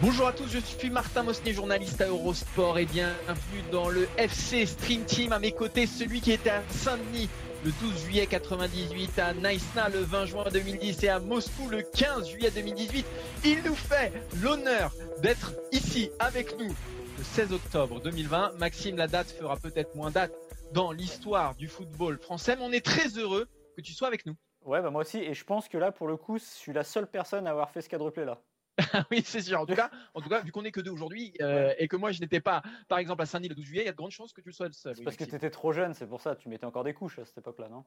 Bonjour 0.00 0.26
à 0.26 0.32
tous, 0.32 0.48
je 0.48 0.58
suis 0.58 0.90
Martin 0.90 1.22
Mosnier, 1.22 1.52
journaliste 1.52 2.00
à 2.00 2.08
Eurosport 2.08 2.78
et 2.78 2.86
bienvenue 2.86 3.62
dans 3.70 3.88
le 3.88 4.08
FC 4.16 4.66
Stream 4.66 5.04
Team. 5.04 5.32
À 5.32 5.38
mes 5.38 5.52
côtés, 5.52 5.86
celui 5.86 6.20
qui 6.20 6.32
était 6.32 6.50
à 6.50 6.62
Saint-Denis 6.68 7.28
le 7.64 7.70
12 7.80 8.04
juillet 8.04 8.26
98, 8.26 9.18
à 9.18 9.34
Naïsna 9.34 9.88
le 9.88 10.00
20 10.00 10.26
juin 10.26 10.44
2010 10.52 11.04
et 11.04 11.08
à 11.08 11.20
Moscou 11.20 11.68
le 11.68 11.82
15 11.82 12.28
juillet 12.28 12.50
2018. 12.50 13.06
Il 13.44 13.62
nous 13.62 13.74
fait 13.74 14.12
l'honneur 14.42 14.92
d'être 15.22 15.52
ici 15.70 16.10
avec 16.18 16.58
nous 16.58 16.74
le 17.18 17.24
16 17.24 17.52
octobre 17.52 18.00
2020. 18.00 18.54
Maxime, 18.58 18.96
la 18.96 19.06
date 19.06 19.30
fera 19.30 19.56
peut-être 19.56 19.94
moins 19.94 20.10
date 20.10 20.32
dans 20.72 20.90
l'histoire 20.90 21.54
du 21.54 21.68
football 21.68 22.18
français, 22.18 22.56
mais 22.56 22.64
on 22.64 22.72
est 22.72 22.84
très 22.84 23.16
heureux 23.16 23.46
que 23.76 23.82
tu 23.82 23.92
sois 23.92 24.08
avec 24.08 24.26
nous. 24.26 24.34
Ouais, 24.64 24.82
bah 24.82 24.90
moi 24.90 25.02
aussi, 25.02 25.18
et 25.18 25.34
je 25.34 25.44
pense 25.44 25.68
que 25.68 25.78
là, 25.78 25.92
pour 25.92 26.08
le 26.08 26.16
coup, 26.16 26.38
je 26.38 26.44
suis 26.44 26.72
la 26.72 26.84
seule 26.84 27.06
personne 27.06 27.46
à 27.46 27.50
avoir 27.50 27.70
fait 27.70 27.80
ce 27.80 27.88
quadruplé 27.88 28.24
là. 28.24 28.40
oui, 29.10 29.22
c'est 29.24 29.40
sûr. 29.40 29.60
En 29.60 29.66
tout 29.66 29.74
cas, 29.74 29.90
en 30.14 30.20
tout 30.20 30.28
cas 30.28 30.40
vu 30.40 30.52
qu'on 30.52 30.64
est 30.64 30.70
que 30.70 30.80
deux 30.80 30.90
aujourd'hui 30.92 31.34
euh, 31.40 31.74
et 31.78 31.88
que 31.88 31.96
moi 31.96 32.12
je 32.12 32.20
n'étais 32.20 32.40
pas, 32.40 32.62
par 32.86 32.98
exemple, 32.98 33.22
à 33.22 33.26
Saint-Denis 33.26 33.48
le 33.48 33.54
12 33.56 33.64
juillet, 33.64 33.82
il 33.82 33.86
y 33.86 33.88
a 33.88 33.92
de 33.92 33.96
grandes 33.96 34.12
chances 34.12 34.32
que 34.32 34.40
tu 34.40 34.48
le 34.48 34.52
sois 34.52 34.66
le 34.66 34.72
seul. 34.72 34.94
C'est 34.94 35.02
parce 35.02 35.16
que 35.16 35.24
tu 35.24 35.34
étais 35.34 35.50
trop 35.50 35.72
jeune, 35.72 35.94
c'est 35.94 36.06
pour 36.06 36.20
ça. 36.20 36.36
Tu 36.36 36.48
mettais 36.48 36.64
encore 36.66 36.84
des 36.84 36.94
couches 36.94 37.18
à 37.18 37.24
cette 37.24 37.38
époque-là, 37.38 37.68
non? 37.68 37.84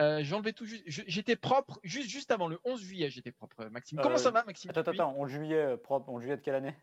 Euh, 0.00 0.20
J'enlevais 0.22 0.52
tout 0.52 0.64
juste. 0.64 0.84
J'étais 0.86 1.34
propre 1.34 1.80
juste, 1.82 2.08
juste 2.08 2.30
avant 2.30 2.46
le 2.46 2.60
11 2.64 2.80
juillet, 2.80 3.10
j'étais 3.10 3.32
propre, 3.32 3.64
Maxime. 3.66 3.98
Comment 4.00 4.14
Euh, 4.14 4.18
ça 4.18 4.30
va, 4.30 4.44
Maxime? 4.44 4.70
Attends, 4.70 4.92
attends, 4.92 5.14
11 5.18 5.28
juillet 5.28 5.56
euh, 5.56 5.76
propre, 5.76 6.08
11 6.08 6.22
juillet 6.22 6.36
de 6.36 6.42
quelle 6.42 6.54
année? 6.54 6.74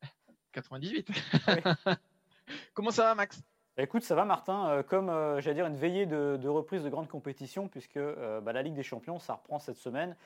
98. 0.52 1.06
Comment 2.74 2.90
ça 2.90 3.02
va, 3.04 3.14
Max? 3.14 3.42
Écoute, 3.78 4.04
ça 4.04 4.14
va, 4.14 4.24
Martin. 4.24 4.68
Euh, 4.68 4.82
comme 4.82 5.10
euh, 5.10 5.40
j'allais 5.40 5.56
dire 5.56 5.66
une 5.66 5.76
veillée 5.76 6.06
de, 6.06 6.38
de 6.40 6.48
reprise 6.48 6.82
de 6.82 6.88
grande 6.88 7.08
compétition, 7.08 7.68
puisque 7.68 7.98
euh, 7.98 8.40
bah, 8.40 8.52
la 8.52 8.62
Ligue 8.62 8.74
des 8.74 8.82
Champions, 8.82 9.18
ça 9.18 9.34
reprend 9.34 9.58
cette 9.58 9.76
semaine. 9.76 10.16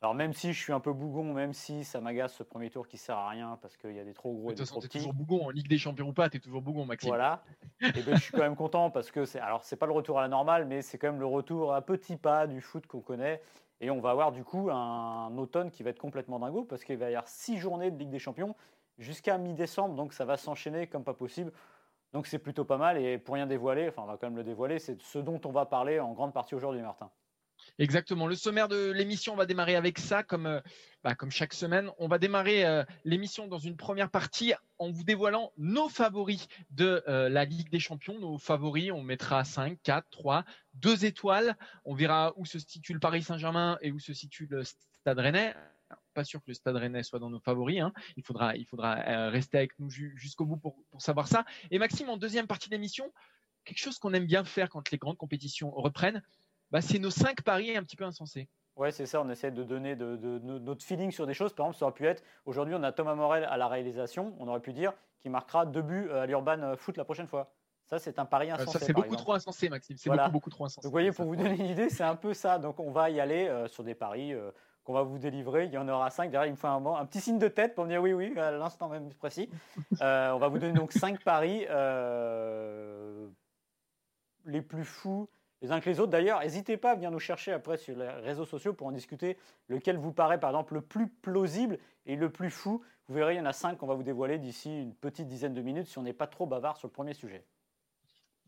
Alors 0.00 0.14
même 0.14 0.32
si 0.32 0.52
je 0.52 0.60
suis 0.60 0.72
un 0.72 0.80
peu 0.80 0.92
bougon, 0.92 1.32
même 1.32 1.52
si 1.52 1.84
ça 1.84 2.00
m'agace 2.00 2.34
ce 2.34 2.42
premier 2.42 2.70
tour 2.70 2.88
qui 2.88 2.98
sert 2.98 3.16
à 3.16 3.28
rien 3.28 3.56
parce 3.62 3.76
qu'il 3.76 3.92
y 3.92 4.00
a 4.00 4.04
des 4.04 4.14
trop 4.14 4.32
gros 4.32 4.48
De 4.48 4.52
et 4.52 4.56
toute 4.56 4.56
des 4.56 4.62
façon, 4.64 4.74
trop 4.74 4.80
petits. 4.80 4.98
toujours 4.98 5.14
bougon 5.14 5.46
en 5.46 5.50
Ligue 5.50 5.68
des 5.68 5.78
Champions 5.78 6.08
ou 6.08 6.12
pas, 6.12 6.28
t'es 6.28 6.40
toujours 6.40 6.60
bougon, 6.60 6.84
Maxime. 6.84 7.10
Voilà. 7.10 7.44
Et 7.80 8.02
ben, 8.02 8.16
je 8.16 8.20
suis 8.20 8.32
quand 8.32 8.40
même 8.42 8.56
content 8.56 8.90
parce 8.90 9.12
que 9.12 9.24
c'est 9.24 9.38
alors 9.38 9.62
c'est 9.62 9.76
pas 9.76 9.86
le 9.86 9.92
retour 9.92 10.18
à 10.18 10.22
la 10.22 10.28
normale, 10.28 10.64
mais 10.66 10.82
c'est 10.82 10.98
quand 10.98 11.06
même 11.06 11.20
le 11.20 11.26
retour 11.26 11.72
à 11.72 11.82
petits 11.82 12.16
pas 12.16 12.48
du 12.48 12.60
foot 12.60 12.86
qu'on 12.88 13.00
connaît. 13.00 13.40
Et 13.80 13.90
on 13.90 14.00
va 14.00 14.10
avoir 14.10 14.32
du 14.32 14.42
coup 14.42 14.70
un 14.72 15.36
automne 15.38 15.70
qui 15.70 15.84
va 15.84 15.90
être 15.90 16.00
complètement 16.00 16.40
dingo 16.40 16.64
parce 16.64 16.82
qu'il 16.82 16.96
va 16.96 17.06
y 17.06 17.14
avoir 17.14 17.28
six 17.28 17.58
journées 17.58 17.92
de 17.92 17.96
Ligue 17.98 18.10
des 18.10 18.18
Champions 18.20 18.56
jusqu'à 18.98 19.38
mi-décembre, 19.38 19.94
donc 19.94 20.12
ça 20.12 20.24
va 20.24 20.36
s'enchaîner 20.36 20.88
comme 20.88 21.04
pas 21.04 21.14
possible. 21.14 21.52
Donc 22.12 22.26
c'est 22.26 22.38
plutôt 22.38 22.64
pas 22.64 22.76
mal 22.76 22.98
et 22.98 23.18
pour 23.18 23.34
rien 23.34 23.46
dévoiler, 23.46 23.88
enfin 23.88 24.02
on 24.02 24.06
va 24.06 24.18
quand 24.18 24.26
même 24.26 24.36
le 24.36 24.44
dévoiler, 24.44 24.78
c'est 24.78 25.00
ce 25.00 25.18
dont 25.18 25.40
on 25.44 25.50
va 25.50 25.66
parler 25.66 25.98
en 25.98 26.12
grande 26.12 26.34
partie 26.34 26.54
aujourd'hui, 26.54 26.82
Martin. 26.82 27.10
Exactement. 27.78 28.26
Le 28.26 28.34
sommaire 28.34 28.68
de 28.68 28.90
l'émission, 28.90 29.32
on 29.32 29.36
va 29.36 29.46
démarrer 29.46 29.76
avec 29.76 29.98
ça, 29.98 30.22
comme, 30.22 30.46
euh, 30.46 30.60
bah, 31.04 31.14
chaque 31.30 31.54
semaine. 31.54 31.90
On 31.98 32.08
va 32.08 32.18
démarrer 32.18 32.64
euh, 32.64 32.84
l'émission 33.04 33.46
dans 33.46 33.58
une 33.58 33.76
première 33.76 34.10
partie 34.10 34.52
en 34.78 34.90
vous 34.90 35.04
dévoilant 35.04 35.52
nos 35.56 35.88
favoris 35.88 36.48
de 36.70 37.02
euh, 37.08 37.28
la 37.28 37.44
Ligue 37.44 37.70
des 37.70 37.80
Champions. 37.80 38.18
Nos 38.18 38.38
favoris, 38.38 38.90
on 38.92 39.02
mettra 39.02 39.44
5, 39.44 39.78
4, 39.82 40.06
3, 40.10 40.44
2 40.74 41.04
étoiles. 41.04 41.56
On 41.84 41.94
verra 41.94 42.32
où 42.36 42.44
se 42.44 42.58
situe 42.58 42.92
le 42.92 43.00
Paris 43.00 43.22
Saint-Germain 43.22 43.78
et 43.80 43.92
où 43.92 43.98
se 43.98 44.12
situe 44.12 44.46
le 44.50 44.64
Stade 44.64 45.18
Rennais. 45.18 45.54
Pas 46.14 46.24
sûr 46.24 46.40
que 46.40 46.46
le 46.48 46.54
Stade 46.54 46.76
Rennais 46.76 47.02
soit 47.02 47.18
dans 47.18 47.30
nos 47.30 47.40
favoris. 47.40 47.80
hein. 47.80 47.92
Il 48.16 48.22
faudra, 48.22 48.54
il 48.56 48.66
faudra 48.66 48.98
euh, 48.98 49.28
rester 49.30 49.58
avec 49.58 49.78
nous 49.78 49.88
ju- 49.90 50.12
jusqu'au 50.16 50.44
bout 50.44 50.56
pour, 50.56 50.76
pour 50.90 51.00
savoir 51.02 51.28
ça. 51.28 51.44
Et 51.70 51.78
Maxime, 51.78 52.08
en 52.10 52.16
deuxième 52.16 52.46
partie 52.46 52.68
d'émission, 52.68 53.12
quelque 53.64 53.78
chose 53.78 53.98
qu'on 53.98 54.12
aime 54.12 54.26
bien 54.26 54.44
faire 54.44 54.68
quand 54.68 54.90
les 54.90 54.98
grandes 54.98 55.16
compétitions 55.16 55.70
reprennent, 55.70 56.22
bah, 56.70 56.80
c'est 56.80 56.98
nos 56.98 57.10
cinq 57.10 57.42
paris 57.42 57.76
un 57.76 57.82
petit 57.82 57.96
peu 57.96 58.04
insensés. 58.04 58.48
Ouais, 58.76 58.90
c'est 58.90 59.04
ça, 59.06 59.20
on 59.20 59.28
essaie 59.28 59.50
de 59.50 59.62
donner 59.64 59.96
de, 59.96 60.16
de- 60.16 60.38
de- 60.38 60.58
notre 60.58 60.82
feeling 60.84 61.10
sur 61.10 61.26
des 61.26 61.34
choses. 61.34 61.52
Par 61.54 61.66
exemple, 61.66 61.78
ça 61.78 61.84
aurait 61.86 61.94
pu 61.94 62.06
être, 62.06 62.22
aujourd'hui 62.46 62.74
on 62.74 62.82
a 62.82 62.90
Thomas 62.92 63.14
Morel 63.14 63.44
à 63.44 63.56
la 63.58 63.68
réalisation, 63.68 64.34
on 64.38 64.48
aurait 64.48 64.60
pu 64.62 64.72
dire 64.72 64.92
qu'il 65.20 65.30
marquera 65.30 65.66
deux 65.66 65.82
buts 65.82 66.10
à 66.10 66.24
l'Urban 66.26 66.74
Foot 66.76 66.96
la 66.96 67.04
prochaine 67.04 67.26
fois. 67.28 67.52
Ça, 67.84 67.98
c'est 67.98 68.18
un 68.18 68.24
pari 68.24 68.50
Euh, 68.50 68.54
insensé. 68.54 68.78
ça, 68.78 68.86
c'est 68.86 68.92
beaucoup 68.94 69.06
exemple. 69.08 69.22
trop 69.22 69.32
insensé, 69.34 69.68
Maxime. 69.68 69.96
C'est 69.98 70.08
Voilà. 70.08 70.22
beaucoup, 70.24 70.32
beaucoup 70.32 70.50
trop 70.50 70.64
insensé. 70.64 70.86
Donc, 70.86 70.90
vous 70.90 70.94
voyez, 70.94 71.12
pour 71.12 71.26
vous 71.26 71.36
donner 71.36 71.56
une 71.56 71.66
idée, 71.66 71.90
c'est 71.90 72.04
un 72.04 72.16
peu 72.16 72.32
ça. 72.32 72.58
Donc, 72.58 72.80
on 72.80 72.90
va 72.90 73.10
y 73.10 73.20
aller 73.20 73.48
euh, 73.48 73.68
sur 73.68 73.84
des 73.84 73.94
paris 73.94 74.32
euh, 74.32 74.50
qu'on 74.84 74.92
va 74.92 75.02
vous 75.02 75.18
délivrer. 75.18 75.66
Il 75.66 75.72
y 75.72 75.78
en 75.78 75.88
aura 75.88 76.10
cinq. 76.10 76.30
Derrière, 76.30 76.48
il 76.48 76.52
me 76.52 76.56
faut 76.56 76.66
un, 76.66 77.06
petit 77.06 77.20
signe 77.20 77.38
de 77.38 77.48
tête 77.48 77.74
pour 77.74 77.84
me 77.84 77.90
dire 77.90 78.02
oui, 78.02 78.12
oui, 78.12 78.38
à 78.38 78.50
l'instant 78.50 78.88
même 78.88 79.12
précis. 79.14 79.48
Euh, 80.00 80.32
on 80.32 80.38
va 80.38 80.48
vous 80.48 80.58
donner 80.58 80.72
donc 80.72 80.92
cinq 80.92 81.22
paris 81.22 81.66
euh, 81.68 83.28
les 84.46 84.62
plus 84.62 84.84
fous 84.84 85.28
les 85.62 85.70
uns 85.70 85.80
que 85.80 85.88
les 85.88 86.00
autres. 86.00 86.10
D'ailleurs, 86.10 86.40
n'hésitez 86.40 86.76
pas 86.76 86.90
à 86.90 86.94
venir 86.94 87.10
nous 87.10 87.20
chercher 87.20 87.52
après 87.52 87.76
sur 87.76 87.96
les 87.96 88.08
réseaux 88.08 88.44
sociaux 88.44 88.74
pour 88.74 88.88
en 88.88 88.92
discuter. 88.92 89.38
Lequel 89.68 89.96
vous 89.96 90.12
paraît, 90.12 90.38
par 90.38 90.50
exemple, 90.50 90.74
le 90.74 90.80
plus 90.80 91.08
plausible 91.08 91.78
et 92.04 92.16
le 92.16 92.30
plus 92.30 92.50
fou 92.50 92.82
Vous 93.08 93.14
verrez, 93.14 93.34
il 93.34 93.38
y 93.38 93.40
en 93.40 93.46
a 93.46 93.52
cinq 93.52 93.78
qu'on 93.78 93.86
va 93.86 93.94
vous 93.94 94.02
dévoiler 94.02 94.38
d'ici 94.38 94.82
une 94.82 94.94
petite 94.94 95.28
dizaine 95.28 95.54
de 95.54 95.62
minutes 95.62 95.86
si 95.86 95.98
on 95.98 96.02
n'est 96.02 96.12
pas 96.12 96.26
trop 96.26 96.46
bavard 96.46 96.76
sur 96.76 96.88
le 96.88 96.92
premier 96.92 97.14
sujet. 97.14 97.44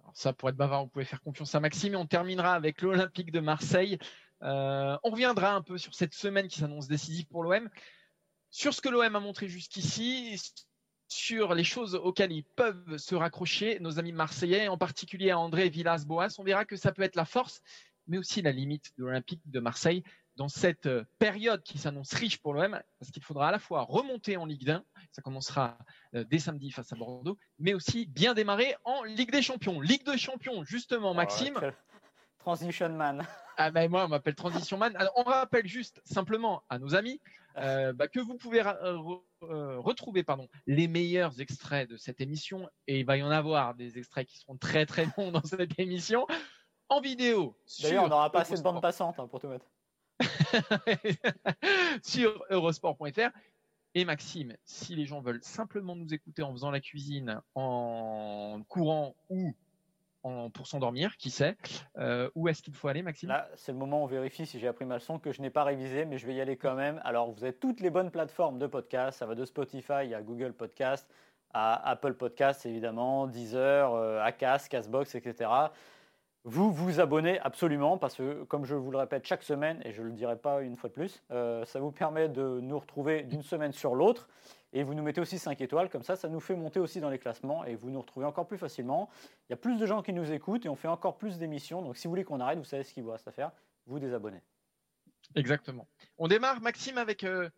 Alors 0.01 0.13
ça, 0.15 0.33
pour 0.33 0.49
être 0.49 0.57
bavard, 0.57 0.83
vous 0.83 0.91
pouvez 0.91 1.05
faire 1.05 1.23
confiance 1.23 1.55
à 1.55 1.61
Maxime. 1.61 1.95
Et 1.95 1.97
on 1.97 2.07
terminera 2.07 2.53
avec 2.55 2.83
l'Olympique 2.83 3.31
de 3.31 3.41
Marseille. 3.41 3.99
Euh, 4.45 4.97
on 5.03 5.11
reviendra 5.11 5.53
un 5.55 5.63
peu 5.63 5.79
sur 5.79 5.95
cette 5.95 6.15
semaine 6.15 6.49
qui 6.49 6.59
s'annonce 6.59 6.87
décisive 6.87 7.27
pour 7.27 7.43
l'OM, 7.43 7.69
sur 8.51 8.75
ce 8.75 8.81
que 8.81 8.89
l'OM 8.89 9.17
a 9.17 9.21
montré 9.21 9.49
jusqu'ici, 9.49 10.41
sur 11.09 11.55
les 11.55 11.65
choses 11.65 11.95
auxquelles 11.95 12.33
ils 12.33 12.45
peuvent 12.45 12.97
se 12.99 13.15
raccrocher, 13.15 13.79
nos 13.81 13.99
amis 13.99 14.13
marseillais, 14.13 14.69
en 14.69 14.79
particulier 14.79 15.31
à 15.31 15.39
André 15.39 15.69
Villas-Boas. 15.69 16.39
On 16.39 16.45
verra 16.45 16.65
que 16.65 16.77
ça 16.77 16.93
peut 16.93 17.03
être 17.03 17.17
la 17.17 17.25
force, 17.25 17.63
mais 18.07 18.19
aussi 18.19 18.43
la 18.43 18.53
limite 18.53 18.93
de 18.99 19.05
l'Olympique 19.05 19.43
de 19.47 19.61
Marseille 19.61 20.03
dans 20.37 20.49
cette 20.49 20.89
période 21.19 21.63
qui 21.63 21.79
s'annonce 21.79 22.13
riche 22.13 22.39
pour 22.39 22.55
l'OM, 22.55 22.81
parce 22.99 23.11
qu'il 23.13 23.23
faudra 23.23 23.49
à 23.49 23.53
la 23.53 23.59
fois 23.59 23.83
remonter 23.83 24.37
en 24.37 24.47
Ligue 24.47 24.71
1, 24.71 24.85
ça 25.13 25.23
commencera 25.23 25.79
euh, 26.15 26.25
dès 26.25 26.39
samedi 26.39 26.71
face 26.71 26.93
à 26.93 26.97
Bordeaux, 26.97 27.39
mais 27.59 27.75
aussi 27.75 28.07
bien 28.07 28.35
démarrer 28.35 28.75
en 28.85 29.05
Ligue 29.05 29.31
des 29.31 29.43
Champions. 29.43 29.81
Ligue 29.81 30.05
des 30.05 30.19
Champions, 30.19 30.65
justement, 30.65 31.15
Maxime. 31.15 31.55
Oh, 31.57 31.61
quel 31.61 31.75
Transition 32.39 32.91
man. 32.91 33.27
Ah 33.57 33.71
ben 33.71 33.89
moi, 33.91 34.05
on 34.05 34.09
m'appelle 34.09 34.35
Transition 34.35 34.79
Man. 34.79 34.95
Alors, 34.97 35.13
on 35.17 35.23
rappelle 35.23 35.67
juste 35.67 36.01
simplement 36.05 36.63
à 36.69 36.79
nos 36.79 36.95
amis 36.95 37.21
euh, 37.57 37.93
bah, 37.93 38.09
que 38.09 38.19
vous 38.21 38.37
pouvez 38.37 38.61
euh, 38.61 38.97
re- 38.97 39.23
euh, 39.45 39.79
retrouver 39.79 40.25
pardon, 40.25 40.49
les 40.67 40.89
meilleurs 40.89 41.41
extraits 41.41 41.89
de 41.89 41.97
cette 41.97 42.21
émission, 42.21 42.69
et 42.89 43.01
il 43.01 43.07
va 43.07 43.17
y 43.17 43.23
en 43.23 43.31
avoir 43.31 43.75
des 43.75 43.99
extraits 43.99 44.27
qui 44.27 44.39
seront 44.39 44.57
très 44.57 44.87
très 44.87 45.07
bons 45.17 45.31
dans 45.31 45.45
cette 45.45 45.79
émission, 45.79 46.27
en 46.89 47.01
vidéo. 47.01 47.57
D'ailleurs, 47.83 48.05
on 48.05 48.09
n'aura 48.09 48.31
pas 48.33 48.41
assez 48.41 48.57
de 48.57 48.63
bande 48.63 48.83
passante 48.83 49.21
hein, 49.21 49.29
pour 49.29 49.41
tout 49.41 49.49
mettre. 49.49 49.67
sur 52.03 52.45
eurosport.fr. 52.51 53.31
Et 53.97 54.05
Maxime, 54.05 54.57
si 54.65 54.97
les 54.97 55.07
gens 55.07 55.21
veulent 55.21 55.43
simplement 55.43 55.95
nous 55.95 56.13
écouter 56.13 56.43
en 56.43 56.51
faisant 56.53 56.73
la 56.73 56.81
cuisine, 56.81 57.41
en 57.55 58.61
courant 58.69 59.15
ou 59.29 59.55
pour 60.53 60.67
s'endormir, 60.67 61.17
qui 61.17 61.31
sait, 61.31 61.57
euh, 61.99 62.31
où 62.35 62.49
est-ce 62.49 62.63
qu'il 62.63 62.75
faut 62.75 62.89
aller, 62.89 63.03
Maxime? 63.03 63.29
Là, 63.29 63.49
c'est 63.57 63.73
le 63.73 63.79
moment 63.79 64.01
où 64.01 64.05
on 64.05 64.07
vérifie 64.07 64.47
si 64.47 64.59
j'ai 64.59 64.69
appris 64.69 64.85
ma 64.85 64.95
leçon 64.95 65.19
que 65.19 65.33
je 65.33 65.43
n'ai 65.43 65.51
pas 65.51 65.65
révisé, 65.65 66.05
mais 66.05 66.19
je 66.19 66.27
vais 66.27 66.35
y 66.35 66.41
aller 66.41 66.57
quand 66.57 66.75
même. 66.75 67.01
Alors, 67.05 67.31
vous 67.31 67.45
avez 67.45 67.53
toutes 67.53 67.81
les 67.81 67.91
bonnes 67.91 68.11
plateformes 68.11 68.59
de 68.59 68.67
podcast. 68.67 69.19
Ça 69.19 69.27
va 69.27 69.35
de 69.35 69.45
Spotify 69.45 70.15
à 70.15 70.23
Google 70.23 70.53
Podcast, 70.53 71.09
à 71.53 71.91
Apple 71.91 72.15
Podcast, 72.15 72.65
évidemment, 72.65 73.27
Deezer, 73.27 73.95
euh, 73.95 74.23
Acast, 74.23 74.69
Castbox, 74.69 75.15
etc. 75.15 75.51
Vous 76.47 76.71
vous 76.71 77.01
abonnez 77.01 77.41
absolument 77.41 77.97
parce 77.97 78.17
que, 78.17 78.45
comme 78.45 78.67
je 78.67 78.75
vous 78.75 78.91
le 78.91 78.99
répète 78.99 79.27
chaque 79.27 79.43
semaine, 79.43 79.81
et 79.85 79.93
je 79.93 80.03
ne 80.03 80.09
le 80.09 80.13
dirai 80.13 80.37
pas 80.37 80.61
une 80.61 80.77
fois 80.77 80.91
de 80.91 80.95
plus, 80.95 81.23
euh, 81.31 81.65
ça 81.65 81.81
vous 81.81 81.91
permet 81.91 82.29
de 82.29 82.61
nous 82.61 82.79
retrouver 82.79 83.23
d'une 83.23 83.43
semaine 83.43 83.73
sur 83.73 83.95
l'autre. 83.95 84.29
Et 84.77 84.83
vous 84.83 84.93
nous 84.93 85.05
mettez 85.05 85.21
aussi 85.21 85.39
5 85.39 85.61
étoiles, 85.61 85.89
comme 85.89 86.03
ça, 86.03 86.17
ça 86.17 86.29
nous 86.29 86.41
fait 86.41 86.57
monter 86.57 86.81
aussi 86.81 87.01
dans 87.01 87.09
les 87.09 87.21
classements 87.21 87.65
et 87.65 87.77
vous 87.77 87.91
nous 87.91 88.01
retrouvez 88.01 88.27
encore 88.27 88.49
plus 88.49 88.59
facilement. 88.59 89.09
Il 89.49 89.53
y 89.53 89.55
a 89.55 89.57
plus 89.57 89.79
de 89.79 89.87
gens 89.87 90.03
qui 90.03 90.13
nous 90.13 90.33
écoutent 90.33 90.67
et 90.67 90.69
on 90.69 90.75
fait 90.75 90.89
encore 90.89 91.17
plus 91.17 91.39
d'émissions. 91.39 91.81
Donc 91.81 91.97
si 91.97 92.09
vous 92.09 92.11
voulez 92.11 92.25
qu'on 92.25 92.41
arrête, 92.41 92.59
vous 92.59 92.65
savez 92.65 92.83
ce 92.83 92.93
qu'il 92.93 93.05
vous 93.05 93.13
reste 93.13 93.29
à 93.29 93.31
faire, 93.31 93.53
vous 93.87 94.01
désabonnez. 94.01 94.43
Exactement. 95.37 95.87
On 96.19 96.27
démarre, 96.27 96.61
Maxime, 96.61 96.99
avec 96.99 97.23
euh, 97.23 97.49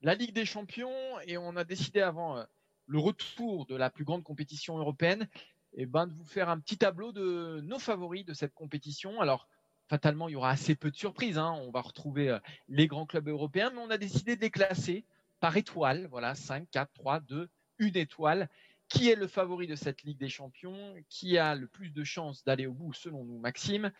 la 0.00 0.14
Ligue 0.14 0.32
des 0.32 0.44
Champions 0.44 0.94
et 1.26 1.36
on 1.38 1.56
a 1.56 1.64
décidé 1.64 2.02
avant 2.02 2.38
euh, 2.38 2.44
le 2.86 3.00
retour 3.00 3.66
de 3.66 3.74
la 3.74 3.90
plus 3.90 4.04
grande 4.04 4.22
compétition 4.22 4.78
européenne, 4.78 5.28
eh 5.72 5.86
ben, 5.86 6.06
de 6.06 6.14
vous 6.14 6.24
faire 6.24 6.48
un 6.48 6.60
petit 6.60 6.78
tableau 6.78 7.10
de 7.10 7.62
nos 7.64 7.80
favoris 7.80 8.24
de 8.24 8.32
cette 8.32 8.54
compétition. 8.54 9.20
Alors, 9.20 9.48
fatalement, 9.88 10.28
il 10.28 10.32
y 10.32 10.36
aura 10.36 10.50
assez 10.50 10.76
peu 10.76 10.92
de 10.92 10.96
surprises. 10.96 11.36
Hein. 11.36 11.50
On 11.66 11.72
va 11.72 11.80
retrouver 11.80 12.38
les 12.68 12.86
grands 12.86 13.06
clubs 13.06 13.26
européens, 13.26 13.72
mais 13.74 13.80
on 13.80 13.90
a 13.90 13.98
décidé 13.98 14.36
de 14.36 14.40
les 14.40 14.50
classer 14.50 15.04
par 15.40 15.56
étoile. 15.56 16.06
Voilà, 16.10 16.34
5, 16.34 16.68
4, 16.70 16.92
3, 16.92 17.20
2, 17.20 17.48
une 17.78 17.96
étoile. 17.96 18.48
Qui 18.88 19.08
est 19.08 19.14
le 19.14 19.28
favori 19.28 19.66
de 19.66 19.76
cette 19.76 20.02
Ligue 20.02 20.18
des 20.18 20.28
Champions? 20.28 20.94
Qui 21.08 21.38
a 21.38 21.54
le 21.54 21.66
plus 21.66 21.90
de 21.90 22.04
chances 22.04 22.44
d'aller 22.44 22.66
au 22.66 22.72
bout, 22.72 22.92
selon 22.92 23.24
nous, 23.24 23.38
Maxime? 23.38 23.92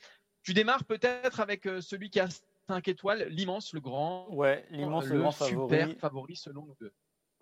Tu 0.43 0.53
démarres 0.55 0.85
peut-être 0.85 1.41
avec 1.41 1.65
celui 1.81 2.11
qui 2.11 2.19
a 2.19 2.29
5 2.69 2.87
étoiles, 2.87 3.27
l'immense, 3.31 3.73
le 3.73 3.81
grand. 3.81 4.29
Ouais, 4.31 4.65
l'immense, 4.71 5.07
le, 5.07 5.19
grand 5.19 5.33
super 5.33 5.89
favori. 5.99 6.37
selon 6.37 6.67
nous 6.67 6.77
deux. 6.81 6.93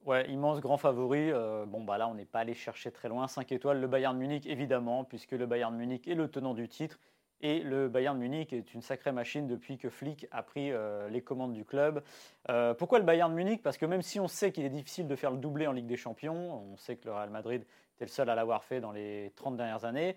Ouais, 0.04 0.30
immense 0.30 0.60
grand 0.60 0.78
favori. 0.78 1.30
Euh, 1.30 1.66
bon, 1.66 1.84
bah 1.84 1.98
là, 1.98 2.08
on 2.08 2.14
n'est 2.14 2.24
pas 2.24 2.40
allé 2.40 2.54
chercher 2.54 2.90
très 2.90 3.08
loin. 3.08 3.28
5 3.28 3.52
étoiles, 3.52 3.80
le 3.80 3.86
Bayern 3.88 4.16
Munich, 4.16 4.46
évidemment, 4.46 5.04
puisque 5.04 5.32
le 5.32 5.46
Bayern 5.46 5.76
Munich 5.76 6.08
est 6.08 6.14
le 6.14 6.30
tenant 6.30 6.54
du 6.54 6.68
titre. 6.68 6.98
Et 7.40 7.60
le 7.60 7.88
Bayern 7.88 8.18
Munich 8.18 8.52
est 8.52 8.74
une 8.74 8.82
sacrée 8.82 9.12
machine 9.12 9.46
depuis 9.46 9.78
que 9.78 9.88
Flick 9.88 10.26
a 10.32 10.42
pris 10.42 10.72
euh, 10.72 11.08
les 11.08 11.20
commandes 11.20 11.52
du 11.52 11.64
club. 11.64 12.02
Euh, 12.50 12.74
pourquoi 12.74 12.98
le 12.98 13.04
Bayern 13.04 13.32
Munich? 13.32 13.62
Parce 13.62 13.78
que 13.78 13.86
même 13.86 14.02
si 14.02 14.18
on 14.18 14.28
sait 14.28 14.50
qu'il 14.50 14.64
est 14.64 14.70
difficile 14.70 15.06
de 15.06 15.14
faire 15.14 15.30
le 15.30 15.38
doublé 15.38 15.66
en 15.66 15.72
Ligue 15.72 15.86
des 15.86 15.96
Champions, 15.96 16.72
on 16.72 16.76
sait 16.76 16.96
que 16.96 17.04
le 17.06 17.12
Real 17.12 17.30
Madrid 17.30 17.64
était 17.96 18.04
le 18.04 18.10
seul 18.10 18.28
à 18.28 18.34
l'avoir 18.34 18.64
fait 18.64 18.80
dans 18.80 18.92
les 18.92 19.32
30 19.36 19.56
dernières 19.56 19.84
années, 19.84 20.16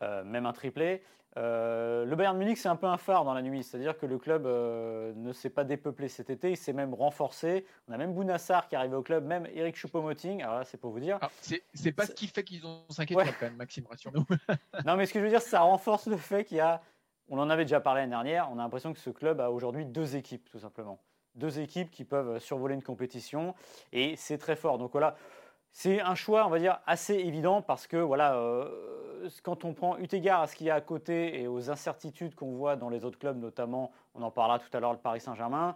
même 0.00 0.46
un 0.46 0.52
triplé, 0.52 1.02
euh, 1.38 2.04
le 2.04 2.14
Bayern 2.14 2.36
Munich, 2.36 2.58
c'est 2.58 2.68
un 2.68 2.76
peu 2.76 2.86
un 2.86 2.98
phare 2.98 3.24
dans 3.24 3.32
la 3.32 3.40
nuit, 3.40 3.62
c'est-à-dire 3.62 3.96
que 3.96 4.04
le 4.04 4.18
club 4.18 4.46
euh, 4.46 5.14
ne 5.16 5.32
s'est 5.32 5.50
pas 5.50 5.64
dépeuplé 5.64 6.08
cet 6.08 6.28
été, 6.28 6.50
il 6.50 6.56
s'est 6.56 6.74
même 6.74 6.92
renforcé. 6.92 7.64
On 7.88 7.92
a 7.92 7.96
même 7.96 8.12
Bounassar 8.12 8.68
qui 8.68 8.74
est 8.74 8.78
arrivé 8.78 8.94
au 8.94 9.02
club, 9.02 9.24
même 9.24 9.48
Eric 9.54 9.76
Choupo-Moting. 9.76 10.42
Alors 10.42 10.56
là, 10.56 10.64
c'est 10.64 10.78
pour 10.78 10.90
vous 10.90 11.00
dire. 11.00 11.18
c'est 11.40 11.92
pas 11.92 12.06
ce 12.06 12.12
qui 12.12 12.26
fait 12.26 12.44
qu'ils 12.44 12.66
ont 12.66 12.84
5 12.90 13.10
étoiles 13.10 13.28
quand 13.40 13.46
même, 13.46 13.56
Maxime, 13.56 13.86
rassure-nous. 13.88 14.26
non, 14.86 14.96
mais 14.96 15.06
ce 15.06 15.14
que 15.14 15.20
je 15.20 15.24
veux 15.24 15.30
dire, 15.30 15.42
ça 15.42 15.60
renforce 15.60 16.06
le 16.06 16.18
fait 16.18 16.44
qu'il 16.44 16.58
y 16.58 16.60
a. 16.60 16.82
On 17.28 17.38
en 17.38 17.48
avait 17.48 17.64
déjà 17.64 17.80
parlé 17.80 18.02
l'année 18.02 18.10
dernière. 18.10 18.50
On 18.52 18.58
a 18.58 18.62
l'impression 18.62 18.92
que 18.92 18.98
ce 18.98 19.08
club 19.08 19.40
a 19.40 19.50
aujourd'hui 19.50 19.86
deux 19.86 20.16
équipes, 20.16 20.50
tout 20.50 20.58
simplement. 20.58 21.00
Deux 21.34 21.60
équipes 21.60 21.90
qui 21.90 22.04
peuvent 22.04 22.38
survoler 22.40 22.74
une 22.74 22.82
compétition 22.82 23.54
et 23.90 24.16
c'est 24.16 24.36
très 24.36 24.56
fort. 24.56 24.76
Donc 24.76 24.92
voilà. 24.92 25.16
C'est 25.72 26.02
un 26.02 26.14
choix, 26.14 26.46
on 26.46 26.50
va 26.50 26.58
dire, 26.58 26.80
assez 26.86 27.14
évident 27.14 27.62
parce 27.62 27.86
que 27.86 27.96
voilà, 27.96 28.36
euh, 28.36 28.68
quand 29.42 29.64
on 29.64 29.72
prend 29.72 29.96
eu 29.96 30.06
égard 30.12 30.42
à 30.42 30.46
ce 30.46 30.54
qu'il 30.54 30.66
y 30.66 30.70
a 30.70 30.74
à 30.74 30.82
côté 30.82 31.40
et 31.40 31.48
aux 31.48 31.70
incertitudes 31.70 32.34
qu'on 32.34 32.52
voit 32.52 32.76
dans 32.76 32.90
les 32.90 33.06
autres 33.06 33.18
clubs, 33.18 33.38
notamment, 33.38 33.90
on 34.14 34.20
en 34.22 34.30
parlera 34.30 34.58
tout 34.58 34.68
à 34.74 34.80
l'heure, 34.80 34.92
le 34.92 34.98
Paris 34.98 35.20
Saint-Germain, 35.20 35.74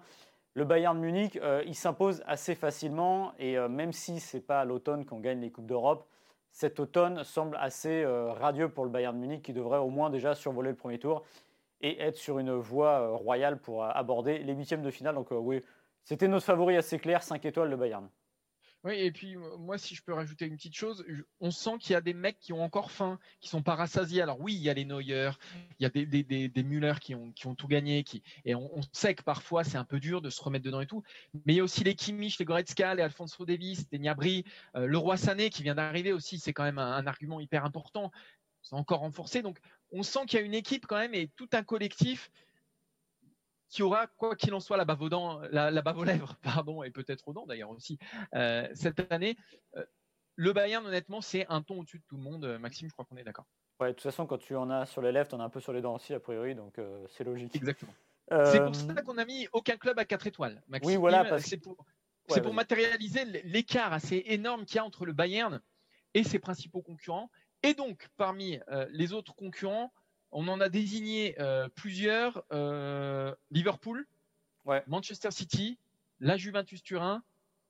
le 0.53 0.67
Bayern 0.67 0.99
Munich, 0.99 1.39
euh, 1.43 1.63
il 1.67 1.75
s'impose 1.75 2.23
assez 2.27 2.55
facilement 2.55 3.33
et 3.39 3.57
euh, 3.57 3.69
même 3.69 3.93
si 3.93 4.21
c'est 4.21 4.43
pas 4.43 4.61
à 4.61 4.65
l'automne 4.67 5.07
qu'on 5.07 5.19
gagne 5.21 5.41
les 5.41 5.51
Coupes 5.51 5.67
d'Europe, 5.67 6.07
cet 6.51 6.79
automne 6.79 7.25
semble 7.25 7.57
assez 7.59 8.07
radieux 8.07 8.71
pour 8.71 8.85
le 8.85 8.91
Bayern 8.91 9.15
Munich 9.19 9.43
qui 9.43 9.53
devrait 9.53 9.79
au 9.79 9.91
moins 9.91 10.09
déjà 10.09 10.35
survoler 10.35 10.71
le 10.71 10.77
premier 10.77 10.99
tour 10.99 11.23
et 11.83 12.01
être 12.01 12.17
sur 12.17 12.39
une 12.39 12.53
voie 12.53 13.09
royale 13.09 13.59
pour 13.59 13.85
aborder 13.85 14.39
les 14.39 14.55
huitièmes 14.55 14.81
de 14.81 14.91
finale. 14.91 15.17
Donc 15.17 15.29
oui, 15.33 15.63
c'était 16.03 16.29
notre 16.29 16.47
favori 16.47 16.75
assez 16.79 16.99
clair, 16.99 17.23
5 17.23 17.45
étoiles 17.45 17.69
le 17.69 17.77
Bayern. 17.77 18.09
Oui, 18.87 18.95
et 19.01 19.11
puis 19.11 19.35
moi, 19.59 19.79
si 19.79 19.97
je 19.97 20.03
peux 20.05 20.13
rajouter 20.13 20.47
une 20.47 20.55
petite 20.55 20.77
chose, 20.77 21.05
on 21.41 21.51
sent 21.51 21.73
qu'il 21.81 21.95
y 21.95 21.97
a 21.97 22.01
des 22.01 22.15
mecs 22.15 22.39
qui 22.39 22.53
ont 22.53 22.63
encore 22.63 22.93
faim, 22.93 23.19
qui 23.41 23.49
sont 23.49 23.61
pas 23.61 23.75
rassasiés. 23.75 24.23
Alors 24.23 24.41
oui, 24.41 24.55
il 24.55 24.63
y 24.63 24.71
a 24.71 24.75
les 24.75 24.85
Neuer, 24.85 25.33
il 25.81 25.83
y 25.83 25.87
a 25.87 25.89
des, 25.89 26.07
des, 26.07 26.49
des, 26.49 26.63
Müller 26.63 26.93
qui 27.01 27.17
ont, 27.17 27.33
qui 27.33 27.49
ont 27.49 27.57
tout 27.57 27.67
gagné, 27.67 28.05
qui, 28.05 28.23
et 28.45 28.55
on, 28.55 28.81
sait 28.93 29.17
que 29.17 29.25
parfois 29.25 29.65
c'est 29.65 29.77
un 29.77 29.85
peu 29.85 29.99
dur 29.99 30.23
de 30.23 30.31
se 30.31 30.41
remettre 30.41 30.65
dedans 30.65 30.81
et 30.81 30.87
tout. 30.87 31.03
Mais 31.47 31.55
il 31.55 31.57
y 31.57 31.61
a 31.61 31.65
aussi 31.65 31.83
les 31.83 31.97
Kimmich, 31.97 32.39
les 32.39 32.45
Goretzka, 32.45 32.95
les 32.95 33.03
Alfonso 33.03 33.45
Davis, 33.45 33.85
les 33.91 33.99
Niabri, 33.99 34.45
euh, 34.77 34.87
le 34.87 34.99
Roi 34.99 35.17
Sané 35.17 35.51
qui 35.51 35.65
vient 35.65 35.75
d'arriver 35.75 36.13
aussi, 36.13 36.39
c'est 36.39 36.53
quand 36.53 36.63
même 36.63 36.79
un, 36.79 36.93
un, 36.93 37.09
argument 37.09 37.41
hyper 37.41 37.65
important. 37.65 38.13
C'est 38.63 38.77
encore 38.77 39.01
renforcé. 39.01 39.43
Donc 39.43 39.59
on 39.91 40.05
sent 40.05 40.27
qu'il 40.29 40.39
y 40.39 40.43
a 40.43 40.47
une 40.47 40.55
équipe 40.55 40.87
quand 40.87 40.99
même 40.99 41.15
et 41.15 41.27
tout 41.35 41.49
un 41.55 41.65
collectif 41.65 42.31
qui 43.77 43.83
aura, 43.83 44.07
quoi 44.07 44.35
qu'il 44.37 44.55
en 44.55 44.61
soit, 44.61 44.79
la 44.79 44.87
bave 44.87 45.03
aux, 45.03 45.11
dents, 45.11 45.39
la, 45.51 45.71
la 45.71 45.83
bave 45.83 45.99
aux 45.99 46.05
lèvres, 46.05 46.35
pardon, 46.43 46.83
et 46.83 46.91
peut-être 46.91 47.29
aux 47.29 47.35
dents 47.35 47.45
d'ailleurs 47.45 47.69
aussi, 47.69 47.99
euh, 48.35 48.67
cette 48.73 49.13
année. 49.13 49.37
Euh, 49.77 49.85
le 50.35 50.55
Bayern, 50.55 50.87
honnêtement, 50.87 51.21
c'est 51.21 51.47
un 51.51 51.61
ton 51.61 51.81
au-dessus 51.81 51.99
de 51.99 52.05
tout 52.09 52.17
le 52.17 52.23
monde. 52.23 52.47
Euh, 52.47 52.59
Maxime, 52.59 52.89
je 52.89 52.95
crois 52.95 53.05
qu'on 53.05 53.19
est 53.19 53.25
d'accord. 53.25 53.45
Ouais, 53.79 53.89
de 53.89 53.93
toute 53.93 54.03
façon, 54.03 54.25
quand 54.25 54.39
tu 54.39 54.57
en 54.57 54.71
as 54.71 54.87
sur 54.87 55.03
les 55.03 55.13
lèvres, 55.13 55.29
tu 55.29 55.35
en 55.35 55.41
as 55.41 55.45
un 55.45 55.51
peu 55.51 55.61
sur 55.61 55.75
les 55.75 55.83
dents 55.83 55.95
aussi, 55.95 56.15
a 56.15 56.21
priori, 56.21 56.55
donc 56.55 56.81
c'est 57.11 57.25
logique. 57.25 57.55
Exactement. 57.55 57.93
C'est 58.31 58.65
pour 58.65 58.75
ça 58.75 59.03
qu'on 59.03 59.19
a 59.19 59.27
mis 59.27 59.47
aucun 59.53 59.77
club 59.77 59.99
à 59.99 60.07
4 60.07 60.27
étoiles. 60.27 60.63
Maxime, 60.69 60.93
oui, 60.93 60.97
voilà. 60.97 61.39
C'est 61.39 61.59
pour, 61.59 61.77
pour 62.27 62.55
matérialiser 62.55 63.27
l'écart 63.45 63.93
assez 63.93 64.23
énorme 64.29 64.65
qu'il 64.65 64.77
y 64.77 64.79
a 64.79 64.85
entre 64.85 65.05
le 65.05 65.13
Bayern 65.13 65.61
et 66.15 66.25
ses 66.25 66.39
principaux 66.39 66.81
concurrents. 66.81 67.31
Et 67.63 67.75
donc, 67.75 68.09
parmi 68.17 68.59
les 68.89 69.13
autres 69.13 69.35
concurrents, 69.35 69.93
on 70.33 70.49
en 70.49 70.61
a 70.61 70.69
désigné 70.69 71.35
euh, 71.41 71.69
plusieurs 71.75 72.45
euh, 72.53 73.35
Liverpool, 73.51 74.07
Manchester 74.87 75.31
City, 75.31 75.79
la 76.19 76.37
Juventus 76.37 76.83
Turin 76.83 77.23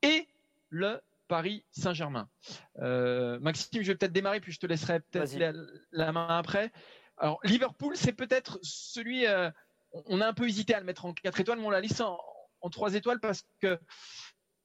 et 0.02 0.26
le 0.70 1.00
Paris 1.28 1.64
Saint-Germain. 1.70 2.28
Euh, 2.78 3.38
Maxime, 3.40 3.82
je 3.82 3.88
vais 3.88 3.96
peut-être 3.96 4.12
démarrer, 4.12 4.40
puis 4.40 4.52
je 4.52 4.60
te 4.60 4.66
laisserai 4.66 5.00
peut-être 5.00 5.36
la, 5.92 6.12
main 6.12 6.38
après. 6.38 6.72
Alors, 7.18 7.38
Liverpool, 7.44 7.96
c'est 7.96 8.12
peut-être 8.12 8.58
celui. 8.62 9.26
on 9.92 10.20
a 10.20 10.26
un 10.26 10.32
peu 10.32 10.48
hésité 10.48 10.74
à 10.74 10.80
le 10.80 10.86
mettre 10.86 11.04
en 11.04 11.12
4 11.12 11.40
étoiles, 11.40 11.58
mais 11.58 11.66
on 11.66 11.70
l'a 11.70 11.80
laissé 11.80 12.02
en, 12.02 12.18
en 12.62 12.70
3 12.70 12.94
étoiles 12.94 13.20
parce 13.20 13.44
que, 13.60 13.78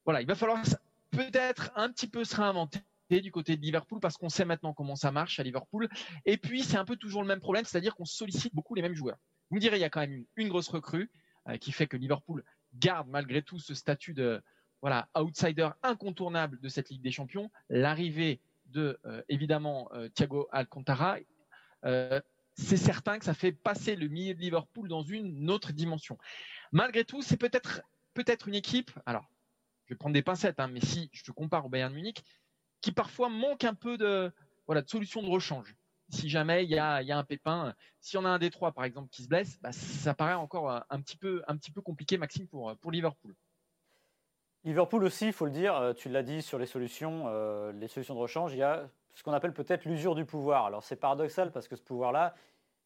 voilà, 0.05 0.21
il 0.21 0.27
va 0.27 0.35
falloir 0.35 0.63
peut-être 1.11 1.71
un 1.75 1.91
petit 1.91 2.07
peu 2.07 2.23
se 2.23 2.35
réinventer 2.35 2.79
du 3.19 3.31
côté 3.31 3.58
de 3.58 3.62
Liverpool 3.62 4.00
parce 4.00 4.16
qu'on 4.16 4.30
sait 4.30 4.46
maintenant 4.46 4.74
comment 4.74 4.96
ça 4.96 5.12
marche 5.12 5.40
à 5.40 5.44
Liverpool. 5.44 5.90
Et 6.25 6.38
puis, 6.38 6.63
c'est 6.63 6.78
un 6.78 6.86
peu 6.86 6.96
toujours 6.96 7.22
le 7.22 7.28
même 7.28 7.42
problème, 7.42 7.66
c'est-à-dire 7.66 7.96
qu'on 7.96 8.06
sollicite 8.06 8.56
beaucoup 8.56 8.75
les 8.75 8.81
mêmes 8.81 8.94
joueurs. 8.94 9.18
Vous 9.50 9.56
me 9.56 9.60
direz, 9.62 9.78
il 9.78 9.81
y 9.81 9.86
a 9.86 9.90
quand 9.90 10.00
même 10.00 10.24
une, 10.38 10.48
grosse 10.48 10.69
recrue 10.69 11.12
euh, 11.50 11.58
qui 11.58 11.74
fait 11.74 11.88
que 11.88 11.98
Liverpool 11.98 12.44
garde 12.75 13.10
malgré 13.10 13.42
tout 13.42 13.60
ce 13.60 13.74
statut 13.74 14.13
de 14.13 14.42
voilà 14.81 15.10
outsider 15.16 15.69
incontournable 15.84 16.60
de 16.62 16.69
cette 16.69 16.90
Ligue 16.90 17.02
des 17.02 17.12
Champions. 17.12 17.52
L'arrivée 17.69 18.40
de 18.68 18.98
euh, 19.06 19.22
évidemment 19.28 19.90
euh, 19.94 20.08
Thiago 20.10 20.48
Alcantara, 20.52 21.18
c'est 22.56 22.78
certain 22.78 23.18
que 23.18 23.25
ça 23.25 23.34
fait 23.34 23.52
passer 23.52 23.96
le 23.96 24.08
milieu 24.08 24.34
de 24.34 24.40
Liverpool 24.40 24.88
dans 24.88 25.02
une 25.02 25.50
autre 25.50 25.74
dimension. 25.74 26.18
Malgré 26.72 27.04
tout, 27.04 27.22
c'est 27.22 27.38
peut-être 27.38 27.81
peut-être 28.13 28.48
une 28.48 28.56
équipe. 28.56 28.92
Alors, 29.06 29.30
je 29.86 29.94
vais 29.94 29.98
prendre 29.98 30.13
des 30.13 30.22
pincettes, 30.22 30.60
hein, 30.60 30.68
mais 30.68 30.80
si 30.81 31.10
je 31.12 31.24
te 31.24 31.31
compare 31.31 31.66
au 31.66 31.69
Bayern 31.69 31.94
Munich, 31.94 32.24
qui 32.81 32.92
parfois 32.92 33.30
manque 33.30 33.63
un 33.63 33.74
peu 33.74 33.98
de, 33.98 34.31
voilà, 34.66 34.81
de 34.81 34.89
solution 34.89 35.22
de 35.22 35.30
rechange. 35.30 35.75
Si 36.10 36.28
jamais 36.28 36.65
il 36.65 36.70
y 36.70 36.77
a, 36.77 37.01
y 37.01 37.12
a, 37.12 37.17
un 37.17 37.24
pépin, 37.24 37.74
si 38.01 38.17
on 38.17 38.25
a 38.25 38.29
un 38.29 38.39
des 38.39 38.50
trois 38.50 38.74
par 38.74 38.84
exemple 38.84 39.10
qui 39.10 39.24
se 39.24 39.29
blesse, 39.29 39.60
bah, 39.62 39.72
ça 39.72 40.13
paraît 40.13 40.34
encore 40.34 40.84
un 40.89 41.01
petit 41.01 41.15
peu, 41.15 41.41
un 41.48 41.55
petit 41.55 41.72
peu 41.72 41.82
compliqué, 41.82 42.17
Maxime, 42.17 42.48
pour, 42.48 42.75
pour 42.77 42.91
Liverpool. 42.91 43.34
Liverpool 44.63 45.03
aussi, 45.03 45.27
il 45.27 45.34
faut 45.34 45.46
le 45.46 45.51
dire, 45.51 45.75
euh, 45.75 45.94
tu 45.94 46.08
l'as 46.08 46.22
dit 46.22 46.44
sur 46.44 46.60
les 46.60 46.67
solutions, 46.67 47.24
euh, 47.27 47.72
les 47.72 47.88
solutions 47.88 48.13
de 48.13 48.20
rechange, 48.20 48.53
il 48.53 48.60
y 48.60 48.63
a 48.63 48.88
ce 49.15 49.24
qu'on 49.24 49.34
appelle 49.34 49.53
peut-être 49.53 49.86
l'usure 49.86 50.13
du 50.13 50.24
pouvoir. 50.24 50.65
Alors 50.65 50.84
c'est 50.84 50.96
paradoxal 50.96 51.51
parce 51.51 51.67
que 51.67 51.75
ce 51.75 51.82
pouvoir-là, 51.82 52.36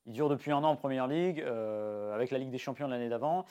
il 0.06 0.14
dure 0.14 0.30
depuis 0.30 0.52
un 0.52 0.64
an 0.64 0.70
en 0.70 0.76
Première 0.78 1.08
Ligue, 1.08 1.42
euh, 1.42 2.16
avec 2.16 2.32
la 2.32 2.38
Ligue 2.38 2.50
des 2.50 2.58
Champions 2.58 2.88
l'année 2.88 3.10
d'avant. 3.10 3.46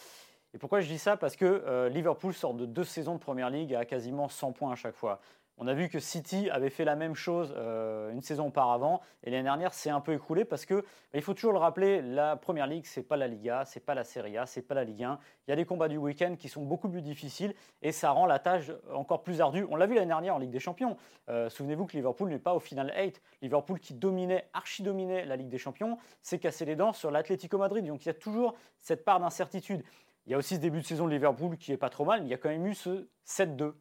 Et 0.54 0.59
pourquoi 0.59 0.80
je 0.80 0.88
dis 0.88 0.99
ça? 0.99 1.16
Parce 1.16 1.35
que 1.35 1.88
Liverpool 1.88 2.33
sort 2.33 2.54
de 2.54 2.64
deux 2.64 2.85
saisons 2.85 3.14
de 3.14 3.18
Première 3.18 3.50
Ligue 3.50 3.75
à 3.75 3.85
quasiment 3.85 4.28
100 4.28 4.52
points 4.52 4.71
à 4.71 4.76
chaque 4.76 4.95
fois. 4.95 5.21
On 5.56 5.68
a 5.68 5.75
vu 5.75 5.88
que 5.88 6.00
City 6.00 6.50
avait 6.50 6.70
fait 6.70 6.84
la 6.84 6.96
même 6.96 7.14
chose 7.14 7.54
euh, 7.56 8.11
une 8.11 8.23
saison 8.23 8.49
auparavant 8.49 9.00
et 9.23 9.30
l'année 9.30 9.44
dernière 9.44 9.73
c'est 9.73 9.90
un 9.90 10.00
peu 10.00 10.12
écroulé 10.12 10.44
parce 10.44 10.66
que 10.66 10.75
bah, 10.75 10.84
il 11.14 11.23
faut 11.23 11.32
toujours 11.32 11.52
le 11.52 11.58
rappeler, 11.58 12.02
la 12.02 12.34
Première 12.34 12.66
Ligue 12.66 12.87
c'est 12.87 13.04
pas 13.04 13.16
la 13.16 13.28
Liga, 13.28 13.64
c'est 13.64 13.84
pas 13.84 13.94
la 13.94 14.02
Serie 14.02 14.37
A, 14.37 14.46
c'est 14.46 14.62
pas 14.62 14.75
la 14.75 14.82
Ligue 14.82 15.04
1. 15.04 15.18
Il 15.46 15.50
y 15.50 15.52
a 15.52 15.56
des 15.56 15.64
combats 15.64 15.87
du 15.87 15.96
week-end 15.96 16.34
qui 16.37 16.49
sont 16.49 16.62
beaucoup 16.62 16.88
plus 16.88 17.02
difficiles 17.02 17.54
et 17.82 17.92
ça 17.92 18.11
rend 18.11 18.26
la 18.26 18.40
tâche 18.40 18.73
encore 18.92 19.23
plus 19.23 19.40
ardue. 19.40 19.64
On 19.70 19.76
l'a 19.76 19.87
vu 19.87 19.94
l'année 19.94 20.08
dernière 20.08 20.34
en 20.34 20.38
Ligue 20.38 20.50
des 20.50 20.58
Champions. 20.58 20.96
Euh, 21.28 21.49
souvenez-vous 21.49 21.87
que 21.87 21.92
Liverpool 21.92 22.30
n'est 22.30 22.40
pas 22.40 22.54
au 22.54 22.61
final 22.61 22.92
8. 22.96 23.23
Liverpool 23.40 23.78
qui 23.78 23.94
dominait, 23.94 24.49
archi 24.54 24.82
dominait 24.82 25.25
la 25.25 25.37
Ligue 25.37 25.50
des 25.50 25.58
Champions, 25.58 25.99
s'est 26.20 26.40
cassé 26.40 26.64
les 26.64 26.75
dents 26.75 26.92
sur 26.92 27.12
l'Atlético 27.12 27.58
Madrid. 27.58 27.87
Donc 27.87 28.04
il 28.04 28.08
y 28.08 28.11
a 28.11 28.14
toujours 28.14 28.54
cette 28.80 29.04
part 29.04 29.20
d'incertitude. 29.20 29.84
Il 30.26 30.32
y 30.32 30.34
a 30.34 30.38
aussi 30.38 30.56
ce 30.56 30.61
début 30.61 30.80
de 30.80 30.87
saison 30.87 31.06
de 31.06 31.12
Liverpool 31.12 31.56
qui 31.58 31.70
est 31.70 31.76
pas 31.76 31.90
trop 31.90 32.04
mal, 32.04 32.23
mais 32.23 32.28
il 32.28 32.30
y 32.30 32.34
a 32.34 32.38
quand 32.38 32.49
même 32.49 32.66
eu 32.66 32.75
ce 32.75 33.06
7-2 33.26 33.75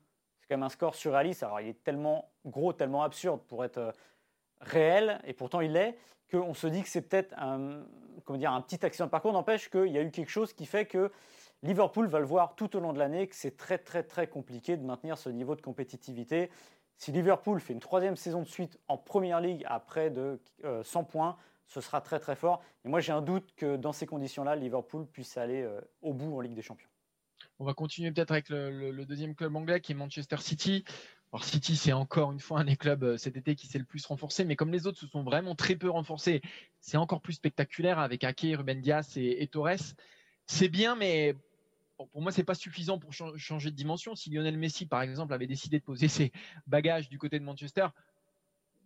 c'est 0.43 0.49
quand 0.49 0.57
même 0.57 0.63
un 0.63 0.69
score 0.69 0.93
surréaliste. 0.93 1.41
Alors, 1.43 1.61
il 1.61 1.69
est 1.69 1.83
tellement 1.85 2.29
gros, 2.45 2.73
tellement 2.73 3.03
absurde 3.03 3.39
pour 3.47 3.63
être 3.63 3.77
euh, 3.77 3.91
réel, 4.59 5.21
et 5.23 5.31
pourtant 5.31 5.61
il 5.61 5.71
l'est, 5.71 5.97
qu'on 6.29 6.53
se 6.53 6.67
dit 6.67 6.83
que 6.83 6.89
c'est 6.89 7.01
peut-être 7.01 7.33
un, 7.37 7.85
comment 8.25 8.37
dire, 8.37 8.51
un 8.51 8.59
petit 8.59 8.85
accident 8.85 9.05
de 9.05 9.11
parcours. 9.11 9.31
N'empêche 9.31 9.69
qu'il 9.69 9.87
y 9.87 9.97
a 9.97 10.01
eu 10.01 10.11
quelque 10.11 10.29
chose 10.29 10.51
qui 10.51 10.65
fait 10.65 10.85
que 10.85 11.11
Liverpool 11.61 12.07
va 12.07 12.19
le 12.19 12.25
voir 12.25 12.55
tout 12.55 12.75
au 12.75 12.81
long 12.81 12.91
de 12.91 12.99
l'année, 12.99 13.27
que 13.27 13.35
c'est 13.35 13.55
très 13.55 13.77
très 13.77 14.03
très 14.03 14.27
compliqué 14.27 14.75
de 14.75 14.83
maintenir 14.83 15.17
ce 15.17 15.29
niveau 15.29 15.55
de 15.55 15.61
compétitivité. 15.61 16.49
Si 16.97 17.13
Liverpool 17.13 17.61
fait 17.61 17.71
une 17.71 17.79
troisième 17.79 18.17
saison 18.17 18.41
de 18.41 18.47
suite 18.47 18.77
en 18.89 18.97
Première 18.97 19.39
Ligue 19.39 19.63
à 19.67 19.79
près 19.79 20.09
de 20.09 20.41
100 20.83 20.99
euh, 20.99 21.03
points, 21.03 21.37
ce 21.67 21.79
sera 21.79 22.01
très 22.01 22.19
très 22.19 22.35
fort. 22.35 22.61
Et 22.83 22.89
moi 22.89 22.99
j'ai 22.99 23.13
un 23.13 23.21
doute 23.21 23.53
que 23.55 23.77
dans 23.77 23.93
ces 23.93 24.05
conditions-là, 24.05 24.57
Liverpool 24.57 25.05
puisse 25.05 25.37
aller 25.37 25.61
euh, 25.61 25.79
au 26.01 26.13
bout 26.13 26.35
en 26.35 26.41
Ligue 26.41 26.55
des 26.55 26.61
Champions. 26.61 26.89
On 27.59 27.65
va 27.65 27.73
continuer 27.73 28.11
peut-être 28.11 28.31
avec 28.31 28.49
le, 28.49 29.05
deuxième 29.05 29.35
club 29.35 29.55
anglais 29.55 29.79
qui 29.79 29.91
est 29.91 29.95
Manchester 29.95 30.37
City. 30.39 30.83
Alors 31.31 31.43
City, 31.43 31.75
c'est 31.75 31.93
encore 31.93 32.31
une 32.31 32.39
fois 32.39 32.59
un 32.59 32.65
des 32.65 32.75
clubs 32.75 33.03
euh, 33.03 33.17
cet 33.17 33.37
été 33.37 33.55
qui 33.55 33.65
s'est 33.65 33.79
le 33.79 33.85
plus 33.85 34.05
renforcé, 34.05 34.45
mais 34.45 34.55
comme 34.55 34.71
les 34.71 34.85
autres 34.85 34.99
se 34.99 35.07
sont 35.07 35.23
vraiment 35.23 35.55
très 35.55 35.75
peu 35.75 35.89
renforcés, 35.89 36.41
c'est 36.79 36.97
encore 36.97 37.21
plus 37.21 37.33
spectaculaire 37.33 37.97
avec 37.97 38.23
Ake, 38.23 38.45
Ruben 38.55 38.81
Dias 38.81 39.13
et, 39.15 39.47
Torres. 39.47 39.95
C'est 40.45 40.69
bien, 40.69 40.95
mais 40.95 41.35
pour 41.97 42.21
moi, 42.21 42.31
c'est 42.31 42.43
pas 42.43 42.53
suffisant 42.53 42.99
pour 42.99 43.13
changer 43.13 43.71
de 43.71 43.75
dimension. 43.75 44.15
Si 44.15 44.29
Lionel 44.29 44.57
Messi, 44.57 44.85
par 44.85 45.01
exemple, 45.01 45.33
avait 45.33 45.47
décidé 45.47 45.79
de 45.79 45.83
poser 45.83 46.07
ses 46.07 46.31
bagages 46.67 47.09
du 47.09 47.17
côté 47.17 47.39
de 47.39 47.45
Manchester, 47.45 47.87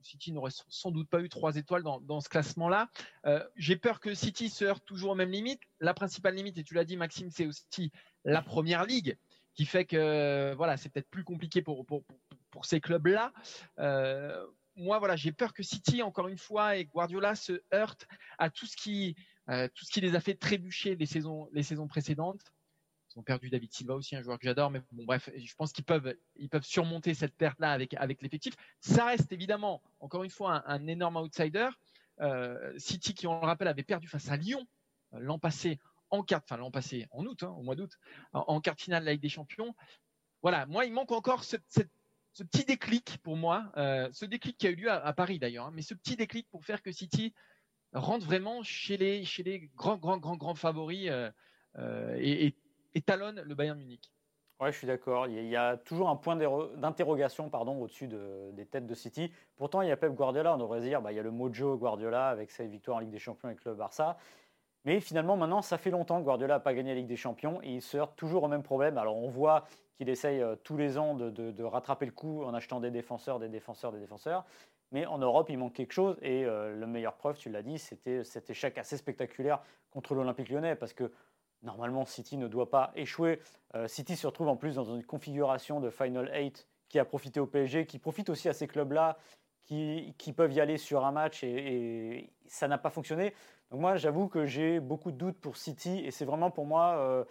City 0.08 0.32
n'aurait 0.32 0.52
sans 0.70 0.92
doute 0.92 1.10
pas 1.10 1.22
eu 1.22 1.30
trois 1.30 1.56
étoiles 1.58 1.84
dans, 1.84 2.22
ce 2.22 2.30
classement-là. 2.30 2.90
Euh, 3.26 3.44
j'ai 3.56 3.76
peur 3.76 4.00
que 4.00 4.14
City 4.14 4.50
se 4.50 4.64
heurte 4.64 4.86
toujours 4.86 5.12
aux 5.12 5.16
mêmes 5.16 5.32
limites. 5.32 5.62
La 5.80 5.94
principale 5.94 6.36
limite, 6.36 6.58
et 6.58 6.64
tu 6.64 6.74
l'as 6.74 6.86
dit, 6.86 6.98
Maxime, 6.98 7.30
c'est 7.30 7.46
aussi 7.46 7.92
la 8.28 8.42
première 8.42 8.86
ligue 8.86 9.18
qui 9.56 9.66
fait 9.66 9.86
que 9.86 10.54
voilà, 10.56 10.78
c'est 10.78 10.90
peut-être 10.90 11.10
plus 11.10 11.24
compliqué 11.24 11.62
pour, 11.64 11.86
pour, 11.86 12.04
pour 12.52 12.66
ces 12.66 12.80
clubs-là. 12.80 13.34
Euh, 13.80 14.46
moi, 14.76 15.00
voilà, 15.00 15.16
j'ai 15.16 15.32
peur 15.32 15.54
que 15.54 15.64
City, 15.64 16.04
encore 16.04 16.28
une 16.28 16.38
fois, 16.38 16.78
et 16.78 16.86
Guardiola 16.86 17.34
se 17.34 17.62
heurte 17.74 18.08
à 18.38 18.52
tout 18.52 18.68
ce 18.68 18.78
qui, 18.78 19.16
euh, 19.50 19.68
tout 19.74 19.86
ce 19.86 19.92
qui 19.92 20.02
les 20.02 20.16
a 20.16 20.20
fait 20.20 20.36
trébucher 20.36 20.96
les 20.96 21.08
saisons, 21.08 21.50
les 21.54 21.64
saisons 21.64 21.88
précédentes. 21.88 22.54
Ils 23.16 23.20
ont 23.20 23.24
perdu 23.24 23.50
David 23.50 23.74
Silva 23.74 23.96
aussi, 23.96 24.16
un 24.16 24.22
joueur 24.22 24.38
que 24.38 24.46
j'adore, 24.46 24.70
mais 24.70 24.82
bon, 24.92 25.06
bref, 25.06 25.32
je 25.36 25.56
pense 25.56 25.72
qu'ils 25.72 25.86
peuvent, 25.86 26.16
ils 26.36 26.50
peuvent 26.50 26.66
surmonter 26.66 27.16
cette 27.16 27.36
perte-là 27.36 27.72
avec, 27.72 27.96
avec 27.96 28.22
l'effectif. 28.22 28.54
Ça 28.80 29.06
reste 29.06 29.32
évidemment, 29.32 29.82
encore 30.00 30.24
une 30.24 30.30
fois, 30.30 30.62
un, 30.68 30.86
énorme 30.86 31.18
outsider. 31.18 31.70
Euh, 32.20 32.74
City, 32.78 33.16
qui 33.16 33.26
on 33.26 33.40
le 33.40 33.46
rappelle, 33.48 33.68
avait 33.68 33.84
perdu 33.84 34.08
face 34.08 34.30
à 34.30 34.38
Lyon 34.38 34.68
l'an 35.14 35.40
passé 35.40 35.80
en 36.10 36.24
quart, 36.24 36.42
enfin 36.44 36.58
l'an 36.58 36.72
passé 36.72 37.08
en 37.12 37.26
août, 37.26 37.44
hein, 37.44 37.54
au 37.58 37.64
mois 37.64 37.76
d'août, 37.76 37.92
en, 38.34 38.60
quart 38.62 38.76
finale 38.78 39.02
de 39.02 39.06
la 39.06 39.12
Ligue 39.14 39.22
des 39.22 39.30
Champions. 39.30 39.76
Voilà, 40.42 40.66
moi 40.66 40.86
il 40.86 40.94
manque 40.94 41.12
encore 41.12 41.44
ce, 41.44 41.58
petit 42.44 42.66
déclic 42.66 43.18
pour 43.24 43.36
moi, 43.36 43.72
euh, 43.78 44.10
ce 44.12 44.26
déclic 44.26 44.58
qui 44.58 44.68
a 44.68 44.72
eu 44.72 44.76
lieu 44.76 44.92
à, 44.92 45.14
Paris 45.14 45.40
d'ailleurs, 45.40 45.66
hein, 45.66 45.72
mais 45.74 45.82
ce 45.82 45.94
petit 45.94 46.16
déclic 46.16 46.48
pour 46.50 46.64
faire 46.64 46.82
que 46.82 46.92
City 46.92 47.34
rentre 47.94 48.26
vraiment 48.26 48.64
chez 48.64 48.98
les, 48.98 49.70
grands, 49.76 49.98
grands, 49.98 50.18
grands, 50.18 50.38
grands 50.38 50.56
favoris 50.56 51.10
euh, 51.10 51.32
euh, 51.78 52.16
et, 52.20 52.56
talonne 53.06 53.42
le 53.42 53.56
Bayern 53.56 53.78
Munich. 53.78 54.12
Ouais, 54.60 54.72
je 54.72 54.78
suis 54.80 54.88
d'accord. 54.88 55.28
Il 55.28 55.48
y 55.48 55.56
a 55.56 55.78
toujours 55.78 56.10
un 56.10 56.16
point 56.16 56.36
d'interrogation 56.36 57.52
au-dessus 57.54 58.08
des 58.08 58.66
têtes 58.66 58.88
de 58.88 58.96
City. 58.96 59.32
Pourtant, 59.56 59.84
il 59.84 59.88
y 59.88 59.92
a 59.92 59.98
Pep 59.98 60.14
Guardiola. 60.14 60.56
On 60.56 60.58
devrait 60.58 60.82
dire, 60.82 61.00
bah, 61.00 61.12
il 61.12 61.16
y 61.16 61.20
a 61.20 61.22
le 61.22 61.30
mojo 61.30 61.78
Guardiola 61.78 62.30
avec 62.30 62.50
sa 62.50 62.66
victoire 62.66 62.98
en 62.98 63.02
Ligue 63.02 63.12
des 63.12 63.20
Champions 63.20 63.50
avec 63.50 63.64
le 63.66 63.76
Barça. 63.76 64.18
Mais 64.88 65.02
finalement, 65.02 65.36
maintenant, 65.36 65.62
ça 65.62 65.78
fait 65.78 65.90
longtemps 65.92 66.18
que 66.18 66.24
Guardiola 66.24 66.54
n'a 66.56 66.60
pas 66.62 66.74
gagné 66.74 66.92
la 66.92 66.96
Ligue 66.96 67.08
des 67.08 67.18
Champions 67.18 67.60
et 67.62 67.74
il 67.74 67.82
se 67.82 67.98
heurte 67.98 68.16
toujours 68.16 68.44
au 68.44 68.48
même 68.48 68.64
problème. 68.64 68.98
Alors, 68.98 69.18
on 69.18 69.28
voit 69.28 69.66
qu'il 69.98 70.08
essaye 70.08 70.42
euh, 70.42 70.56
tous 70.64 70.78
les 70.78 70.98
ans 70.98 71.14
de, 71.14 71.64
rattraper 71.64 72.06
le 72.06 72.14
coup 72.14 72.42
en 72.46 72.54
achetant 72.54 72.80
des 72.80 72.90
défenseurs, 72.90 73.38
des 73.38 73.50
défenseurs, 73.50 73.92
des 73.92 74.00
défenseurs. 74.00 74.46
Mais 74.94 75.06
en 75.06 75.18
Europe, 75.18 75.50
il 75.50 75.58
manque 75.58 75.74
quelque 75.74 75.92
chose. 75.92 76.18
Et 76.22 76.46
euh, 76.46 76.80
la 76.80 76.88
meilleure 76.88 77.18
preuve, 77.18 77.38
tu 77.38 77.50
l'as 77.50 77.64
dit, 77.64 77.78
c'était 77.80 78.24
cet 78.24 78.50
échec 78.50 78.78
assez 78.78 78.96
spectaculaire 78.96 79.60
contre 79.92 80.16
l'Olympique 80.16 80.48
lyonnais. 80.48 80.78
Parce 80.78 80.94
que 80.94 81.12
normalement, 81.64 82.06
City 82.06 82.38
ne 82.38 82.48
doit 82.48 82.70
pas 82.70 82.94
échouer. 82.96 83.42
Euh, 83.76 83.90
City 83.90 84.16
se 84.16 84.26
retrouve 84.26 84.48
en 84.48 84.56
plus 84.56 84.76
dans 84.76 84.86
une 84.86 85.04
configuration 85.04 85.82
de 85.82 85.90
Final 85.90 86.32
8 86.34 86.66
qui 86.88 86.98
a 86.98 87.04
profité 87.04 87.42
au 87.42 87.46
PSG, 87.46 87.88
qui 87.88 88.00
profite 88.00 88.30
aussi 88.30 88.48
à 88.48 88.54
ces 88.54 88.68
clubs-là, 88.68 89.18
qui, 89.66 90.34
peuvent 90.34 90.54
y 90.54 90.62
aller 90.62 90.78
sur 90.78 91.06
un 91.06 91.12
match 91.12 91.44
et, 91.44 91.50
et 91.50 92.34
ça 92.46 92.70
n'a 92.70 92.78
pas 92.78 92.90
fonctionné. 92.90 93.34
Donc 93.72 93.82
moi, 93.82 93.98
j'avoue 93.98 94.28
que 94.28 94.46
j'ai 94.46 94.80
beaucoup 94.80 95.12
de 95.12 95.18
doutes 95.18 95.40
pour 95.40 95.58
City 95.58 96.00
et 96.00 96.12
c'est 96.12 96.26
vraiment 96.26 96.52
pour 96.52 96.66
moi 96.66 96.98
euh, 96.98 97.26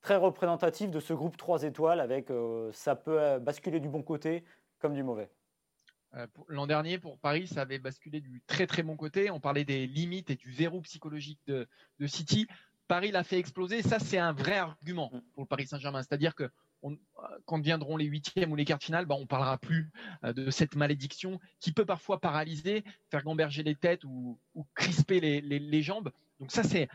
très 0.00 0.16
représentatif 0.16 0.90
de 0.90 1.00
ce 1.00 1.12
groupe 1.12 1.36
3 1.36 1.62
étoiles 1.62 2.00
avec 2.00 2.30
euh, 2.30 2.70
ça 2.72 2.96
peut 2.96 3.20
euh, 3.20 3.38
basculer 3.38 3.80
du 3.80 3.88
bon 3.88 4.02
côté 4.02 4.44
comme 4.78 4.94
du 4.94 5.02
mauvais. 5.02 5.30
L'an 6.48 6.66
dernier, 6.66 6.98
pour 6.98 7.18
Paris, 7.18 7.46
ça 7.46 7.60
avait 7.60 7.78
basculé 7.78 8.22
du 8.22 8.42
très 8.46 8.66
très 8.66 8.82
bon 8.82 8.96
côté. 8.96 9.30
On 9.30 9.40
parlait 9.40 9.66
des 9.66 9.86
limites 9.86 10.30
et 10.30 10.36
du 10.36 10.50
verrou 10.50 10.80
psychologique 10.80 11.38
de, 11.46 11.68
de 11.98 12.06
City. 12.06 12.46
Paris 12.88 13.10
l'a 13.10 13.22
fait 13.22 13.38
exploser. 13.38 13.82
Ça, 13.82 13.98
c'est 13.98 14.18
un 14.18 14.32
vrai 14.32 14.56
argument 14.56 15.10
mm. 15.12 15.20
pour 15.34 15.42
le 15.42 15.46
Paris 15.46 15.66
Saint-Germain. 15.66 16.02
C'est-à-dire 16.02 16.34
que 16.34 16.50
quand 17.44 17.60
viendront 17.60 17.96
les 17.96 18.04
huitièmes 18.04 18.52
ou 18.52 18.56
les 18.56 18.64
quarts 18.64 18.82
finales, 18.82 19.06
bah, 19.06 19.16
on 19.18 19.26
parlera 19.26 19.58
plus 19.58 19.90
euh, 20.24 20.32
de 20.32 20.50
cette 20.50 20.76
malédiction 20.76 21.40
qui 21.60 21.72
peut 21.72 21.84
parfois 21.84 22.20
paralyser, 22.20 22.84
faire 23.10 23.22
gamberger 23.22 23.62
les 23.62 23.74
têtes 23.74 24.04
ou, 24.04 24.38
crisper 24.74 25.20
les, 25.20 25.82
jambes. 25.82 26.10
Donc 26.40 26.52
ça, 26.52 26.62
c'est 26.62 26.88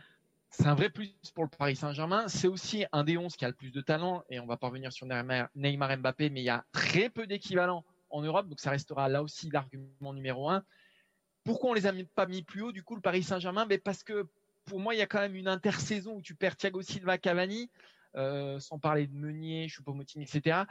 un 0.66 0.76
vrai 0.76 0.90
plus 0.90 1.16
pour 1.34 1.44
le 1.44 1.50
Paris 1.50 1.76
Saint-Germain. 1.76 2.28
C'est 2.28 2.48
aussi 2.48 2.86
un 2.92 3.04
des 3.04 3.18
11 3.18 3.36
qui 3.36 3.46
a 3.46 3.48
le 3.48 3.54
plus 3.54 3.72
de 3.72 3.82
talent, 3.82 4.24
et 4.30 4.40
on 4.40 4.46
va 4.46 4.58
pas 4.58 4.68
revenir 4.68 4.92
sur 4.94 5.06
Neymar 5.06 5.98
Mbappé, 5.98 6.30
mais 6.30 6.42
il 6.42 6.46
y 6.46 6.50
a 6.50 6.66
très 6.72 7.10
peu 7.10 7.28
d'équivalents 7.28 7.84
en 8.10 8.22
Europe, 8.22 8.48
donc 8.48 8.60
ça 8.60 8.70
restera 8.70 9.10
là 9.10 9.24
aussi 9.24 9.50
l'argument 9.50 10.14
numéro 10.14 10.50
un. 10.50 10.64
Pourquoi 11.44 11.72
on 11.72 11.74
les 11.74 11.88
a 11.88 11.94
pas 12.16 12.26
mis 12.26 12.44
plus 12.44 12.62
haut, 12.62 12.72
du 12.72 12.84
coup, 12.84 12.96
le 12.96 13.02
Paris 13.02 13.24
Saint-Germain? 13.24 13.66
Ben 13.66 13.80
Parce 13.80 14.04
que 14.04 14.28
pour 14.66 14.80
moi, 14.80 14.96
il 14.96 15.00
y 15.00 15.02
a 15.02 15.08
quand 15.08 15.20
même 15.20 15.36
une 15.36 15.48
intersaison 15.48 16.16
où 16.16 16.22
tu 16.22 16.36
perds 16.36 16.56
Thiago 16.56 16.82
Silva, 16.82 17.18
Cavani. 17.18 17.70
Euh, 18.16 18.60
sans 18.60 18.78
parler 18.78 19.08
de 19.08 19.16
Meunier, 19.16 19.68
Choupo-Moting, 19.68 20.22
etc., 20.22 20.66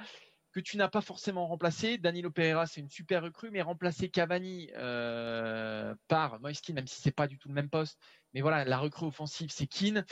que 0.53 0.61
tu 0.61 0.77
n'as 0.77 0.89
pas 0.89 1.01
forcément 1.01 1.47
remplacé. 1.47 1.97
Danilo 1.97 2.31
Pereira, 2.31 2.67
c'est 2.67 2.83
une 2.83 2.91
super 2.91 3.23
recrue, 3.23 3.51
mais 3.51 3.63
remplacer 3.63 4.11
Cavani 4.11 4.71
euh, 4.77 5.95
par 6.09 6.41
Moiskin, 6.41 6.75
même 6.75 6.87
si 6.87 7.01
c'est 7.01 7.11
pas 7.11 7.27
du 7.27 7.39
tout 7.39 7.49
le 7.49 7.55
même 7.55 7.71
poste, 7.71 7.99
mais 8.35 8.43
voilà, 8.43 8.65
la 8.65 8.79
recrue 8.79 9.07
offensive, 9.07 9.51
c'est 9.51 9.67
Keane. 9.67 10.05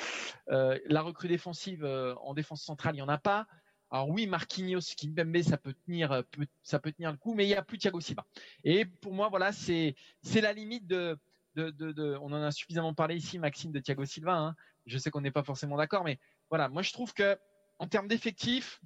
Euh, 0.49 0.79
la 0.87 1.03
recrue 1.03 1.29
défensive 1.29 1.85
en 1.85 2.33
défense 2.33 2.63
centrale, 2.63 2.97
il 2.97 3.01
y 3.01 3.03
en 3.03 3.09
a 3.09 3.19
pas. 3.19 3.47
Alors 3.91 4.09
oui, 4.09 4.27
Marquinhos, 4.27 4.81
Kimpembe, 4.97 5.43
ça 5.43 5.59
peut 5.59 5.75
tenir, 5.85 6.23
ça 6.63 6.79
peut 6.79 6.93
tenir 6.93 7.11
le 7.11 7.19
coup, 7.19 7.35
mais 7.35 7.45
il 7.45 7.49
n'y 7.49 7.55
a 7.55 7.63
plus 7.63 7.77
Thiago 7.77 8.01
Silva. 8.01 8.25
Et 8.65 8.87
pour 8.87 9.13
moi, 9.13 9.29
voilà, 9.29 9.53
c'est 9.53 9.95
la 10.35 10.53
limite 10.53 10.87
de, 10.87 11.19
on 11.57 12.33
en 12.33 12.43
a 12.43 12.51
suffisamment 12.51 12.95
parlé 12.95 13.17
ici, 13.17 13.39
Maxime, 13.39 13.73
de 13.73 13.81
Thiago 13.81 14.05
Silva. 14.05 14.37
Hein. 14.37 14.57
Je 14.87 14.97
sais 14.97 15.11
qu'on 15.11 15.21
n'est 15.21 15.31
pas 15.31 15.43
forcément 15.43 15.77
d'accord, 15.77 16.05
mais 16.05 16.19
voilà, 16.51 16.69
moi 16.69 16.83
je 16.83 16.93
trouve 16.93 17.15
que 17.15 17.39
en 17.79 17.87
termes 17.87 18.09
d'effectifs, 18.09 18.81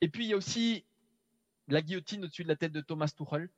et 0.00 0.08
puis 0.08 0.24
il 0.24 0.30
y 0.30 0.32
a 0.32 0.36
aussi 0.36 0.84
la 1.68 1.80
guillotine 1.80 2.24
au-dessus 2.24 2.42
de 2.42 2.48
la 2.48 2.56
tête 2.56 2.72
de 2.72 2.80
Thomas 2.80 3.12
Tuchel. 3.16 3.48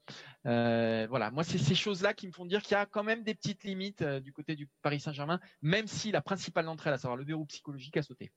Euh, 0.46 1.06
voilà, 1.08 1.30
moi 1.30 1.42
c'est 1.42 1.58
ces 1.58 1.74
choses-là 1.74 2.12
qui 2.12 2.26
me 2.26 2.32
font 2.32 2.44
dire 2.44 2.62
qu'il 2.62 2.72
y 2.72 2.80
a 2.80 2.84
quand 2.84 3.02
même 3.02 3.22
des 3.22 3.34
petites 3.34 3.64
limites 3.64 4.02
euh, 4.02 4.20
du 4.20 4.32
côté 4.32 4.56
du 4.56 4.68
Paris 4.82 5.00
Saint-Germain, 5.00 5.40
même 5.62 5.86
si 5.86 6.12
la 6.12 6.20
principale 6.20 6.66
d'entre 6.66 6.86
elles, 6.86 6.94
à 6.94 6.98
savoir 6.98 7.16
le 7.16 7.24
verrou 7.24 7.46
psychologique, 7.46 7.96
a 7.96 8.02
sauté. 8.02 8.30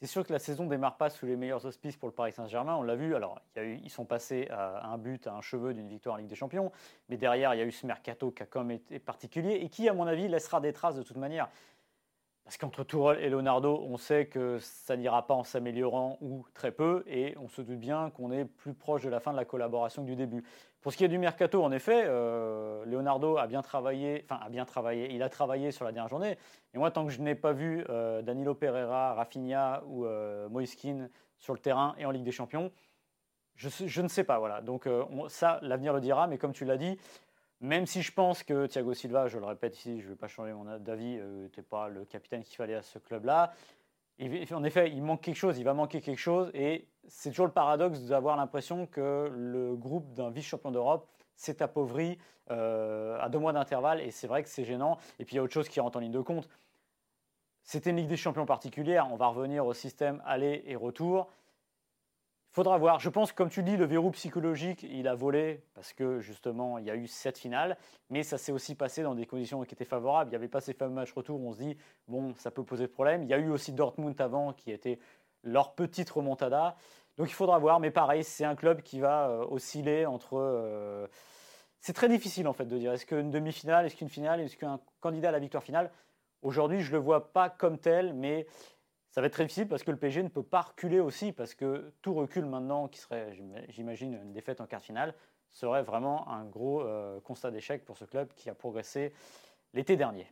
C'est 0.00 0.06
sûr 0.06 0.26
que 0.26 0.32
la 0.32 0.38
saison 0.38 0.66
démarre 0.66 0.98
pas 0.98 1.08
sous 1.08 1.24
les 1.24 1.36
meilleurs 1.36 1.64
auspices 1.64 1.96
pour 1.96 2.08
le 2.08 2.14
Paris 2.14 2.32
Saint-Germain. 2.32 2.76
On 2.76 2.82
l'a 2.82 2.96
vu. 2.96 3.14
Alors, 3.14 3.40
ils 3.56 3.88
sont 3.88 4.04
passés 4.04 4.46
à 4.50 4.86
un 4.88 4.98
but, 4.98 5.26
à 5.26 5.32
un 5.32 5.40
cheveu 5.40 5.72
d'une 5.72 5.88
victoire 5.88 6.16
en 6.16 6.18
Ligue 6.18 6.28
des 6.28 6.34
Champions. 6.34 6.70
Mais 7.08 7.16
derrière, 7.16 7.54
il 7.54 7.58
y 7.58 7.62
a 7.62 7.64
eu 7.64 7.72
ce 7.72 7.86
mercato 7.86 8.30
qui 8.30 8.42
a 8.42 8.46
quand 8.46 8.68
été 8.68 8.98
particulier 8.98 9.54
et 9.54 9.70
qui, 9.70 9.88
à 9.88 9.94
mon 9.94 10.06
avis, 10.06 10.28
laissera 10.28 10.60
des 10.60 10.74
traces 10.74 10.96
de 10.96 11.02
toute 11.02 11.16
manière. 11.16 11.48
Parce 12.46 12.58
qu'entre 12.58 12.84
Tourelle 12.84 13.24
et 13.24 13.28
Leonardo, 13.28 13.82
on 13.88 13.96
sait 13.96 14.26
que 14.26 14.60
ça 14.60 14.96
n'ira 14.96 15.26
pas 15.26 15.34
en 15.34 15.42
s'améliorant 15.42 16.16
ou 16.20 16.46
très 16.54 16.70
peu, 16.70 17.02
et 17.08 17.34
on 17.38 17.48
se 17.48 17.60
doute 17.60 17.80
bien 17.80 18.10
qu'on 18.10 18.30
est 18.30 18.44
plus 18.44 18.72
proche 18.72 19.02
de 19.02 19.08
la 19.08 19.18
fin 19.18 19.32
de 19.32 19.36
la 19.36 19.44
collaboration 19.44 20.02
que 20.02 20.06
du 20.06 20.14
début. 20.14 20.44
Pour 20.80 20.92
ce 20.92 20.96
qui 20.96 21.04
est 21.04 21.08
du 21.08 21.18
mercato, 21.18 21.64
en 21.64 21.72
effet, 21.72 22.04
euh, 22.06 22.84
Leonardo 22.84 23.36
a 23.36 23.48
bien 23.48 23.62
travaillé, 23.62 24.24
enfin 24.24 24.40
a 24.40 24.48
bien 24.48 24.64
travaillé, 24.64 25.12
il 25.12 25.24
a 25.24 25.28
travaillé 25.28 25.72
sur 25.72 25.84
la 25.84 25.90
dernière 25.90 26.08
journée. 26.08 26.38
Et 26.72 26.78
moi, 26.78 26.92
tant 26.92 27.04
que 27.04 27.10
je 27.10 27.20
n'ai 27.20 27.34
pas 27.34 27.52
vu 27.52 27.84
euh, 27.88 28.22
Danilo 28.22 28.54
Pereira, 28.54 29.14
Rafinha 29.14 29.82
ou 29.88 30.04
euh, 30.04 30.48
sur 31.38 31.52
le 31.52 31.58
terrain 31.58 31.96
et 31.98 32.06
en 32.06 32.12
Ligue 32.12 32.22
des 32.22 32.30
Champions, 32.30 32.70
je, 33.56 33.68
je 33.68 34.02
ne 34.02 34.08
sais 34.08 34.22
pas. 34.22 34.38
Voilà. 34.38 34.60
Donc 34.60 34.88
ça, 35.26 35.58
l'avenir 35.62 35.92
le 35.92 36.00
dira. 36.00 36.28
Mais 36.28 36.38
comme 36.38 36.52
tu 36.52 36.64
l'as 36.64 36.76
dit, 36.76 36.96
même 37.60 37.86
si 37.86 38.02
je 38.02 38.12
pense 38.12 38.42
que 38.42 38.66
Thiago 38.66 38.94
Silva, 38.94 39.28
je 39.28 39.38
le 39.38 39.46
répète 39.46 39.78
ici, 39.78 40.00
je 40.00 40.06
ne 40.06 40.10
vais 40.10 40.16
pas 40.16 40.28
changer 40.28 40.52
mon 40.52 40.66
avis, 40.66 41.16
n'était 41.16 41.60
euh, 41.60 41.64
pas 41.68 41.88
le 41.88 42.04
capitaine 42.04 42.42
qu'il 42.42 42.56
fallait 42.56 42.74
à 42.74 42.82
ce 42.82 42.98
club-là. 42.98 43.52
En 44.52 44.64
effet, 44.64 44.90
il 44.90 45.02
manque 45.02 45.20
quelque 45.22 45.36
chose, 45.36 45.58
il 45.58 45.64
va 45.64 45.74
manquer 45.74 46.00
quelque 46.00 46.18
chose. 46.18 46.50
Et 46.54 46.86
c'est 47.06 47.30
toujours 47.30 47.46
le 47.46 47.52
paradoxe 47.52 48.00
d'avoir 48.02 48.36
l'impression 48.36 48.86
que 48.86 49.30
le 49.34 49.74
groupe 49.74 50.12
d'un 50.14 50.30
vice-champion 50.30 50.70
d'Europe 50.70 51.08
s'est 51.34 51.62
appauvri 51.62 52.18
euh, 52.50 53.18
à 53.20 53.28
deux 53.28 53.38
mois 53.38 53.52
d'intervalle. 53.52 54.00
Et 54.00 54.10
c'est 54.10 54.26
vrai 54.26 54.42
que 54.42 54.48
c'est 54.48 54.64
gênant. 54.64 54.98
Et 55.18 55.24
puis 55.24 55.34
il 55.34 55.36
y 55.36 55.38
a 55.38 55.42
autre 55.42 55.52
chose 55.52 55.68
qui 55.68 55.80
rentre 55.80 55.98
en 55.98 56.00
ligne 56.00 56.12
de 56.12 56.20
compte. 56.20 56.48
C'était 57.62 57.90
une 57.90 57.96
Ligue 57.96 58.08
des 58.08 58.16
Champions 58.16 58.46
particulière. 58.46 59.08
On 59.10 59.16
va 59.16 59.26
revenir 59.26 59.66
au 59.66 59.74
système 59.74 60.22
aller 60.24 60.62
et 60.66 60.76
retour 60.76 61.28
faudra 62.56 62.78
voir. 62.78 63.00
Je 63.00 63.10
pense, 63.10 63.32
comme 63.32 63.50
tu 63.50 63.62
dis, 63.62 63.76
le 63.76 63.84
verrou 63.84 64.10
psychologique, 64.12 64.82
il 64.82 65.08
a 65.08 65.14
volé 65.14 65.60
parce 65.74 65.92
que 65.92 66.20
justement, 66.20 66.78
il 66.78 66.86
y 66.86 66.90
a 66.90 66.96
eu 66.96 67.06
cette 67.06 67.36
finale, 67.36 67.76
mais 68.08 68.22
ça 68.22 68.38
s'est 68.38 68.50
aussi 68.50 68.74
passé 68.74 69.02
dans 69.02 69.14
des 69.14 69.26
conditions 69.26 69.62
qui 69.62 69.74
étaient 69.74 69.84
favorables. 69.84 70.30
Il 70.30 70.32
n'y 70.32 70.36
avait 70.36 70.48
pas 70.48 70.62
ces 70.62 70.72
fameux 70.72 70.94
matchs 70.94 71.12
retour 71.12 71.38
où 71.38 71.48
on 71.48 71.52
se 71.52 71.58
dit, 71.58 71.76
bon, 72.08 72.32
ça 72.38 72.50
peut 72.50 72.64
poser 72.64 72.88
problème. 72.88 73.22
Il 73.24 73.28
y 73.28 73.34
a 73.34 73.36
eu 73.36 73.50
aussi 73.50 73.72
Dortmund 73.72 74.18
avant 74.22 74.54
qui 74.54 74.72
était 74.72 74.98
leur 75.42 75.74
petite 75.74 76.08
remontada. 76.08 76.76
Donc 77.18 77.28
il 77.28 77.34
faudra 77.34 77.58
voir, 77.58 77.78
mais 77.78 77.90
pareil, 77.90 78.24
c'est 78.24 78.46
un 78.46 78.56
club 78.56 78.80
qui 78.80 79.00
va 79.00 79.28
euh, 79.28 79.44
osciller 79.50 80.06
entre. 80.06 80.38
Euh, 80.38 81.06
c'est 81.80 81.92
très 81.92 82.08
difficile 82.08 82.48
en 82.48 82.54
fait 82.54 82.64
de 82.64 82.78
dire 82.78 82.90
est-ce 82.94 83.04
qu'une 83.04 83.30
demi-finale, 83.30 83.84
est-ce 83.84 83.96
qu'une 83.96 84.08
finale, 84.08 84.40
est-ce 84.40 84.56
qu'un 84.56 84.80
candidat 85.00 85.28
à 85.28 85.32
la 85.32 85.40
victoire 85.40 85.62
finale? 85.62 85.90
Aujourd'hui, 86.40 86.80
je 86.80 86.90
ne 86.90 86.96
le 86.96 87.02
vois 87.02 87.32
pas 87.34 87.50
comme 87.50 87.76
tel, 87.76 88.14
mais 88.14 88.46
ça 89.16 89.22
va 89.22 89.28
être 89.28 89.32
très 89.32 89.44
difficile 89.44 89.66
parce 89.66 89.82
que 89.82 89.90
le 89.90 89.96
PSG 89.96 90.22
ne 90.22 90.28
peut 90.28 90.42
pas 90.42 90.60
reculer 90.60 91.00
aussi, 91.00 91.32
parce 91.32 91.54
que 91.54 91.90
tout 92.02 92.12
recul 92.12 92.44
maintenant, 92.44 92.86
qui 92.86 93.00
serait, 93.00 93.34
j'imagine, 93.70 94.12
une 94.12 94.34
défaite 94.34 94.60
en 94.60 94.66
quart 94.66 94.82
finale, 94.82 95.14
serait 95.52 95.82
vraiment 95.82 96.28
un 96.28 96.44
gros 96.44 96.82
euh, 96.82 97.18
constat 97.22 97.50
d'échec 97.50 97.86
pour 97.86 97.96
ce 97.96 98.04
club 98.04 98.28
qui 98.36 98.50
a 98.50 98.54
progressé 98.54 99.14
l'été 99.72 99.96
dernier. 99.96 100.30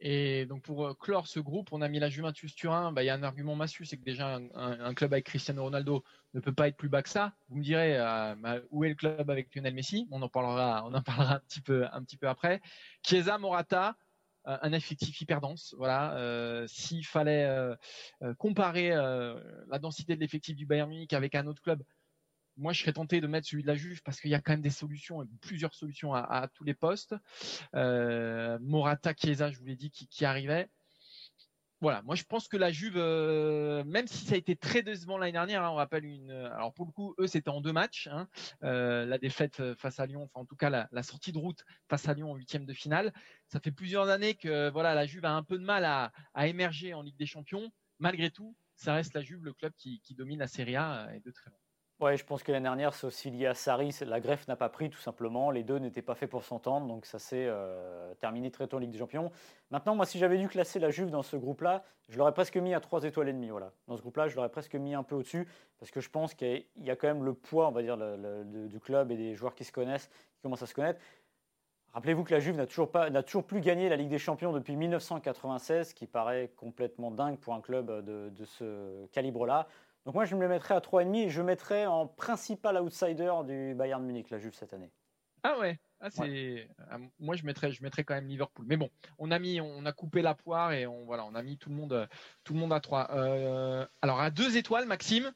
Et 0.00 0.46
donc 0.46 0.62
pour 0.62 0.86
euh, 0.86 0.94
clore 0.94 1.26
ce 1.26 1.40
groupe, 1.40 1.68
on 1.70 1.82
a 1.82 1.88
mis 1.88 1.98
la 1.98 2.08
Juventus 2.08 2.54
Turin. 2.54 2.90
Bah, 2.90 3.02
il 3.02 3.06
y 3.06 3.10
a 3.10 3.14
un 3.14 3.22
argument 3.22 3.54
massu, 3.54 3.84
c'est 3.84 3.98
que 3.98 4.04
déjà 4.04 4.40
un, 4.54 4.94
club 4.94 5.12
avec 5.12 5.26
Cristiano 5.26 5.62
Ronaldo 5.62 6.02
ne 6.32 6.40
peut 6.40 6.54
pas 6.54 6.68
être 6.68 6.76
plus 6.78 6.88
bas 6.88 7.02
que 7.02 7.10
ça. 7.10 7.34
Vous 7.50 7.58
me 7.58 7.62
direz 7.62 7.98
euh, 7.98 8.34
bah, 8.36 8.60
où 8.70 8.84
est 8.84 8.88
le 8.88 8.94
club 8.94 9.28
avec 9.28 9.54
Lionel 9.54 9.74
Messi? 9.74 10.08
On 10.10 10.22
en 10.22 10.30
parlera, 10.30 10.86
on 10.86 10.94
en 10.94 11.02
parlera 11.02 11.34
un 11.34 11.40
petit 11.40 11.60
peu, 11.60 11.84
un 11.92 12.02
petit 12.02 12.16
peu 12.16 12.28
après. 12.28 12.62
Chiesa, 13.02 13.36
Morata, 13.36 13.94
un 14.44 14.72
effectif 14.72 15.20
hyper 15.20 15.40
dense. 15.40 15.74
Voilà, 15.76 16.64
s'il 16.68 17.06
fallait 17.06 17.48
comparer 18.38 18.90
la 18.90 19.78
densité 19.78 20.16
de 20.16 20.20
l'effectif 20.20 20.56
du 20.56 20.66
Bayern 20.66 20.88
Munich 20.88 21.12
avec 21.12 21.34
un 21.34 21.46
autre 21.46 21.62
club, 21.62 21.82
moi, 22.58 22.72
je 22.72 22.80
serais 22.80 22.92
tenté 22.92 23.20
de 23.20 23.26
mettre 23.26 23.46
celui 23.46 23.62
de 23.62 23.68
la 23.68 23.76
Juve 23.76 24.02
parce 24.02 24.20
qu'il 24.20 24.30
y 24.30 24.34
a 24.34 24.40
quand 24.40 24.52
même 24.52 24.60
des 24.60 24.70
solutions, 24.70 25.26
plusieurs 25.40 25.74
solutions 25.74 26.12
à, 26.12 26.48
tous 26.52 26.64
les 26.64 26.74
postes. 26.74 27.14
Euh, 27.74 28.58
Morata, 28.60 29.14
Chiesa, 29.14 29.50
je 29.50 29.58
vous 29.58 29.64
l'ai 29.64 29.76
dit, 29.76 29.90
qui, 29.90 30.24
arrivait. 30.24 30.68
Voilà, 31.80 32.02
moi 32.02 32.16
je 32.16 32.24
pense 32.24 32.48
que 32.48 32.56
la 32.56 32.72
Juve, 32.72 32.96
euh, 32.96 33.84
même 33.84 34.08
si 34.08 34.24
ça 34.24 34.34
a 34.34 34.36
été 34.36 34.56
très 34.56 34.82
décevant 34.82 35.16
l'année 35.16 35.32
dernière, 35.32 35.62
hein, 35.62 35.70
on 35.70 35.76
rappelle 35.76 36.04
une. 36.04 36.32
Alors 36.32 36.74
pour 36.74 36.86
le 36.86 36.90
coup, 36.90 37.14
eux 37.20 37.28
c'était 37.28 37.50
en 37.50 37.60
deux 37.60 37.72
matchs, 37.72 38.08
hein, 38.10 38.28
euh, 38.64 39.06
la 39.06 39.16
défaite 39.18 39.74
face 39.74 40.00
à 40.00 40.06
Lyon, 40.06 40.24
enfin 40.24 40.40
en 40.40 40.44
tout 40.44 40.56
cas 40.56 40.70
la, 40.70 41.02
sortie 41.04 41.30
de 41.30 41.38
route 41.38 41.64
face 41.88 42.08
à 42.08 42.14
Lyon 42.14 42.32
en 42.32 42.34
huitième 42.34 42.66
de 42.66 42.72
finale. 42.72 43.12
Ça 43.46 43.60
fait 43.60 43.70
plusieurs 43.70 44.08
années 44.08 44.34
que 44.34 44.70
voilà 44.70 44.94
la 44.94 45.06
Juve 45.06 45.24
a 45.24 45.32
un 45.32 45.44
peu 45.44 45.56
de 45.56 45.64
mal 45.64 45.84
à, 45.84 46.10
émerger 46.48 46.94
en 46.94 47.02
Ligue 47.02 47.16
des 47.16 47.26
Champions. 47.26 47.70
Malgré 48.00 48.30
tout, 48.30 48.56
ça 48.74 48.94
reste 48.94 49.14
la 49.14 49.22
Juve 49.22 49.44
le 49.44 49.52
club 49.52 49.72
qui, 49.76 50.00
qui 50.00 50.14
domine 50.14 50.40
la 50.40 50.48
Serie 50.48 50.76
A 50.76 51.08
et 51.14 51.20
de 51.20 51.30
très 51.30 51.50
loin. 51.50 51.58
Ouais, 52.00 52.16
je 52.16 52.24
pense 52.24 52.44
que 52.44 52.52
l'année 52.52 52.62
dernière, 52.62 52.94
c'est 52.94 53.08
aussi 53.08 53.28
lié 53.28 53.46
à 53.46 53.54
Sarri. 53.54 53.92
La 54.06 54.20
greffe 54.20 54.46
n'a 54.46 54.54
pas 54.54 54.68
pris, 54.68 54.88
tout 54.88 55.00
simplement. 55.00 55.50
Les 55.50 55.64
deux 55.64 55.78
n'étaient 55.78 56.00
pas 56.00 56.14
faits 56.14 56.30
pour 56.30 56.44
s'entendre, 56.44 56.86
donc 56.86 57.04
ça 57.04 57.18
s'est 57.18 57.46
euh, 57.48 58.14
terminé 58.20 58.52
très 58.52 58.68
tôt 58.68 58.76
en 58.76 58.78
Ligue 58.78 58.92
des 58.92 58.98
Champions. 58.98 59.32
Maintenant, 59.72 59.96
moi, 59.96 60.06
si 60.06 60.16
j'avais 60.16 60.38
dû 60.38 60.46
classer 60.46 60.78
la 60.78 60.90
Juve 60.90 61.10
dans 61.10 61.24
ce 61.24 61.36
groupe-là, 61.36 61.82
je 62.08 62.16
l'aurais 62.16 62.32
presque 62.32 62.56
mis 62.56 62.72
à 62.72 62.78
3 62.78 63.02
étoiles 63.02 63.30
et 63.30 63.32
demie. 63.32 63.50
Voilà. 63.50 63.72
Dans 63.88 63.96
ce 63.96 64.02
groupe-là, 64.02 64.28
je 64.28 64.36
l'aurais 64.36 64.48
presque 64.48 64.76
mis 64.76 64.94
un 64.94 65.02
peu 65.02 65.16
au-dessus, 65.16 65.48
parce 65.80 65.90
que 65.90 66.00
je 66.00 66.08
pense 66.08 66.34
qu'il 66.34 66.64
y 66.76 66.90
a 66.90 66.94
quand 66.94 67.08
même 67.08 67.24
le 67.24 67.34
poids, 67.34 67.66
on 67.66 67.72
va 67.72 67.82
dire, 67.82 67.98
du 67.98 68.78
club 68.78 69.10
et 69.10 69.16
des 69.16 69.34
joueurs 69.34 69.56
qui 69.56 69.64
se 69.64 69.72
connaissent, 69.72 70.06
qui 70.36 70.42
commencent 70.42 70.62
à 70.62 70.66
se 70.66 70.74
connaître. 70.74 71.00
Rappelez-vous 71.94 72.22
que 72.22 72.32
la 72.32 72.38
Juve 72.38 72.54
n'a 72.54 72.66
toujours, 72.66 72.92
toujours 73.26 73.44
plus 73.44 73.60
gagné 73.60 73.88
la 73.88 73.96
Ligue 73.96 74.10
des 74.10 74.18
Champions 74.18 74.52
depuis 74.52 74.76
1996, 74.76 75.94
qui 75.94 76.06
paraît 76.06 76.52
complètement 76.56 77.10
dingue 77.10 77.38
pour 77.38 77.54
un 77.54 77.60
club 77.60 78.04
de 78.04 78.44
ce 78.44 79.06
calibre-là. 79.06 79.66
Donc 80.04 80.14
moi, 80.14 80.24
je 80.24 80.34
me 80.34 80.40
le 80.40 80.48
mettrais 80.48 80.74
à 80.74 80.80
3,5 80.80 81.14
et 81.16 81.28
je 81.30 81.42
mettrais 81.42 81.86
en 81.86 82.06
principal 82.06 82.80
outsider 82.80 83.32
du 83.46 83.74
Bayern 83.74 84.02
Munich, 84.04 84.30
la 84.30 84.38
Juve, 84.38 84.54
cette 84.54 84.72
année. 84.72 84.90
Ah 85.42 85.58
ouais, 85.58 85.78
ah, 86.00 86.08
ah, 86.90 86.96
moi 87.18 87.36
je 87.36 87.44
mettrais, 87.44 87.72
je 87.72 87.82
mettrais 87.82 88.04
quand 88.04 88.14
même 88.14 88.28
Liverpool. 88.28 88.66
Mais 88.68 88.76
bon, 88.76 88.90
on 89.18 89.30
a 89.30 89.38
mis, 89.38 89.60
on 89.60 89.84
a 89.86 89.92
coupé 89.92 90.22
la 90.22 90.34
poire 90.34 90.72
et 90.72 90.86
on 90.86 91.04
voilà, 91.04 91.24
on 91.24 91.34
a 91.34 91.42
mis 91.42 91.58
tout 91.58 91.70
le 91.70 91.76
monde, 91.76 92.08
tout 92.44 92.54
le 92.54 92.60
monde 92.60 92.72
à 92.72 92.80
3. 92.80 93.10
Euh, 93.12 93.86
alors 94.02 94.20
à 94.20 94.30
deux 94.30 94.56
étoiles, 94.56 94.86
Maxime, 94.86 95.32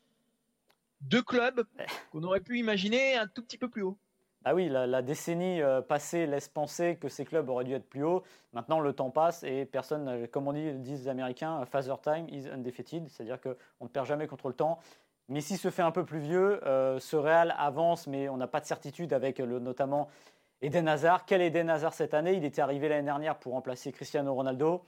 deux 1.01 1.23
clubs 1.23 1.65
qu'on 2.11 2.23
aurait 2.23 2.41
pu 2.41 2.59
imaginer 2.59 3.17
un 3.17 3.27
tout 3.27 3.43
petit 3.43 3.59
peu 3.59 3.69
plus 3.69 3.83
haut. 3.83 3.99
Ah 4.45 4.55
oui, 4.55 4.69
la, 4.69 5.03
décennie 5.03 5.63
euh, 5.63 5.81
passée 5.83 6.27
laisse 6.27 6.49
penser 6.49 6.97
que 6.97 7.09
ces 7.09 7.25
clubs 7.25 7.49
auraient 7.49 7.65
dû 7.65 7.75
être 7.75 7.89
plus 7.89 8.05
hauts. 8.05 8.23
Maintenant, 8.53 8.81
le 8.81 8.93
temps 8.93 9.11
passe 9.11 9.45
et 9.45 9.65
personne, 9.65 10.27
comme 10.29 10.49
on 10.49 10.53
dit, 10.53 10.73
disent 10.75 11.03
les 11.03 11.09
Américains, 11.09 11.65
Father 11.67 11.95
Time 12.03 12.27
is 12.29 12.49
undefeated, 12.49 13.09
c'est-à-dire 13.09 13.41
qu'on 13.41 13.85
ne 13.85 13.89
perd 13.89 14.07
jamais 14.07 14.27
contre 14.27 14.49
le 14.49 14.55
temps. 14.55 14.79
Messi 15.29 15.57
se 15.57 15.71
fait 15.71 15.83
un 15.83 15.93
peu 15.93 16.05
plus 16.05 16.19
vieux, 16.19 16.61
euh, 16.67 16.99
ce 16.99 17.17
Real 17.17 17.55
avance, 17.57 18.07
mais 18.07 18.29
on 18.29 18.37
n'a 18.37 18.49
pas 18.49 18.61
de 18.61 18.67
certitude 18.67 19.13
avec 19.13 19.39
le, 19.39 19.61
notamment 19.61 20.09
Eden 20.61 20.89
Hazard. 20.89 21.25
Quel 21.25 21.41
Eden 21.41 21.71
Hazard 21.71 21.95
cette 21.95 22.13
année? 22.13 22.35
Il 22.35 22.45
était 22.45 22.61
arrivé 22.61 22.89
l'année 22.89 23.05
dernière 23.05 23.39
pour 23.39 23.53
remplacer 23.53 23.93
Cristiano 23.93 24.35
Ronaldo. 24.35 24.83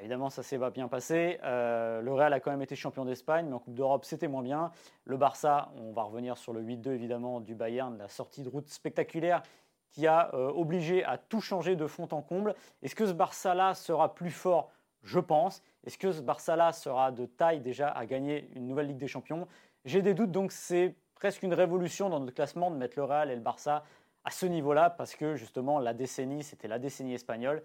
Évidemment, 0.00 0.30
ça 0.30 0.42
s'est 0.42 0.58
pas 0.58 0.70
bien 0.70 0.88
passé. 0.88 1.38
Euh, 1.42 2.00
le 2.00 2.12
Real 2.12 2.32
a 2.32 2.40
quand 2.40 2.50
même 2.50 2.62
été 2.62 2.76
champion 2.76 3.04
d'Espagne, 3.04 3.46
mais 3.48 3.54
en 3.54 3.58
Coupe 3.58 3.74
d'Europe, 3.74 4.04
c'était 4.04 4.28
moins 4.28 4.42
bien. 4.42 4.70
Le 5.04 5.16
Barça, 5.16 5.72
on 5.76 5.92
va 5.92 6.02
revenir 6.02 6.38
sur 6.38 6.52
le 6.52 6.62
8-2 6.62 6.90
évidemment 6.90 7.40
du 7.40 7.54
Bayern, 7.54 7.96
la 7.98 8.08
sortie 8.08 8.42
de 8.42 8.48
route 8.48 8.68
spectaculaire 8.68 9.42
qui 9.90 10.06
a 10.06 10.32
euh, 10.34 10.50
obligé 10.50 11.04
à 11.04 11.18
tout 11.18 11.40
changer 11.40 11.74
de 11.74 11.86
fond 11.86 12.08
en 12.12 12.22
comble. 12.22 12.54
Est-ce 12.82 12.94
que 12.94 13.06
ce 13.06 13.12
Barça-là 13.12 13.74
sera 13.74 14.14
plus 14.14 14.30
fort? 14.30 14.70
Je 15.02 15.18
pense. 15.18 15.62
Est-ce 15.84 15.98
que 15.98 16.12
ce 16.12 16.20
Barça-là 16.20 16.72
sera 16.72 17.10
de 17.10 17.26
taille 17.26 17.60
déjà 17.60 17.88
à 17.88 18.06
gagner 18.06 18.50
une 18.54 18.66
nouvelle 18.66 18.88
Ligue 18.88 18.98
des 18.98 19.08
Champions? 19.08 19.48
J'ai 19.84 20.02
des 20.02 20.14
doutes, 20.14 20.30
donc 20.30 20.52
c'est 20.52 20.94
presque 21.14 21.42
une 21.42 21.54
révolution 21.54 22.10
dans 22.10 22.20
notre 22.20 22.34
classement 22.34 22.70
de 22.70 22.76
mettre 22.76 22.98
le 22.98 23.04
Real 23.04 23.30
et 23.30 23.34
le 23.34 23.40
Barça 23.40 23.84
à 24.24 24.30
ce 24.30 24.46
niveau-là, 24.46 24.90
parce 24.90 25.14
que 25.14 25.36
justement 25.36 25.78
la 25.78 25.94
décennie, 25.94 26.42
c'était 26.42 26.68
la 26.68 26.78
décennie 26.78 27.14
espagnole. 27.14 27.62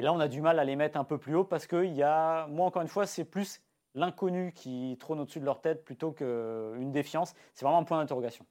Et 0.00 0.02
là, 0.02 0.14
on 0.14 0.20
a 0.20 0.28
du 0.28 0.40
mal 0.40 0.58
à 0.58 0.64
les 0.64 0.76
mettre 0.76 0.98
un 0.98 1.04
peu 1.04 1.18
plus 1.18 1.34
haut 1.34 1.44
parce 1.44 1.66
que 1.66 1.84
y 1.84 2.02
a, 2.02 2.46
moi, 2.46 2.64
encore 2.64 2.80
une 2.80 2.88
fois, 2.88 3.04
c'est 3.04 3.26
plus 3.26 3.60
l'inconnu 3.94 4.54
qui 4.54 4.96
trône 4.98 5.20
au-dessus 5.20 5.40
de 5.40 5.44
leur 5.44 5.60
tête 5.60 5.84
plutôt 5.84 6.10
qu'une 6.10 6.90
défiance. 6.90 7.34
C'est 7.52 7.66
vraiment 7.66 7.80
un 7.80 7.84
point 7.84 7.98
d'interrogation. 7.98 8.46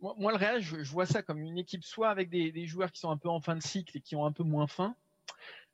Moi, 0.00 0.32
le 0.32 0.38
Real, 0.38 0.62
je, 0.62 0.90
vois 0.90 1.04
ça 1.04 1.22
comme 1.22 1.42
une 1.42 1.58
équipe 1.58 1.84
soit 1.84 2.08
avec 2.08 2.30
des, 2.30 2.64
joueurs 2.64 2.90
qui 2.90 3.00
sont 3.00 3.10
un 3.10 3.18
peu 3.18 3.28
en 3.28 3.42
fin 3.42 3.54
de 3.54 3.62
cycle 3.62 3.98
et 3.98 4.00
qui 4.00 4.16
ont 4.16 4.24
un 4.24 4.32
peu 4.32 4.42
moins 4.42 4.66
faim, 4.66 4.96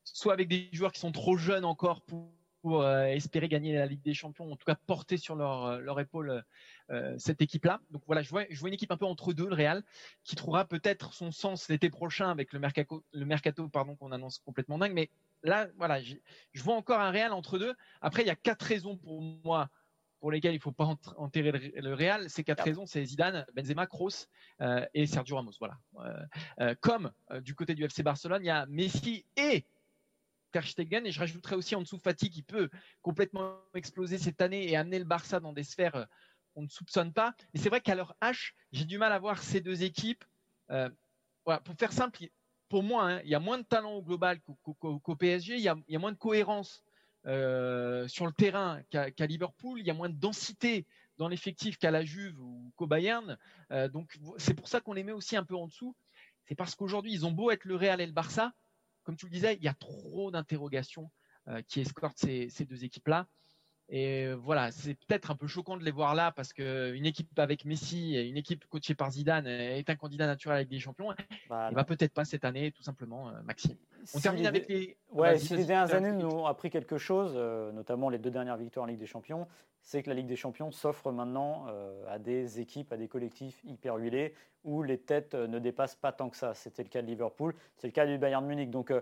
soit 0.02 0.33
avec 0.33 0.48
des 0.48 0.68
joueurs 0.72 0.90
qui 0.90 0.98
sont 0.98 1.12
trop 1.12 1.37
jeunes 1.37 1.64
encore 1.64 2.02
pour, 2.02 2.83
euh, 2.83 3.05
espérer 3.05 3.48
gagner 3.48 3.72
la 3.72 3.87
Ligue 3.87 4.02
des 4.02 4.14
Champions, 4.14 4.50
en 4.50 4.57
tout 4.57 4.66
cas 4.66 4.74
porter 4.74 5.16
sur 5.16 5.37
leur, 5.37 5.66
euh, 5.66 5.98
épaule 5.98 6.31
euh, 6.31 6.40
cette 7.18 7.42
équipe-là. 7.42 7.81
Donc 7.90 8.03
voilà, 8.07 8.22
je 8.22 8.31
vois, 8.31 8.44
je 8.49 8.59
vois 8.59 8.68
une 8.68 8.75
équipe 8.75 8.92
un 8.92 8.96
peu 8.96 9.07
entre 9.07 9.33
deux, 9.33 9.49
le 9.49 9.55
Real, 9.55 9.83
qui 10.25 10.37
trouvera 10.37 10.64
peut-être 10.64 11.12
son 11.12 11.33
sens 11.33 11.68
l'été 11.68 11.90
prochain 11.90 12.31
avec 12.31 12.53
le 12.53 12.59
mercato, 12.59 13.05
le 13.12 13.25
mercato 13.25 13.68
pardon 13.68 13.96
qu'on 13.96 14.12
annonce 14.12 14.38
complètement 14.38 14.79
dingue. 14.79 14.92
Mais 14.92 15.11
là, 15.42 15.68
voilà, 15.77 16.01
je 16.01 16.62
vois 16.62 16.77
encore 16.77 17.01
un 17.01 17.11
Real 17.11 17.33
entre 17.33 17.59
deux. 17.59 17.75
Après, 18.01 18.22
il 18.22 18.27
y 18.27 18.31
a 18.31 18.37
quatre 18.37 18.62
raisons 18.62 18.96
pour 18.96 19.20
moi 19.20 19.68
pour 20.20 20.31
lesquelles 20.31 20.55
il 20.55 20.59
ne 20.59 20.62
faut 20.62 20.72
pas 20.72 20.96
enterrer 21.16 21.53
le 21.53 21.94
Real. 21.94 22.31
Ces 22.31 22.42
quatre 22.42 22.64
raisons, 22.64 22.87
c'est 22.87 23.05
Zidane, 23.05 23.44
Benzema, 23.55 23.87
Kroos 23.87 24.29
et 24.94 25.07
Sergio 25.07 25.37
Ramos. 25.37 25.53
Voilà. 25.59 25.79
comme 26.81 27.12
du 27.42 27.55
côté 27.55 27.75
du 27.75 27.85
FC 27.85 28.03
Barcelone, 28.03 28.42
il 28.42 28.46
y 28.46 28.51
a 28.51 28.66
Messi 28.66 29.25
et 29.37 29.66
et 30.57 31.12
je 31.12 31.18
rajouterais 31.18 31.55
aussi 31.55 31.75
en 31.75 31.83
dessous 31.83 31.99
Fati 31.99 32.31
qui 32.31 32.42
peut 32.42 32.70
complètement 33.03 33.59
exploser 33.75 34.16
cette 34.16 34.40
année 34.40 34.70
et 34.70 34.77
amener 34.77 34.99
le 34.99 35.05
Barça 35.05 35.38
dans 35.38 35.53
des 35.53 35.64
sphères 35.64 36.07
euh, 36.56 36.60
qu'on 36.60 36.62
ne 36.62 36.68
soupçonne 36.68 37.12
pas. 37.12 37.34
Mais 37.52 37.60
c'est 37.60 37.68
vrai 37.68 37.80
qu'à 37.80 37.94
leur 37.94 38.16
H, 38.22 38.52
j'ai 38.72 38.84
du 38.84 38.98
mal 38.98 39.12
à 39.12 39.18
voir 39.18 39.42
ces 39.42 39.60
deux 39.60 39.82
équipes. 39.82 40.24
Euh, 40.70 40.90
pour 41.44 41.74
faire 41.78 41.92
simple, 41.92 42.26
pour 42.68 42.82
moi, 42.82 43.10
hein, 43.10 43.20
il 43.24 43.30
y 43.30 43.34
a 43.34 43.40
moins 43.40 43.58
de 43.58 43.64
talent 43.64 43.92
au 43.92 44.02
global 44.02 44.40
qu'au 44.40 45.16
PSG, 45.16 45.54
il 45.56 45.60
y, 45.60 45.68
a, 45.68 45.98
moins 45.98 46.10
de 46.10 46.18
cohérence 46.18 46.82
euh, 47.26 48.08
sur 48.08 48.26
le 48.26 48.32
terrain 48.32 48.82
qu'à 48.90 49.26
Liverpool, 49.26 49.78
il 49.78 49.86
y 49.86 49.90
a 49.90 49.94
moins 49.94 50.08
de 50.08 50.18
densité 50.18 50.86
dans 51.18 51.28
l'effectif 51.28 51.78
qu'à 51.78 51.92
la 51.92 52.04
Juve 52.04 52.38
ou 52.40 52.72
qu'au 52.74 52.86
Bayern. 52.88 53.38
donc 53.92 54.18
c'est 54.38 54.54
pour 54.54 54.66
ça 54.66 54.80
qu'on 54.80 54.92
les 54.92 55.04
met 55.04 55.12
aussi 55.12 55.36
un 55.36 55.44
peu 55.44 55.54
en 55.54 55.68
dessous. 55.68 55.94
C'est 56.46 56.56
parce 56.56 56.74
qu'aujourd'hui, 56.74 57.12
ils 57.12 57.24
ont 57.24 57.32
beau 57.32 57.52
être 57.52 57.64
le 57.64 57.76
Real 57.76 58.00
et 58.00 58.06
le 58.06 58.12
Barça, 58.12 58.52
comme 59.04 59.16
tu 59.16 59.26
le 59.26 59.30
disais, 59.30 59.54
il 59.54 59.62
y 59.62 59.68
a 59.68 59.74
trop 59.74 60.32
d'interrogations 60.32 61.10
euh, 61.48 61.62
qui 61.62 61.80
escortent 61.80 62.18
ces, 62.18 62.48
deux 62.68 62.84
équipes-là. 62.84 63.28
Et 63.88 64.33
voilà, 64.33 64.72
c'est 64.72 64.94
peut-être 64.94 65.31
un 65.31 65.37
peu 65.37 65.46
choquant 65.46 65.77
de 65.77 65.85
les 65.85 65.92
voir 65.92 66.14
là 66.14 66.33
parce 66.33 66.53
qu'une 66.53 67.07
équipe 67.07 67.38
avec 67.38 67.64
Messi 67.64 68.16
et 68.16 68.27
une 68.27 68.37
équipe 68.37 68.64
coachée 68.68 68.96
par 68.96 69.12
Zidane 69.12 69.46
est 69.46 69.88
un 69.88 69.94
candidat 69.94 70.27
naturel 70.27 70.57
avec 70.57 70.68
des 70.68 70.81
champions. 70.81 71.14
Il 71.51 71.75
va 71.75 71.85
peut-être 71.85 72.12
pas 72.12 72.25
cette 72.25 72.44
année, 72.44 72.72
tout 72.72 72.83
simplement, 72.83 73.29
euh, 73.29 73.33
Maxime. 73.44 73.77
On 74.14 74.20
termine 74.20 74.46
avec 74.46 74.68
les. 74.68 74.96
Ouais, 75.12 75.38
si 75.38 75.57
les 75.57 75.64
dernières 75.64 75.94
années 75.94 76.12
nous 76.12 76.29
ont 76.29 76.46
appris 76.46 76.70
quelque 76.70 76.99
chose, 76.99 77.35
euh, 77.37 77.70
notamment 77.72 78.09
les 78.09 78.18
deux 78.18 78.31
dernières 78.31 78.57
victoires 78.57 78.85
en 78.85 78.87
Ligue 78.88 78.99
des 78.99 79.07
Champions, 79.07 79.46
c'est 79.83 80.03
que 80.03 80.11
la 80.11 80.16
Ligue 80.16 80.27
des 80.27 80.37
Champions 80.37 80.72
s'offre 80.72 81.12
maintenant 81.12 81.66
à 82.09 82.18
des 82.18 82.59
équipes, 82.59 82.92
à 82.92 82.96
des 82.96 83.07
collectifs 83.07 83.61
hyper 83.64 83.96
huilés 83.96 84.35
où 84.64 84.83
les 84.83 84.99
têtes 84.99 85.35
ne 85.35 85.61
dépassent 85.61 85.94
pas 85.94 86.11
tant 86.11 86.29
que 86.29 86.37
ça. 86.37 86.55
C'était 86.55 86.83
le 86.83 86.88
cas 86.88 87.03
de 87.03 87.07
Liverpool, 87.07 87.55
c'est 87.77 87.87
le 87.87 87.92
cas 87.92 88.05
du 88.05 88.18
Bayern 88.18 88.44
Munich. 88.44 88.70
Donc 88.70 88.92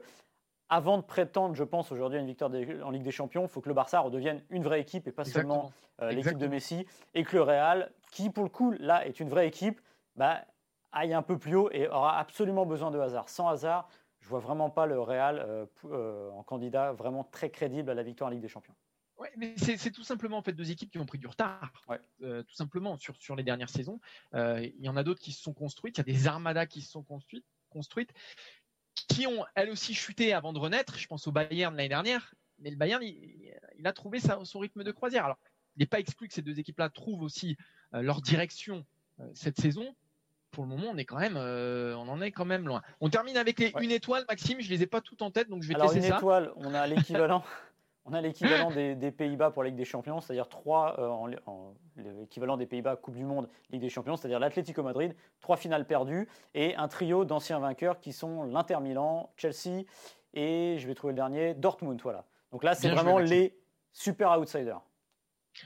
avant 0.68 0.98
de 0.98 1.02
prétendre, 1.02 1.54
je 1.54 1.64
pense, 1.64 1.92
aujourd'hui 1.92 2.18
à 2.18 2.20
une 2.20 2.26
victoire 2.26 2.50
en 2.82 2.90
Ligue 2.90 3.02
des 3.02 3.10
Champions, 3.10 3.42
il 3.42 3.48
faut 3.48 3.60
que 3.60 3.68
le 3.68 3.74
Barça 3.74 4.00
redevienne 4.00 4.42
une 4.50 4.62
vraie 4.62 4.80
équipe 4.80 5.06
et 5.06 5.12
pas 5.12 5.24
seulement 5.24 5.72
euh, 6.00 6.10
l'équipe 6.10 6.38
de 6.38 6.46
Messi. 6.46 6.86
Et 7.14 7.24
que 7.24 7.36
le 7.36 7.42
Real, 7.42 7.92
qui 8.12 8.30
pour 8.30 8.44
le 8.44 8.50
coup, 8.50 8.72
là, 8.72 9.06
est 9.06 9.20
une 9.20 9.28
vraie 9.28 9.46
équipe, 9.46 9.80
bah, 10.16 10.44
aille 10.92 11.12
un 11.12 11.22
peu 11.22 11.38
plus 11.38 11.54
haut 11.54 11.70
et 11.72 11.88
aura 11.88 12.18
absolument 12.18 12.66
besoin 12.66 12.90
de 12.90 12.98
hasard. 12.98 13.28
Sans 13.28 13.48
hasard, 13.48 13.88
je 14.20 14.28
vois 14.28 14.40
vraiment 14.40 14.70
pas 14.70 14.86
le 14.86 14.98
Real 15.00 15.38
euh, 15.38 15.66
euh, 15.84 16.30
en 16.30 16.42
candidat 16.42 16.92
vraiment 16.92 17.24
très 17.24 17.50
crédible 17.50 17.90
à 17.90 17.94
la 17.94 18.02
victoire 18.02 18.28
en 18.28 18.30
Ligue 18.30 18.42
des 18.42 18.48
Champions. 18.48 18.74
Ouais, 19.18 19.30
mais 19.36 19.54
c'est 19.56 19.92
tout 19.92 20.02
simplement 20.02 20.38
en 20.38 20.42
fait 20.42 20.54
deux 20.54 20.72
équipes 20.72 20.90
qui 20.90 20.98
ont 20.98 21.06
pris 21.06 21.18
du 21.18 21.28
retard, 21.28 21.70
tout 22.18 22.54
simplement 22.54 22.96
sur, 22.96 23.14
sur 23.16 23.36
les 23.36 23.44
dernières 23.44 23.70
saisons. 23.70 24.00
Il 24.32 24.80
y 24.80 24.88
en 24.88 24.96
a 24.96 25.04
d'autres 25.04 25.20
qui 25.20 25.30
se 25.30 25.40
sont 25.40 25.54
construites, 25.54 25.98
il 25.98 26.00
y 26.00 26.10
a 26.10 26.12
des 26.12 26.26
armadas 26.26 26.66
qui 26.66 26.82
se 26.82 26.90
sont 26.90 27.04
construites, 27.04 27.46
construites 27.70 28.12
qui 29.14 29.26
ont 29.26 29.44
elles 29.54 29.70
aussi 29.70 29.94
chuté 29.94 30.32
avant 30.32 30.52
de 30.52 30.58
renaître. 30.58 30.98
Je 30.98 31.06
pense 31.06 31.26
au 31.26 31.32
Bayern 31.32 31.74
l'année 31.76 31.88
dernière. 31.88 32.34
mais 32.58 32.70
le 32.70 32.76
Bayern, 32.76 33.02
il, 33.02 33.86
a 33.86 33.92
trouvé 33.92 34.18
son 34.20 34.58
rythme 34.58 34.82
de 34.82 34.92
croisière. 34.92 35.24
Alors, 35.24 35.38
il 35.76 35.80
n'est 35.80 35.86
pas 35.86 36.00
exclu 36.00 36.28
que 36.28 36.34
ces 36.34 36.42
deux 36.42 36.58
équipes-là 36.58 36.88
trouvent 36.88 37.22
aussi 37.22 37.56
leur 37.92 38.20
direction 38.20 38.84
cette 39.34 39.60
saison. 39.60 39.94
Pour 40.50 40.64
le 40.64 40.70
moment, 40.70 40.88
on 40.92 40.96
est 40.96 41.04
quand 41.04 41.18
même, 41.18 41.36
on 41.36 42.08
en 42.08 42.20
est 42.20 42.32
quand 42.32 42.44
même 42.44 42.66
loin. 42.66 42.82
On 43.00 43.08
termine 43.08 43.36
avec 43.36 43.58
les 43.58 43.72
une 43.80 43.90
étoile, 43.90 44.24
Maxime. 44.28 44.60
Je 44.60 44.70
les 44.70 44.82
ai 44.82 44.86
pas 44.86 45.00
toutes 45.00 45.22
en 45.22 45.30
tête, 45.30 45.48
donc 45.48 45.62
je 45.62 45.68
vais 45.68 45.74
Alors, 45.74 45.90
te 45.90 45.96
laisser 45.96 46.08
une 46.08 46.14
étoile, 46.14 46.52
on 46.56 46.74
a 46.74 46.86
l'équivalent. 46.86 47.44
On 48.06 48.12
a 48.12 48.20
l'équivalent 48.20 48.70
des, 48.70 49.10
Pays-Bas 49.10 49.50
pour 49.50 49.62
la 49.62 49.70
Ligue 49.70 49.78
des 49.78 49.86
Champions, 49.86 50.20
c'est-à-dire 50.20 50.48
trois, 50.48 50.98
euh, 50.98 51.70
l'équivalent 51.96 52.58
des 52.58 52.66
Pays-Bas 52.66 52.96
Coupe 52.96 53.14
du 53.14 53.24
Monde, 53.24 53.48
Ligue 53.70 53.80
des 53.80 53.88
Champions, 53.88 54.16
c'est-à-dire 54.16 54.38
l'Atlético 54.38 54.82
Madrid, 54.82 55.16
trois 55.40 55.56
finales 55.56 55.86
perdues 55.86 56.28
et 56.54 56.76
un 56.76 56.88
trio 56.88 57.24
d'anciens 57.24 57.60
vainqueurs 57.60 58.00
qui 58.00 58.12
sont 58.12 58.44
l'Inter 58.44 58.80
Milan, 58.80 59.32
Chelsea 59.36 59.84
et 60.34 60.76
je 60.78 60.86
vais 60.86 60.94
trouver 60.94 61.12
le 61.12 61.16
dernier, 61.16 61.54
Dortmund. 61.54 62.00
Voilà. 62.02 62.26
Donc 62.52 62.62
là, 62.62 62.74
c'est 62.74 62.90
vraiment 62.90 63.18
les 63.18 63.56
super 63.92 64.38
outsiders. 64.38 64.82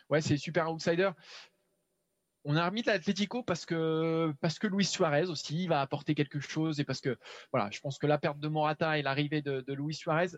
Ouais, 0.08 0.20
c'est 0.20 0.36
super 0.36 0.70
outsiders. 0.70 1.14
On 2.44 2.54
a 2.56 2.64
remis 2.64 2.82
l'Atlético 2.82 3.42
parce 3.42 3.66
que 3.66 4.32
parce 4.40 4.58
que 4.58 4.68
Luis 4.68 4.84
Suarez 4.84 5.26
aussi 5.26 5.66
va 5.66 5.80
apporter 5.80 6.14
quelque 6.14 6.38
chose 6.38 6.78
et 6.78 6.84
parce 6.84 7.00
que 7.00 7.18
voilà, 7.52 7.68
je 7.72 7.80
pense 7.80 7.98
que 7.98 8.06
la 8.06 8.16
perte 8.16 8.38
de 8.38 8.48
Morata 8.48 8.96
et 8.96 9.02
l'arrivée 9.02 9.42
de, 9.42 9.60
de 9.60 9.72
Luis 9.74 9.94
Suarez 9.94 10.28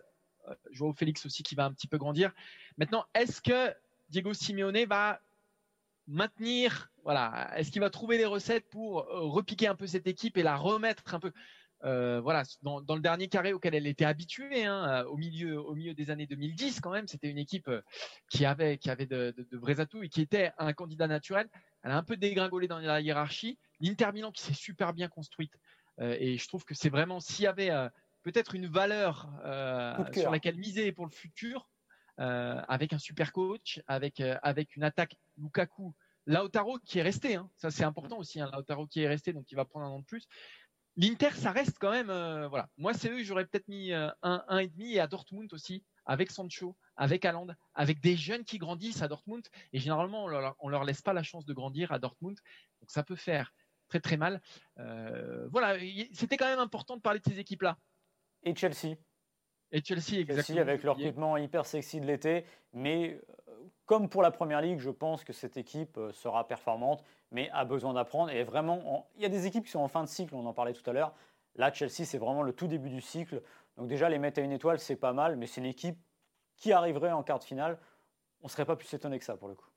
Joao 0.71 0.93
Félix 0.93 1.25
aussi 1.25 1.43
qui 1.43 1.55
va 1.55 1.65
un 1.65 1.73
petit 1.73 1.87
peu 1.87 1.97
grandir. 1.97 2.31
Maintenant, 2.77 3.05
est-ce 3.13 3.41
que 3.41 3.73
Diego 4.09 4.33
Simeone 4.33 4.85
va 4.85 5.21
maintenir, 6.07 6.91
voilà, 7.03 7.51
est-ce 7.55 7.71
qu'il 7.71 7.81
va 7.81 7.89
trouver 7.89 8.17
les 8.17 8.25
recettes 8.25 8.67
pour 8.69 8.99
euh, 8.99 9.21
repiquer 9.21 9.67
un 9.67 9.75
peu 9.75 9.87
cette 9.87 10.07
équipe 10.07 10.37
et 10.37 10.43
la 10.43 10.57
remettre 10.57 11.13
un 11.13 11.19
peu, 11.19 11.31
euh, 11.83 12.19
voilà, 12.21 12.43
dans, 12.61 12.79
le 12.79 12.99
dernier 12.99 13.27
carré 13.27 13.53
auquel 13.53 13.73
elle 13.73 13.87
était 13.87 14.05
habituée, 14.05 14.65
hein, 14.65 15.05
au 15.05 15.17
milieu, 15.17 15.59
au 15.61 15.73
milieu 15.73 15.93
des 15.93 16.09
années 16.09 16.27
2010 16.27 16.81
quand 16.81 16.91
même, 16.91 17.07
c'était 17.07 17.29
une 17.29 17.37
équipe 17.37 17.69
qui 18.29 18.45
avait, 18.45 18.77
qui 18.77 18.89
avait 18.89 19.05
de, 19.05 19.33
vrais 19.53 19.79
atouts 19.79 20.03
et 20.03 20.09
qui 20.09 20.21
était 20.21 20.51
un 20.57 20.73
candidat 20.73 21.07
naturel. 21.07 21.47
Elle 21.83 21.91
a 21.91 21.97
un 21.97 22.03
peu 22.03 22.17
dégringolé 22.17 22.67
dans 22.67 22.79
la 22.79 23.01
hiérarchie. 23.01 23.57
L'Inter 23.79 24.11
Milan 24.13 24.31
qui 24.31 24.43
s'est 24.43 24.53
super 24.53 24.93
bien 24.93 25.07
construite 25.07 25.53
et 25.99 26.37
je 26.37 26.47
trouve 26.47 26.65
que 26.65 26.73
c'est 26.73 26.89
vraiment 26.89 27.19
s'il 27.19 27.45
y 27.45 27.47
avait 27.47 27.71
peut-être 28.23 28.55
une 28.55 28.67
valeur 28.67 29.29
euh, 29.43 29.95
sur 30.13 30.31
laquelle 30.31 30.57
miser 30.57 30.91
pour 30.91 31.05
le 31.05 31.11
futur, 31.11 31.69
euh, 32.19 32.61
avec 32.67 32.93
un 32.93 32.99
super 32.99 33.31
coach, 33.31 33.81
avec, 33.87 34.19
euh, 34.19 34.37
avec 34.43 34.75
une 34.75 34.83
attaque 34.83 35.15
Lukaku, 35.37 35.93
Lautaro 36.27 36.77
qui 36.85 36.99
est 36.99 37.03
resté, 37.03 37.35
hein. 37.35 37.49
ça 37.57 37.71
c'est 37.71 37.83
important 37.83 38.17
aussi, 38.17 38.39
hein, 38.39 38.49
Lautaro 38.53 38.85
qui 38.85 39.01
est 39.01 39.07
resté, 39.07 39.33
donc 39.33 39.51
il 39.51 39.55
va 39.55 39.65
prendre 39.65 39.85
un 39.85 39.89
an 39.89 39.99
de 39.99 40.05
plus. 40.05 40.27
L'Inter, 40.97 41.31
ça 41.31 41.51
reste 41.51 41.77
quand 41.79 41.91
même, 41.91 42.07
voilà. 42.47 42.67
Moi, 42.77 42.93
c'est 42.93 43.09
eux, 43.09 43.23
j'aurais 43.23 43.45
peut-être 43.45 43.69
mis 43.69 43.93
un, 43.93 44.13
un 44.21 44.57
et 44.57 44.67
demi, 44.67 44.95
et 44.95 44.99
à 44.99 45.07
Dortmund 45.07 45.51
aussi, 45.53 45.85
avec 46.05 46.29
Sancho, 46.29 46.75
avec 46.97 47.23
Haaland, 47.23 47.47
avec 47.73 48.01
des 48.01 48.17
jeunes 48.17 48.43
qui 48.43 48.57
grandissent 48.57 49.01
à 49.01 49.07
Dortmund. 49.07 49.47
Et 49.71 49.79
généralement, 49.79 50.25
on 50.25 50.27
leur, 50.27 50.57
leur 50.61 50.83
laisse 50.83 51.01
pas 51.01 51.13
la 51.13 51.23
chance 51.23 51.45
de 51.45 51.53
grandir 51.53 51.93
à 51.93 51.97
Dortmund, 51.97 52.37
donc 52.81 52.91
ça 52.91 53.03
peut 53.03 53.15
faire 53.15 53.53
très 53.87 54.01
très 54.01 54.17
mal. 54.17 54.41
voilà, 54.75 55.79
c'était 56.11 56.35
quand 56.35 56.47
même 56.47 56.59
important 56.59 56.97
de 56.97 57.01
parler 57.01 57.21
de 57.21 57.31
ces 57.31 57.39
équipes-là 57.39 57.77
et 58.43 58.55
Chelsea. 58.55 58.97
Et 59.71 59.81
Chelsea, 59.83 60.19
exactement. 60.19 60.43
Chelsea 60.43 60.61
avec 60.61 60.83
leur 60.83 60.95
recrutement 60.95 61.37
hyper 61.37 61.65
sexy 61.65 62.01
de 62.01 62.05
l'été. 62.05 62.45
Mais 62.73 63.19
euh, 63.47 63.53
comme 63.85 64.09
pour 64.09 64.21
la 64.21 64.31
Première 64.31 64.61
Ligue, 64.61 64.79
je 64.79 64.89
pense 64.89 65.23
que 65.23 65.33
cette 65.33 65.57
équipe 65.57 65.97
euh, 65.97 66.11
sera 66.11 66.47
performante, 66.47 67.03
mais 67.31 67.49
a 67.51 67.63
besoin 67.63 67.93
d'apprendre. 67.93 68.31
Et 68.31 68.43
vraiment, 68.43 69.09
il 69.15 69.21
y 69.21 69.25
a 69.25 69.29
des 69.29 69.45
équipes 69.45 69.65
qui 69.65 69.71
sont 69.71 69.79
en 69.79 69.87
fin 69.87 70.03
de 70.03 70.09
cycle, 70.09 70.35
on 70.35 70.45
en 70.45 70.53
parlait 70.53 70.73
tout 70.73 70.87
à 70.89 70.93
l'heure. 70.93 71.13
Là, 71.55 71.71
Chelsea, 71.71 72.05
c'est 72.05 72.17
vraiment 72.17 72.43
le 72.43 72.53
tout 72.53 72.67
début 72.67 72.89
du 72.89 73.01
cycle. 73.01 73.41
Donc 73.77 73.87
déjà, 73.87 74.09
les 74.09 74.19
mettre 74.19 74.39
à 74.39 74.43
une 74.43 74.51
étoile, 74.51 74.79
c'est 74.79 74.95
pas 74.95 75.13
mal, 75.13 75.37
mais 75.37 75.47
c'est 75.47 75.61
une 75.61 75.67
équipe 75.67 75.97
qui 76.57 76.73
arriverait 76.73 77.11
en 77.11 77.23
quart 77.23 77.39
de 77.39 77.43
finale. 77.43 77.77
On 78.41 78.47
ne 78.47 78.49
serait 78.49 78.65
pas 78.65 78.75
plus 78.75 78.93
étonné 78.93 79.19
que 79.19 79.25
ça, 79.25 79.37
pour 79.37 79.47
le 79.47 79.55
coup. 79.55 79.67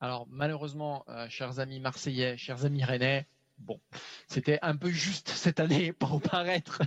Alors 0.00 0.26
malheureusement, 0.30 1.04
euh, 1.08 1.28
chers 1.28 1.60
amis 1.60 1.78
marseillais, 1.78 2.38
chers 2.38 2.64
amis 2.64 2.82
rennais, 2.84 3.26
bon, 3.60 3.80
c'était 4.26 4.58
un 4.62 4.76
peu 4.76 4.90
juste 4.90 5.28
cette 5.28 5.60
année 5.60 5.92
pour 5.98 6.20
paraître 6.20 6.82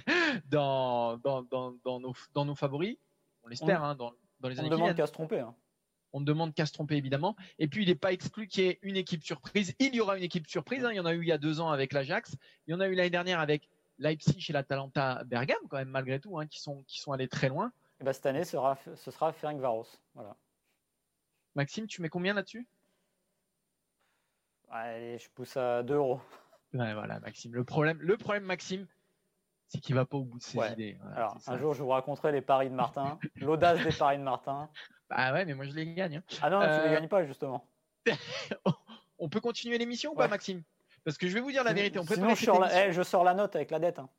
dans, 0.47 1.17
dans, 1.17 1.43
dans, 1.43 1.99
nos, 1.99 2.13
dans 2.33 2.45
nos 2.45 2.55
favoris. 2.55 2.97
On 3.43 3.47
l'espère, 3.47 3.83
hein, 3.83 3.95
dans, 3.95 4.13
dans 4.39 4.49
les 4.49 4.59
années 4.59 4.69
On 4.69 4.75
demande 4.75 4.95
qu'à 4.95 5.07
se 5.07 5.11
tromper. 5.11 5.39
Hein. 5.39 5.55
On 6.13 6.19
ne 6.19 6.25
demande 6.25 6.53
qu'à 6.53 6.65
se 6.65 6.73
tromper, 6.73 6.95
évidemment. 6.95 7.35
Et 7.57 7.67
puis, 7.67 7.83
il 7.83 7.87
n'est 7.89 7.95
pas 7.95 8.13
exclu 8.13 8.47
qu'il 8.47 8.63
y 8.63 8.67
ait 8.67 8.79
une 8.83 8.95
équipe 8.95 9.23
surprise. 9.23 9.73
Il 9.79 9.95
y 9.95 9.99
aura 9.99 10.17
une 10.17 10.23
équipe 10.23 10.47
surprise. 10.47 10.85
Hein. 10.85 10.91
Il 10.91 10.95
y 10.95 10.99
en 10.99 11.05
a 11.05 11.13
eu 11.13 11.21
il 11.21 11.27
y 11.27 11.31
a 11.31 11.39
deux 11.39 11.59
ans 11.59 11.69
avec 11.69 11.91
l'Ajax. 11.91 12.35
Il 12.67 12.71
y 12.71 12.73
en 12.75 12.79
a 12.79 12.87
eu 12.87 12.93
l'année 12.93 13.09
dernière 13.09 13.39
avec 13.39 13.67
Leipzig 13.97 14.45
et 14.47 14.53
l'Atalanta 14.53 15.23
Bergame, 15.25 15.57
quand 15.69 15.77
même, 15.77 15.89
malgré 15.89 16.19
tout, 16.19 16.39
qui, 16.49 16.61
sont, 16.61 16.83
qui 16.83 16.99
sont 16.99 17.11
allés 17.13 17.27
très 17.27 17.49
loin. 17.49 17.71
Et 17.99 18.03
bah, 18.03 18.13
cette 18.13 18.27
année, 18.27 18.43
ce 18.43 18.51
sera, 18.51 18.77
ce 18.95 19.11
sera 19.11 19.33
Ferenc 19.33 19.59
Varos. 19.59 19.87
Voilà. 20.13 20.35
Maxime, 21.55 21.87
tu 21.87 22.01
mets 22.01 22.09
combien 22.09 22.33
là-dessus? 22.33 22.67
Allez, 24.69 25.17
je 25.17 25.29
pousse 25.29 25.57
à 25.57 25.83
2 25.83 25.95
euros 25.95 26.21
voilà, 26.73 27.19
Maxime. 27.19 27.53
Le 27.53 27.63
problème, 27.63 27.97
le 28.01 28.17
problème 28.17 28.43
Maxime, 28.43 28.87
c'est 29.67 29.79
qu'il 29.79 29.95
va 29.95 30.05
pas 30.05 30.17
au 30.17 30.23
bout 30.23 30.37
de 30.37 30.43
ses 30.43 30.59
idées. 30.71 30.97
Alors, 31.15 31.37
un 31.47 31.57
jour, 31.57 31.73
je 31.73 31.81
vous 31.81 31.89
raconterai 31.89 32.31
les 32.31 32.41
paris 32.41 32.69
de 32.69 32.75
Martin, 32.75 33.17
l'audace 33.37 33.83
des 33.83 33.91
paris 33.91 34.17
de 34.17 34.23
Martin. 34.23 34.69
Bah 35.09 35.33
ouais, 35.33 35.45
mais 35.45 35.53
moi, 35.53 35.65
je 35.65 35.71
les 35.71 35.93
gagne. 35.93 36.17
Hein. 36.17 36.23
Ah 36.41 36.49
non, 36.49 36.59
tu 36.61 36.67
ne 36.67 36.71
les 36.71 36.89
euh, 36.89 36.93
gagnes 36.93 37.07
pas, 37.07 37.25
justement. 37.25 37.67
on 39.19 39.29
peut 39.29 39.39
continuer 39.39 39.77
l'émission 39.77 40.11
ou 40.11 40.15
pas, 40.15 40.27
Maxime? 40.27 40.63
Parce 41.03 41.17
que 41.17 41.27
je 41.27 41.33
vais 41.33 41.41
vous 41.41 41.51
dire 41.51 41.63
la 41.63 41.73
vérité. 41.73 41.99
On 41.99 42.05
Sinon, 42.05 42.35
je 42.35 42.45
sors, 42.45 42.59
la... 42.59 42.87
Eh, 42.87 42.93
je 42.93 43.01
sors, 43.01 43.23
la... 43.23 43.33
note 43.33 43.55
avec 43.55 43.71
la 43.71 43.79
dette. 43.79 43.99
Hein. 43.99 44.09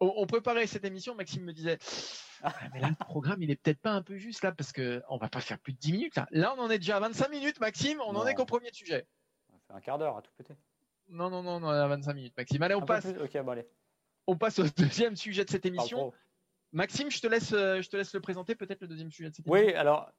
On, 0.00 0.26
préparait 0.26 0.68
cette 0.68 0.84
émission, 0.84 1.16
Maxime 1.16 1.42
me 1.42 1.52
disait 1.52 1.78
ah, 2.42 2.52
mais 2.72 2.80
là, 2.80 2.88
le 2.88 3.04
programme, 3.04 3.42
il 3.42 3.50
est 3.50 3.56
peut-être 3.56 3.80
pas 3.80 3.90
un 3.90 4.02
peu 4.02 4.16
juste 4.16 4.44
là, 4.44 4.52
parce 4.52 4.72
qu'on 4.72 5.16
va 5.16 5.28
pas 5.28 5.40
faire 5.40 5.58
plus 5.58 5.72
de 5.72 5.78
10 5.78 5.92
minutes. 5.92 6.16
Là, 6.16 6.26
là 6.30 6.54
on 6.56 6.60
en 6.60 6.70
est 6.70 6.78
déjà 6.78 6.98
à 6.98 7.00
25 7.00 7.30
minutes, 7.30 7.58
Maxime, 7.58 8.00
on 8.06 8.14
en 8.14 8.26
est 8.26 8.34
qu'au 8.34 8.44
premier 8.44 8.72
sujet. 8.72 9.08
On 9.52 9.58
fait 9.58 9.72
un 9.72 9.80
quart 9.80 9.98
d'heure 9.98 10.16
à 10.16 10.22
tout 10.22 10.30
péter. 10.36 10.54
Non, 11.08 11.30
non, 11.30 11.42
non, 11.42 11.60
on 11.62 11.68
a 11.68 11.88
25 11.88 12.12
minutes, 12.14 12.34
Maxime. 12.36 12.62
Allez, 12.62 12.74
on 12.74 12.82
passe. 12.82 13.06
allez. 13.06 13.66
On 14.26 14.36
passe 14.36 14.58
au 14.58 14.64
deuxième 14.76 15.16
sujet 15.16 15.44
de 15.44 15.50
cette 15.50 15.66
émission. 15.66 16.12
Maxime, 16.72 17.10
je 17.10 17.20
te 17.20 17.26
laisse, 17.26 17.52
euh, 17.52 17.80
je 17.80 17.88
te 17.88 17.96
laisse 17.96 18.12
le 18.12 18.20
présenter, 18.20 18.54
peut-être 18.54 18.82
le 18.82 18.88
deuxième 18.88 19.10
sujet 19.10 19.30
de 19.30 19.34
cette 19.34 19.46
émission. 19.46 19.66
Oui, 19.66 19.74
alors 19.74 20.10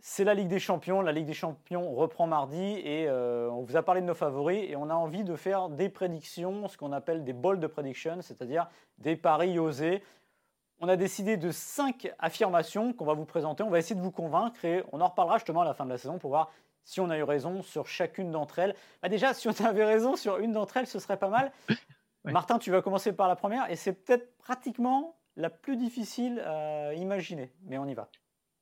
c'est 0.00 0.24
la 0.24 0.34
Ligue 0.34 0.48
des 0.48 0.58
Champions. 0.58 1.02
La 1.02 1.12
Ligue 1.12 1.26
des 1.26 1.34
Champions 1.34 1.94
reprend 1.94 2.26
mardi 2.26 2.62
et 2.62 3.06
euh, 3.08 3.50
on 3.50 3.62
vous 3.62 3.76
a 3.76 3.82
parlé 3.82 4.00
de 4.00 4.06
nos 4.06 4.14
favoris 4.14 4.64
et 4.68 4.76
on 4.76 4.90
a 4.90 4.94
envie 4.94 5.24
de 5.24 5.36
faire 5.36 5.68
des 5.68 5.88
prédictions, 5.88 6.68
ce 6.68 6.76
qu'on 6.76 6.92
appelle 6.92 7.24
des 7.24 7.32
bold 7.32 7.66
predictions, 7.68 8.20
c'est-à-dire 8.22 8.68
des 8.98 9.16
paris 9.16 9.58
osés. 9.58 10.02
On 10.80 10.88
a 10.88 10.96
décidé 10.96 11.36
de 11.36 11.50
cinq 11.50 12.12
affirmations 12.18 12.92
qu'on 12.92 13.04
va 13.04 13.14
vous 13.14 13.24
présenter. 13.24 13.62
On 13.62 13.70
va 13.70 13.78
essayer 13.78 13.94
de 13.94 14.02
vous 14.02 14.10
convaincre 14.10 14.62
et 14.64 14.84
on 14.92 15.00
en 15.00 15.08
reparlera 15.08 15.38
justement 15.38 15.62
à 15.62 15.64
la 15.64 15.74
fin 15.74 15.84
de 15.84 15.90
la 15.90 15.98
saison 15.98 16.18
pour 16.18 16.30
voir 16.30 16.50
si 16.84 17.00
on 17.00 17.10
a 17.10 17.18
eu 17.18 17.22
raison 17.22 17.62
sur 17.62 17.86
chacune 17.86 18.30
d'entre 18.30 18.58
elles. 18.58 18.74
Bah 19.02 19.08
déjà, 19.08 19.34
si 19.34 19.48
on 19.48 19.64
avait 19.64 19.84
raison 19.84 20.16
sur 20.16 20.38
une 20.38 20.52
d'entre 20.52 20.76
elles, 20.76 20.86
ce 20.86 20.98
serait 20.98 21.18
pas 21.18 21.28
mal. 21.28 21.52
Martin, 22.24 22.58
tu 22.58 22.70
vas 22.70 22.80
commencer 22.80 23.12
par 23.12 23.28
la 23.28 23.36
première 23.36 23.70
et 23.70 23.76
c'est 23.76 23.92
peut-être 23.92 24.36
pratiquement 24.38 25.18
la 25.36 25.50
plus 25.50 25.76
difficile 25.76 26.40
à 26.40 26.94
imaginer, 26.94 27.52
mais 27.62 27.76
on 27.78 27.86
y 27.86 27.94
va. 27.94 28.08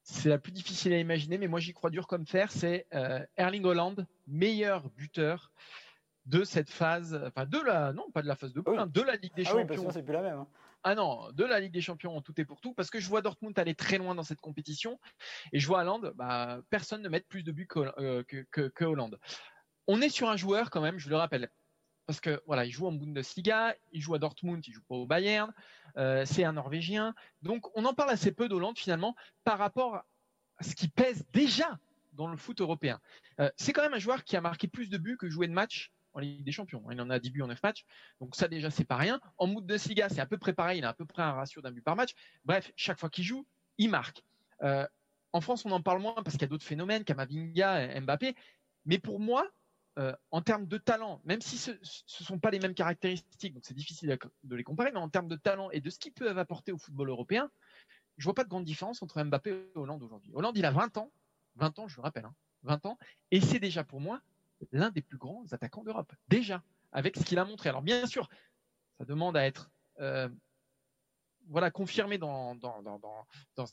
C'est 0.03 0.29
la 0.29 0.39
plus 0.39 0.51
difficile 0.51 0.93
à 0.95 0.99
imaginer, 0.99 1.39
mais 1.39 1.47
moi 1.47 1.61
j'y 1.61 1.73
crois 1.73 1.91
dur 1.91 2.09
comme 2.09 2.27
fer. 2.27 2.51
C'est 2.51 2.87
euh, 2.93 3.25
Erling 3.37 3.65
Holland, 3.65 4.07
meilleur 4.27 4.89
buteur 4.91 5.53
de 6.27 6.43
cette 6.45 6.71
phase, 6.71 7.21
enfin 7.27 7.47
de 7.47 7.59
la, 7.61 7.93
non 7.93 8.11
pas 8.11 8.23
de 8.23 8.27
la 8.27 8.35
phase 8.35 8.53
de 8.53 8.61
poule, 8.61 8.79
hein, 8.79 8.87
de 8.87 9.01
la 9.01 9.17
Ligue 9.17 9.35
des 9.35 9.45
ah 9.47 9.51
Champions. 9.51 9.85
Oui, 9.87 9.93
c'est 9.93 10.03
plus 10.03 10.13
la 10.13 10.23
même. 10.23 10.39
Hein. 10.39 10.47
Ah 10.85 10.97
non, 10.97 11.31
de 11.33 11.45
la 11.45 11.61
Ligue 11.61 11.73
des 11.73 11.81
Champions 11.81 12.17
en 12.17 12.23
tout 12.23 12.39
et 12.41 12.45
pour 12.45 12.61
tout, 12.61 12.75
parce 12.75 12.91
que 12.91 12.99
je 12.99 13.09
vois 13.09 13.23
Dortmund 13.23 13.57
aller 13.59 13.75
très 13.75 13.99
loin 13.99 14.17
dans 14.17 14.25
cette 14.25 14.41
compétition 14.41 14.99
et 15.53 15.61
je 15.61 15.67
vois 15.67 15.83
Hollande, 15.83 16.13
bah, 16.17 16.61
personne 16.71 17.03
ne 17.03 17.09
met 17.09 17.21
plus 17.21 17.45
de 17.45 17.53
buts 17.53 17.69
euh, 17.77 18.25
que, 18.25 18.85
Hollande. 18.85 19.21
On 19.87 20.01
est 20.01 20.09
sur 20.09 20.29
un 20.29 20.37
joueur 20.37 20.71
quand 20.71 20.81
même, 20.81 20.99
je 20.99 21.09
le 21.09 21.17
rappelle, 21.17 21.51
parce 22.07 22.21
que 22.21 22.43
voilà, 22.47 22.65
il 22.65 22.73
joue 22.73 22.87
en 22.89 22.93
Bundesliga, 22.93 23.77
il 23.93 24.01
joue 24.01 24.15
à 24.15 24.19
Dortmund, 24.19 24.67
il 24.67 24.73
joue 24.73 24.83
pas 24.83 24.97
au 24.97 25.07
Bayern, 25.07 25.53
euh, 25.99 26.25
c'est 26.25 26.43
un 26.43 26.53
Norvégien, 26.53 27.15
donc 27.43 27.71
on 27.77 27.85
en 27.85 27.95
parle 27.95 28.11
assez 28.11 28.33
peu 28.33 28.49
d'Hollande 28.49 28.77
finalement 28.77 29.15
par 29.45 29.59
rapport 29.59 29.97
à 30.57 30.65
ce 30.65 30.75
qui 30.75 30.89
pèse 30.89 31.25
déjà 31.33 31.79
dans 32.13 32.27
le 32.27 32.37
foot 32.37 32.61
européen. 32.61 33.01
Euh, 33.39 33.51
c'est 33.57 33.73
quand 33.73 33.83
même 33.83 33.95
un 33.95 34.01
joueur 34.01 34.25
qui 34.25 34.37
a 34.37 34.41
marqué 34.41 34.67
plus 34.67 34.91
de 34.91 34.99
buts 34.99 35.17
que 35.17 35.29
joué 35.29 35.47
de 35.47 35.53
matchs 35.53 35.93
en 36.15 36.21
Ligue 36.21 36.45
des 36.45 36.53
Champions. 36.53 36.83
Il 36.91 37.01
en 37.01 37.11
a 37.11 37.19
10 37.19 37.31
buts 37.31 37.43
en 37.43 37.49
9 37.49 37.63
matchs. 37.63 37.85
Donc 38.21 38.37
ça 38.37 38.49
déjà, 38.49 38.71
c'est 38.71 38.85
pas 38.85 38.97
rien. 38.97 39.21
En 39.39 39.49
de 39.49 39.55
Bundesliga, 39.55 40.09
c'est 40.09 40.21
à 40.21 40.27
peu 40.27 40.39
près 40.39 40.53
pareil. 40.53 40.79
Il 40.79 40.85
a 40.85 40.91
à 40.91 40.95
peu 40.95 41.07
près 41.07 41.23
un 41.23 41.33
ratio 41.33 41.61
d'un 41.63 41.71
but 41.71 41.83
par 41.83 41.97
match. 41.97 42.13
Bref, 42.45 42.73
chaque 42.77 42.99
fois 42.99 43.11
qu'il 43.11 43.25
joue, 43.25 43.47
il 43.79 43.91
marque. 43.91 44.23
Euh, 44.63 44.87
en 45.33 45.41
France, 45.41 45.65
on 45.65 45.71
en 45.71 45.83
parle 45.83 46.01
moins 46.01 46.15
parce 46.15 46.33
qu'il 46.33 46.43
y 46.43 46.45
a 46.45 46.49
d'autres 46.49 46.67
phénomènes, 46.67 47.05
Kamavinga, 47.05 48.01
Mbappé. 48.01 48.35
Mais 48.85 48.99
pour 48.99 49.21
moi, 49.21 49.51
euh, 49.99 50.15
en 50.31 50.41
termes 50.41 50.67
de 50.67 50.79
talent, 50.79 51.21
même 51.25 51.43
si 51.43 51.59
ce 51.59 51.73
ne 51.73 52.25
sont 52.25 52.39
pas 52.39 52.51
les 52.51 52.59
mêmes 52.59 52.75
caractéristiques, 52.75 53.53
donc 53.53 53.65
c'est 53.67 53.75
difficile 53.75 54.19
de 54.43 54.57
les 54.57 54.65
comparer, 54.65 54.91
mais 54.91 54.99
en 54.99 55.11
termes 55.11 55.29
de 55.29 55.37
talent 55.37 55.71
et 55.71 55.81
de 55.81 55.91
ce 55.91 55.99
qu'ils 55.99 56.13
peuvent 56.13 56.39
apporter 56.39 56.73
au 56.73 56.79
football 56.79 57.11
européen, 57.11 57.51
je 58.17 58.25
vois 58.25 58.35
pas 58.35 58.45
de 58.45 58.49
grande 58.49 58.65
différence 58.65 59.03
entre 59.03 59.23
Mbappé 59.23 59.51
et 59.51 59.79
Hollande 59.79 60.03
aujourd'hui. 60.03 60.33
Hollande, 60.35 60.57
il 60.57 60.65
a 60.65 60.71
20 60.71 60.97
ans, 60.97 61.13
20 61.57 61.79
ans, 61.79 61.89
je 61.89 61.97
le 61.97 62.03
rappelle, 62.03 62.27
20 62.63 62.75
hein, 62.75 62.89
ans, 62.89 62.99
et 63.31 63.41
c'est 63.41 63.59
déjà 63.59 63.85
pour 63.85 64.01
moi 64.01 64.23
l'un 64.71 64.91
des 64.91 65.03
plus 65.03 65.19
grands 65.19 65.45
attaquants 65.53 65.83
d'Europe. 65.83 66.13
Déjà, 66.29 66.63
avec 66.93 67.17
ce 67.17 67.25
qu'il 67.25 67.39
a 67.39 67.45
montré. 67.45 67.69
Alors 67.69 67.83
bien 67.83 68.07
sûr, 68.07 68.29
ça 68.99 69.05
demande 69.05 69.37
à 69.37 69.45
être 69.45 69.71
euh, 70.01 70.29
voilà, 71.49 71.71
confirmer 71.71 72.19
dans, 72.19 72.57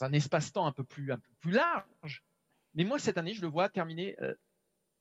un 0.02 0.14
espace-temps 0.14 0.66
un 0.66 0.72
peu 0.72 0.84
plus, 0.84 1.06
large. 1.46 2.24
Mais 2.74 2.84
moi, 2.84 2.98
cette 2.98 3.18
année, 3.18 3.34
je 3.34 3.42
le 3.42 3.48
vois 3.48 3.70
terminer 3.70 4.16
euh, 4.22 4.34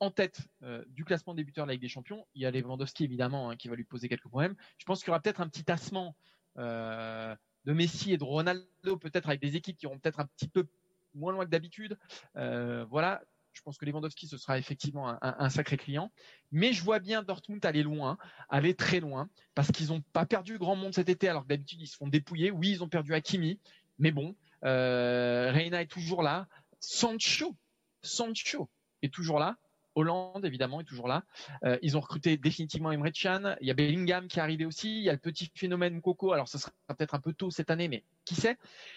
en 0.01 0.11
tête 0.11 0.43
euh, 0.63 0.85
du 0.89 1.05
classement 1.05 1.35
des 1.35 1.45
buteurs 1.45 1.65
de 1.65 1.69
la 1.69 1.75
Ligue 1.75 1.83
des 1.83 1.89
Champions. 1.89 2.27
Il 2.35 2.43
y 2.43 2.47
a 2.47 2.51
Lewandowski, 2.51 3.05
évidemment, 3.05 3.51
hein, 3.51 3.57
qui 3.57 3.69
va 3.69 3.75
lui 3.75 3.85
poser 3.85 4.09
quelques 4.09 4.29
problèmes. 4.29 4.55
Je 4.77 4.85
pense 4.85 5.01
qu'il 5.01 5.09
y 5.09 5.11
aura 5.11 5.21
peut-être 5.21 5.41
un 5.41 5.49
petit 5.49 5.65
tassement 5.65 6.15
de 6.57 7.73
Messi 7.73 8.13
et 8.13 8.19
de 8.19 8.25
Ronaldo, 8.25 8.97
peut-être 8.99 9.29
avec 9.29 9.41
des 9.41 9.55
équipes 9.55 9.77
qui 9.77 9.87
auront 9.87 9.99
peut-être 9.99 10.21
un 10.21 10.27
petit 10.27 10.49
peu 10.49 10.67
moins 11.15 11.33
loin 11.33 11.45
que 11.45 11.51
d'habitude. 11.51 11.97
voilà, 12.35 13.23
je 13.53 13.63
pense 13.63 13.77
que 13.77 13.85
Lewandowski, 13.85 14.29
ce 14.29 14.39
sera 14.39 14.59
effectivement 14.59 15.19
un, 15.21 15.51
sacré 15.51 15.77
client. 15.77 16.13
Mais 16.53 16.73
je 16.73 16.83
vois 16.83 17.01
bien 17.01 17.23
Dortmund 17.23 17.65
aller 17.65 17.83
loin, 17.83 18.19
aller 18.49 18.75
très 18.75 19.01
loin, 19.01 19.29
parce 19.55 19.73
qu'ils 19.73 19.89
n'ont 19.89 20.03
pas 20.13 20.27
perdu 20.27 20.59
grand 20.59 20.77
monde 20.77 20.95
cet 20.95 21.09
été, 21.09 21.29
alors 21.29 21.43
que 21.43 21.49
d'habitude, 21.49 21.81
ils 21.81 21.87
se 21.89 21.97
font 21.97 22.09
dépouiller. 22.09 22.51
Oui, 22.51 22.71
ils 22.71 22.83
ont 22.85 22.89
perdu 22.89 23.15
Hakimi, 23.15 23.59
mais 23.99 24.13
bon, 24.13 24.37
euh, 24.65 25.51
Reina 25.53 25.83
est 25.83 25.91
toujours 25.91 26.23
là. 26.23 26.47
Sancho, 26.81 27.57
Sancho 28.03 28.69
est 29.03 29.13
toujours 29.13 29.39
là. 29.39 29.57
Hollande, 29.95 30.45
évidemment, 30.45 30.81
est 30.81 30.85
toujours 30.85 31.09
là. 31.09 31.25
Euh, 31.65 31.77
ils 31.83 31.97
ont 31.97 32.01
recruté 32.01 32.37
définitivement 32.37 32.93
Emre 32.93 33.11
Can. 33.11 33.57
Il 33.61 33.67
y 33.67 33.71
a 33.71 33.75
Bellingham 33.75 34.29
qui 34.29 34.39
est 34.39 34.43
arrivé 34.43 34.65
aussi. 34.65 34.99
Il 34.99 35.03
y 35.03 35.09
a 35.09 35.13
le 35.13 35.19
petit 35.19 35.51
phénomène 35.55 36.01
Coco. 36.01 36.33
Alors, 36.33 36.49
ce 36.49 36.57
sera 36.57 36.71
peut-être 36.87 37.15
un 37.15 37.21
peu 37.21 37.33
tôt 37.33 37.51
cette 37.51 37.71
année, 37.71 37.89
mais 37.89 38.05
qui 38.25 38.37
sait? 38.37 38.57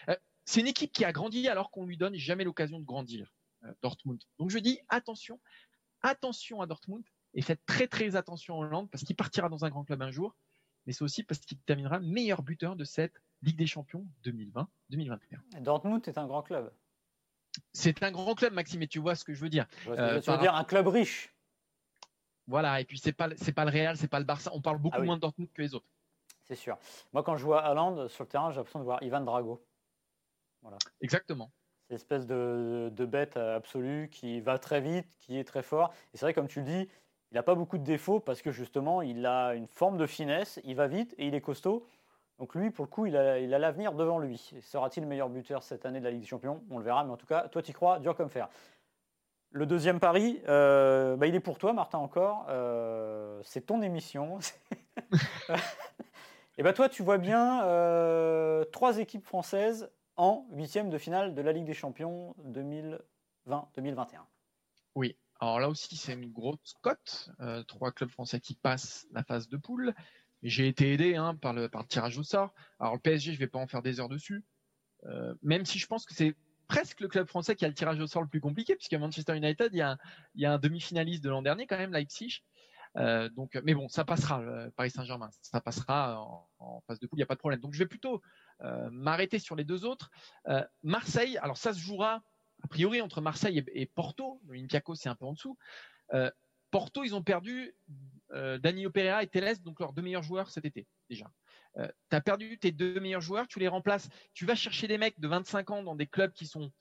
Euh, 0.09 0.15
C'est 0.45 0.59
une 0.59 0.67
équipe 0.67 0.91
qui 0.91 1.03
a 1.03 1.11
grandi 1.11 1.47
alors 1.47 1.71
qu'on 1.71 1.85
lui 1.85 1.97
donne 1.97 2.15
jamais 2.15 2.43
l'occasion 2.43 2.79
de 2.79 2.85
grandir. 2.85 3.33
Euh, 3.63 3.73
Dortmund. 3.81 4.21
Donc 4.39 4.49
je 4.49 4.59
dis 4.59 4.79
attention, 4.89 5.39
attention 6.01 6.61
à 6.61 6.65
Dortmund 6.65 7.03
et 7.33 7.41
faites 7.41 7.63
très 7.65 7.87
très 7.87 8.15
attention 8.15 8.55
à 8.55 8.65
Hollande 8.65 8.89
parce 8.89 9.03
qu'il 9.03 9.15
partira 9.15 9.49
dans 9.49 9.65
un 9.65 9.69
grand 9.69 9.83
club 9.83 10.01
un 10.01 10.11
jour, 10.11 10.35
mais 10.85 10.93
c'est 10.93 11.03
aussi 11.03 11.23
parce 11.23 11.39
qu'il 11.41 11.59
terminera 11.59 11.99
meilleur 11.99 12.41
buteur 12.41 12.75
de 12.75 12.83
cette 12.83 13.21
Ligue 13.43 13.57
des 13.57 13.67
Champions 13.67 14.05
2020-2021. 14.23 15.61
Dortmund 15.61 16.07
est 16.07 16.17
un 16.17 16.27
grand 16.27 16.41
club. 16.41 16.71
C'est 17.73 18.01
un 18.03 18.11
grand 18.11 18.33
club, 18.33 18.53
Maxime, 18.53 18.81
et 18.81 18.87
tu 18.87 18.99
vois 18.99 19.15
ce 19.15 19.25
que 19.25 19.33
je 19.33 19.41
veux 19.41 19.49
dire. 19.49 19.67
Euh, 19.87 20.21
tu 20.21 20.31
veux 20.31 20.37
dire 20.37 20.55
un 20.55 20.63
club 20.63 20.87
riche. 20.87 21.35
Voilà, 22.47 22.81
et 22.81 22.85
puis 22.85 22.97
c'est 22.97 23.13
pas 23.13 23.29
c'est 23.35 23.51
pas 23.51 23.65
le 23.65 23.71
Real, 23.71 23.97
c'est 23.97 24.07
pas 24.07 24.19
le 24.19 24.25
Barça. 24.25 24.51
On 24.53 24.61
parle 24.61 24.77
beaucoup 24.79 24.97
ah 24.99 25.03
moins 25.03 25.15
de 25.15 25.21
Dortmund 25.21 25.51
que 25.51 25.61
les 25.61 25.75
autres. 25.75 25.87
C'est 26.45 26.55
sûr. 26.55 26.77
Moi, 27.13 27.23
quand 27.23 27.37
je 27.37 27.45
vois 27.45 27.69
Hollande 27.69 28.07
sur 28.07 28.23
le 28.23 28.29
terrain, 28.29 28.51
j'ai 28.51 28.57
l'impression 28.57 28.79
de 28.79 28.85
voir 28.85 29.01
Ivan 29.03 29.21
Drago. 29.21 29.65
Voilà. 30.61 30.77
Exactement 31.01 31.51
espèce 31.93 32.25
de, 32.27 33.05
bête 33.05 33.37
absolue 33.37 34.09
qui 34.11 34.39
va 34.41 34.59
très 34.59 34.81
vite, 34.81 35.07
qui 35.19 35.37
est 35.37 35.43
très 35.43 35.63
fort. 35.63 35.93
Et 36.13 36.17
c'est 36.17 36.25
vrai, 36.25 36.33
comme 36.33 36.47
tu 36.47 36.59
le 36.59 36.65
dis, 36.65 36.89
il 37.31 37.35
n'a 37.35 37.43
pas 37.43 37.55
beaucoup 37.55 37.77
de 37.77 37.83
défauts 37.83 38.19
parce 38.19 38.41
que 38.41 38.51
justement, 38.51 39.01
il 39.01 39.25
a 39.25 39.55
une 39.55 39.67
forme 39.67 39.97
de 39.97 40.05
finesse, 40.05 40.59
il 40.63 40.75
va 40.75 40.87
vite 40.87 41.15
et 41.17 41.27
il 41.27 41.35
est 41.35 41.41
costaud. 41.41 41.85
Donc 42.39 42.55
lui, 42.55 42.71
pour 42.71 42.85
le 42.85 42.89
coup, 42.89 43.05
il 43.05 43.15
a 43.15 43.59
l'avenir 43.59 43.93
devant 43.93 44.17
lui. 44.17 44.51
Sera-t-il 44.61 45.03
le 45.03 45.09
meilleur 45.09 45.29
buteur 45.29 45.61
cette 45.61 45.85
année 45.85 45.99
de 45.99 46.05
la 46.05 46.11
Ligue 46.11 46.21
des 46.21 46.27
Champions? 46.27 46.63
On 46.71 46.79
le 46.79 46.83
verra, 46.83 47.03
mais 47.03 47.11
en 47.11 47.17
tout 47.17 47.27
cas, 47.27 47.47
toi, 47.47 47.61
tu 47.61 47.71
crois, 47.71 47.99
dur 47.99 48.15
comme 48.15 48.29
fer. 48.29 48.49
Le 49.51 49.65
deuxième 49.65 49.99
pari, 49.99 50.41
euh, 50.47 51.17
bah, 51.17 51.27
il 51.27 51.35
est 51.35 51.41
pour 51.41 51.57
toi, 51.57 51.73
Martin, 51.73 51.97
encore. 51.97 52.45
Euh, 52.49 53.41
c'est 53.43 53.65
ton 53.65 53.81
émission. 53.81 54.39
et 56.57 56.63
bah, 56.63 56.73
toi, 56.73 56.87
tu 56.87 57.03
vois 57.03 57.17
bien 57.17 57.63
euh, 57.65 58.63
trois 58.71 58.97
équipes 58.97 59.25
françaises 59.25 59.91
en 60.21 60.45
huitième 60.51 60.91
de 60.91 60.99
finale 60.99 61.33
de 61.33 61.41
la 61.41 61.51
Ligue 61.51 61.65
des 61.65 61.73
Champions 61.73 62.35
2020-2021. 62.45 64.19
Oui, 64.93 65.17
alors 65.39 65.59
là 65.59 65.67
aussi 65.67 65.95
c'est 65.95 66.13
une 66.13 66.31
grosse 66.31 66.75
cote. 66.83 67.31
Euh, 67.39 67.63
trois 67.63 67.91
clubs 67.91 68.11
français 68.11 68.39
qui 68.39 68.53
passent 68.53 69.07
la 69.13 69.23
phase 69.23 69.49
de 69.49 69.57
poule. 69.57 69.95
J'ai 70.43 70.67
été 70.67 70.93
aidé 70.93 71.15
hein, 71.15 71.33
par, 71.33 71.53
le, 71.53 71.71
tirage 71.89 72.19
au 72.19 72.23
sort. 72.23 72.53
Alors 72.79 72.93
le 72.93 72.99
PSG, 72.99 73.31
je 73.31 73.37
ne 73.37 73.39
vais 73.39 73.47
pas 73.47 73.57
en 73.57 73.65
faire 73.65 73.81
des 73.81 73.99
heures 73.99 74.09
dessus. 74.09 74.45
Euh, 75.05 75.33
même 75.41 75.65
si 75.65 75.79
je 75.79 75.87
pense 75.87 76.05
que 76.05 76.13
c'est 76.13 76.35
presque 76.67 76.99
le 76.99 77.07
club 77.07 77.25
français 77.25 77.55
qui 77.55 77.65
a 77.65 77.67
le 77.67 77.73
tirage 77.73 77.99
au 77.99 78.05
sort 78.05 78.21
le 78.21 78.27
plus 78.27 78.41
compliqué, 78.41 78.75
puisque 78.75 78.93
Manchester 78.93 79.35
United, 79.35 79.71
il 79.73 79.79
y 80.35 80.45
a, 80.45 80.51
un 80.53 80.59
demi-finaliste 80.59 81.23
de 81.23 81.31
l'an 81.31 81.41
dernier 81.41 81.65
quand 81.65 81.79
même, 81.79 81.93
Leipzig. 81.93 82.43
Euh, 82.97 83.27
donc, 83.29 83.59
mais 83.63 83.73
bon, 83.73 83.87
ça 83.87 84.05
passera, 84.05 84.43
Paris 84.75 84.91
Saint-Germain, 84.91 85.31
ça 85.41 85.61
passera 85.61 86.21
en, 86.21 86.47
en, 86.59 86.81
phase 86.81 86.99
de 86.99 87.07
poule, 87.07 87.17
il 87.17 87.21
n'y 87.21 87.23
a 87.23 87.27
pas 87.27 87.35
de 87.35 87.39
problème. 87.39 87.59
Donc 87.59 87.73
je 87.73 87.79
vais 87.79 87.87
plutôt 87.87 88.21
m'arrêter 88.91 89.39
sur 89.39 89.55
les 89.55 89.63
deux 89.63 89.85
autres. 89.85 90.11
Euh, 90.47 90.63
Marseille, 90.83 91.37
alors 91.37 91.57
ça 91.57 91.73
se 91.73 91.79
jouera 91.79 92.21
a 92.63 92.67
priori 92.67 93.01
entre 93.01 93.21
Marseille 93.21 93.63
et, 93.73 93.85
Porto. 93.87 94.39
L'Olympiakos 94.47 94.95
c'est 94.95 95.09
un 95.09 95.15
peu 95.15 95.25
en 95.25 95.33
dessous. 95.33 95.57
Euh, 96.13 96.29
Porto, 96.69 97.03
ils 97.03 97.15
ont 97.15 97.23
perdu 97.23 97.75
Danilo 98.29 98.89
Pereira 98.91 99.23
et 99.23 99.27
Teles, 99.27 99.61
donc 99.61 99.81
leurs 99.81 99.91
deux 99.91 100.01
meilleurs 100.01 100.23
joueurs 100.23 100.49
cet 100.51 100.63
été 100.63 100.87
déjà. 101.09 101.29
tu 101.75 102.15
as 102.15 102.21
perdu 102.21 102.57
tes 102.59 102.71
deux 102.71 102.97
meilleurs 103.01 103.19
joueurs, 103.19 103.45
tu 103.49 103.59
les 103.59 103.67
remplaces. 103.67 104.07
Tu 104.33 104.45
vas 104.45 104.55
chercher 104.55 104.87
des 104.87 104.97
mecs 104.97 105.19
de 105.19 105.27
25 105.27 105.69
ans 105.71 105.83
dans 105.83 105.95
des 105.95 106.07
clubs 106.07 106.31
qui 106.31 106.47
sont 106.47 106.71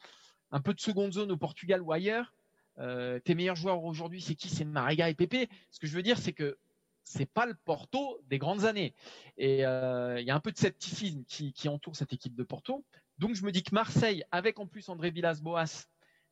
un 0.53 0.61
peu 0.61 0.75
de 0.75 0.81
seconde 0.81 1.12
zone 1.12 1.33
au 1.33 1.37
Portugal 1.37 1.83
ou 1.83 1.90
ailleurs. 1.90 2.33
tes 2.77 3.35
meilleurs 3.35 3.57
joueurs 3.57 3.83
aujourd'hui, 3.83 4.21
c'est 4.21 4.37
qui? 4.37 4.49
C'est 4.49 4.64
Mariga 4.64 5.09
et 5.09 5.14
Pepe. 5.14 5.51
Ce 5.73 5.81
que 5.81 5.88
je 5.88 5.97
veux 5.97 6.05
dire, 6.05 6.19
c'est 6.19 6.35
que 6.35 6.57
c'est 7.04 7.26
pas 7.26 7.46
le 7.46 7.54
Porto 7.54 8.20
des 8.26 8.38
grandes 8.38 8.64
années. 8.64 8.94
Et 9.36 9.64
euh, 9.64 10.20
il 10.20 10.26
y 10.26 10.30
a 10.30 10.34
un 10.34 10.40
peu 10.40 10.52
de 10.52 10.58
scepticisme 10.58 11.24
qui, 11.24 11.68
entoure 11.68 11.96
cette 11.96 12.12
équipe 12.12 12.34
de 12.34 12.42
Porto. 12.42 12.84
Donc 13.18 13.34
je 13.34 13.44
me 13.44 13.52
dis 13.52 13.62
que 13.62 13.74
Marseille, 13.74 14.24
avec 14.30 14.58
en 14.58 14.66
plus 14.66 14.88
André 14.88 15.10
Villas-Boas, 15.10 15.86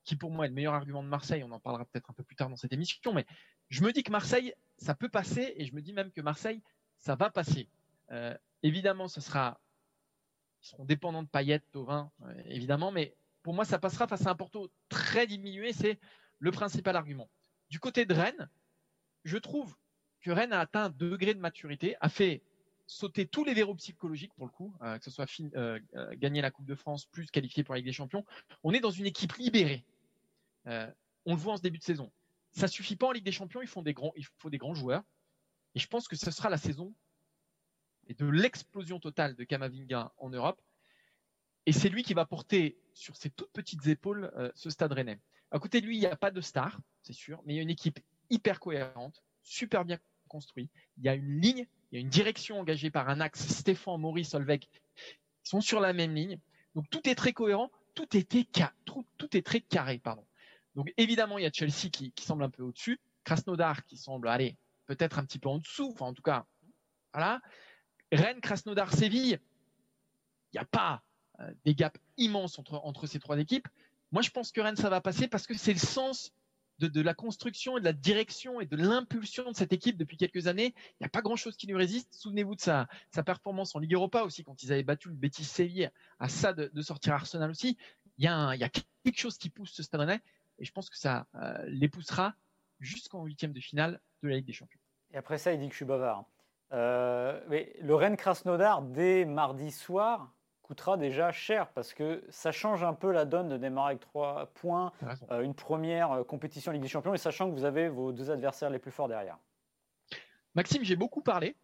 qui 0.05 0.17
pour 0.17 0.31
moi 0.31 0.47
est 0.47 0.49
le 0.49 0.55
meilleur 0.55 0.75
argument 0.75 1.03
de 1.03 1.09
Marseille, 1.09 1.45
on 1.45 1.51
en 1.51 1.61
parlera 1.61 1.85
peut-être 1.85 2.11
un 2.11 2.15
peu 2.15 2.23
plus 2.23 2.37
tard 2.37 2.49
dans 2.49 2.57
cette 2.57 2.73
émission, 2.73 3.13
mais 3.13 3.27
je 3.69 3.83
me 3.83 3.93
dis 3.93 4.03
que 4.03 4.11
Marseille, 4.11 4.55
ça 4.79 4.95
peut 4.95 5.09
passer, 5.09 5.53
et 5.57 5.67
je 5.67 5.75
me 5.75 5.83
dis 5.83 5.93
même 5.93 6.11
que 6.11 6.21
Marseille, 6.21 6.63
ça 6.97 7.15
va 7.15 7.29
passer. 7.29 7.69
Euh, 8.11 8.35
évidemment, 8.63 9.09
ce 9.09 9.21
sera, 9.21 9.61
ils 10.63 10.69
seront 10.69 10.85
dépendants 10.85 11.23
de 11.23 11.29
Payet, 11.29 11.61
Tovin, 11.73 12.11
euh, 12.23 12.43
évidemment, 12.47 12.91
mais 12.91 13.15
pour 13.43 13.53
moi, 13.53 13.65
ça 13.65 13.79
passera 13.79 14.09
face 14.09 14.27
à 14.27 14.31
un 14.31 14.35
Porto 14.35 14.71
très 14.89 15.27
diminué, 15.27 15.73
c'est 15.73 15.99
le 16.39 16.51
principal 16.51 16.97
argument. 16.97 17.29
Du 17.69 17.81
côté 17.81 18.07
de 18.07 18.15
Rennes, 18.15 18.49
je 19.25 19.37
trouve 19.37 19.77
que 20.29 20.33
Rennes 20.33 20.53
a 20.53 20.61
atteint 20.61 20.85
un 20.85 20.91
degré 20.91 21.33
de 21.33 21.41
maturité, 21.41 21.97
a 22.03 22.11
fait 22.11 22.43
sauter 22.87 23.27
tous 23.27 23.45
les 23.45 23.55
verrous 23.55 23.77
psychologiques 23.77 24.35
pour 24.35 24.45
le 24.45 24.53
coup, 24.53 24.75
euh, 24.83 24.99
que 24.99 25.05
ce 25.05 25.11
soit 25.11 25.27
euh, 25.41 25.81
euh, 25.95 26.15
gagner 26.17 26.43
la 26.43 26.51
Coupe 26.51 26.67
de 26.67 26.75
France 26.75 27.07
plus 27.07 27.31
qualifier 27.31 27.65
pour 27.65 27.75
la 27.75 27.79
Ligue 27.79 27.87
des 27.87 27.95
Champions. 27.95 28.27
On 28.63 28.75
est 28.75 28.81
dans 28.81 28.91
une 28.91 29.07
équipe 29.07 29.33
libérée. 29.35 29.87
on 30.67 31.33
le 31.35 31.37
voit 31.37 31.55
en 31.55 31.57
ce 31.57 31.63
début 31.63 31.79
de 31.79 31.83
saison. 31.83 32.13
Ça 32.51 32.69
suffit 32.69 32.95
pas 32.95 33.07
en 33.07 33.13
Ligue 33.13 33.25
des 33.25 33.33
Champions, 33.33 33.63
il 33.63 33.69
faut 33.69 33.81
des 33.81 33.95
grands, 33.95 34.13
il 34.17 34.27
faut 34.37 34.51
des 34.51 34.59
grands 34.59 34.75
joueurs. 34.75 35.03
Et 35.75 35.79
je 35.79 35.87
pense 35.87 36.09
que 36.09 36.17
ce 36.17 36.31
sera 36.31 36.51
la 36.51 36.59
saison 36.59 36.95
de 38.11 38.27
l'explosion 38.27 39.01
totale 39.01 39.35
de 39.35 39.45
Kamavinga 39.45 40.13
en 40.19 40.29
Europe. 40.29 40.61
Et 41.65 41.73
c'est 41.73 41.89
lui 41.89 42.03
qui 42.03 42.13
va 42.13 42.27
porter 42.27 42.79
sur 42.93 43.17
ses 43.17 43.31
toutes 43.31 43.53
petites 43.53 43.87
épaules 43.87 44.31
ce 44.55 44.69
stade 44.69 44.93
rennais. 44.93 45.21
À 45.51 45.59
côté 45.59 45.81
de 45.81 45.87
lui, 45.87 45.97
il 45.97 46.01
n'y 46.01 46.07
a 46.07 46.17
pas 46.17 46.31
de 46.31 46.43
star, 46.43 46.79
c'est 47.01 47.15
sûr, 47.15 47.41
mais 47.47 47.55
il 47.55 47.57
y 47.57 47.61
a 47.61 47.63
une 47.63 47.71
équipe 47.71 48.01
hyper 48.29 48.61
cohérente, 48.61 49.25
super 49.43 49.87
bien 49.87 49.99
construit. 50.29 50.69
Il 50.99 51.05
y 51.05 51.09
a 51.09 51.15
une 51.15 51.41
ligne, 51.41 51.67
il 51.91 51.97
y 51.97 51.99
a 51.99 52.01
une 52.01 52.09
direction 52.09 52.61
engagée 52.61 52.91
par 52.91 53.09
un 53.09 53.21
axe. 53.21 53.47
Stéphane, 53.49 54.01
Maurice, 54.01 54.31
Solveig 54.31 54.61
sont 55.43 55.61
sur 55.61 55.81
la 55.81 55.93
même 55.93 56.15
ligne. 56.15 56.39
Donc 56.75 56.89
tout 56.91 57.09
est 57.09 57.15
très 57.15 57.33
cohérent, 57.33 57.71
tout 57.95 58.17
est 58.17 59.45
très 59.45 59.61
carré. 59.61 59.99
Pardon. 59.99 60.25
Donc 60.79 60.93
évidemment, 60.97 61.39
il 61.39 61.43
y 61.43 61.47
a 61.47 61.51
Chelsea 61.53 61.91
qui, 61.91 62.13
semble 62.21 62.45
un 62.45 62.51
peu 62.51 62.63
au-dessus, 62.63 63.01
Krasnodar 63.25 63.85
qui 63.85 63.97
semble 63.97 64.29
aller 64.29 64.57
peut-être 64.87 65.19
un 65.19 65.25
petit 65.25 65.41
peu 65.41 65.49
en 65.49 65.59
dessous, 65.59 65.91
enfin 65.93 66.07
en 66.07 66.15
tout 66.15 66.23
cas, 66.23 66.47
voilà. 67.13 67.41
Rennes, 68.13 68.41
Krasnodar, 68.41 68.93
Séville, 68.93 69.41
il 70.53 70.55
n'y 70.55 70.61
a 70.61 70.65
pas 70.65 71.03
euh, 71.41 71.53
des 71.65 71.75
gaps 71.75 72.01
immenses 72.17 72.61
entre, 72.61 72.75
entre 72.85 73.09
ces 73.09 73.19
trois 73.19 73.41
équipes. 73.41 73.67
Moi, 74.13 74.23
je 74.23 74.31
pense 74.31 74.53
que 74.53 74.61
Rennes, 74.61 74.77
ça 74.77 74.89
va 74.89 75.01
passer 75.01 75.27
parce 75.27 75.49
que 75.49 75.55
c'est 75.55 75.73
le 75.73 75.81
sens 75.81 76.33
de, 76.79 77.01
la 77.01 77.15
construction 77.15 77.77
et 77.77 77.81
de 77.81 77.85
la 77.85 77.93
direction 77.93 78.61
et 78.61 78.67
de 78.67 78.77
l'impulsion 78.77 79.51
de 79.51 79.57
cette 79.57 79.73
équipe 79.73 79.97
depuis 79.97 80.17
quelques 80.17 80.47
années. 80.47 80.75
Il 80.77 81.03
n'y 81.03 81.07
a 81.07 81.11
pas 81.11 81.23
grand-chose 81.23 81.57
qui 81.57 81.67
lui 81.67 81.77
résiste. 81.77 82.15
Souvenez-vous 82.15 82.55
de 82.55 82.61
sa, 82.61 82.89
performance 83.25 83.75
en 83.75 83.79
Ligue 83.79 83.95
Europa 83.95 84.23
aussi, 84.23 84.45
quand 84.45 84.63
ils 84.63 84.73
avaient 84.73 84.83
battu 84.83 85.09
le 85.09 85.15
Betis 85.15 85.45
Séville, 85.45 85.91
à 86.19 86.29
ça 86.29 86.53
de, 86.53 86.83
sortir 86.83 87.15
Arsenal 87.15 87.51
aussi. 87.51 87.77
Il 88.19 88.25
y, 88.25 88.29
a 88.29 88.55
y, 88.55 88.65
a 88.65 88.69
quelque 88.69 89.19
chose 89.19 89.39
qui 89.39 89.51
pousse 89.51 89.73
ce 89.73 89.83
Stade 89.83 90.21
et 90.59 90.65
je 90.65 90.73
pense 90.73 90.91
que 90.91 90.97
ça 90.97 91.27
euh, 91.37 91.57
les 91.69 91.89
poussera 91.89 92.35
jusqu'en 92.81 93.25
huitième 93.25 93.53
de 93.53 93.61
finale 93.61 94.01
de 94.23 94.29
la 94.29 94.37
Ligue 94.37 94.47
des 94.47 94.53
Champions. 94.53 94.81
Et 95.13 95.17
après 95.17 95.39
ça, 95.39 95.53
il 95.53 95.61
dit 95.61 95.67
que 95.67 95.73
je 95.73 95.79
suis 95.79 95.85
bavard. 95.85 96.25
Euh, 96.73 97.41
mais 97.49 97.75
le 97.81 97.95
Rennes 97.95 98.17
Krasnodar, 98.17 98.83
dès 98.83 99.25
mardi 99.25 99.71
soir, 99.71 100.35
coûtera 100.69 100.99
déjà 100.99 101.33
cher 101.33 101.69
parce 101.73 101.95
que 101.95 102.23
ça 102.29 102.53
change 102.53 102.85
un 102.85 102.93
peu 102.93 103.11
la 103.11 103.25
donne 103.25 103.49
de 103.49 103.57
démarrer 103.57 103.93
avec 103.93 104.01
trois 104.01 104.53
points, 104.53 104.93
euh, 105.31 105.41
une 105.41 105.55
première 105.55 106.13
euh, 106.13 106.25
compétition 106.25 106.73
Ligue 106.73 106.83
des 106.83 106.89
Champions 106.89 107.15
et 107.15 107.19
sachant 107.19 107.49
que 107.49 107.55
vous 107.55 107.65
avez 107.65 107.89
vos 107.89 108.13
deux 108.13 108.31
adversaires 108.31 108.69
les 108.69 108.79
plus 108.79 108.91
forts 108.91 109.09
derrière. 109.09 109.39
Maxime, 110.55 110.85
j'ai 110.85 110.97
beaucoup 110.97 111.23
parlé. 111.23 111.57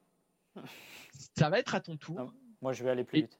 Ça 1.36 1.50
va 1.50 1.58
être 1.58 1.74
à 1.74 1.80
ton 1.80 1.98
tour. 1.98 2.32
moi, 2.62 2.72
je 2.72 2.82
vais 2.82 2.90
aller 2.90 3.04
plus 3.04 3.20
vite. 3.20 3.38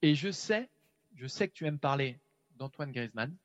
Et 0.00 0.14
je 0.14 0.30
sais, 0.30 0.70
je 1.16 1.26
sais 1.26 1.48
que 1.48 1.54
tu 1.54 1.66
aimes 1.66 1.80
parler 1.80 2.20
d'Antoine 2.52 2.92
Griezmann. 2.92 3.36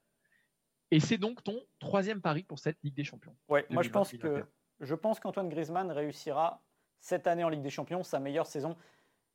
Et 0.92 1.00
c'est 1.00 1.18
donc 1.18 1.44
ton 1.44 1.60
troisième 1.80 2.22
pari 2.22 2.44
pour 2.44 2.60
cette 2.60 2.78
Ligue 2.84 2.94
des 2.94 3.04
Champions. 3.04 3.36
Ouais, 3.50 3.66
moi 3.72 3.82
je 3.82 3.90
pense 3.90 4.12
que 4.12 4.46
je 4.82 4.94
pense 4.94 5.20
qu'Antoine 5.20 5.50
Griezmann 5.50 5.92
réussira 5.92 6.62
cette 7.00 7.26
année 7.26 7.44
en 7.44 7.50
Ligue 7.50 7.64
des 7.64 7.72
Champions 7.72 8.04
sa 8.04 8.20
meilleure 8.20 8.46
saison 8.46 8.78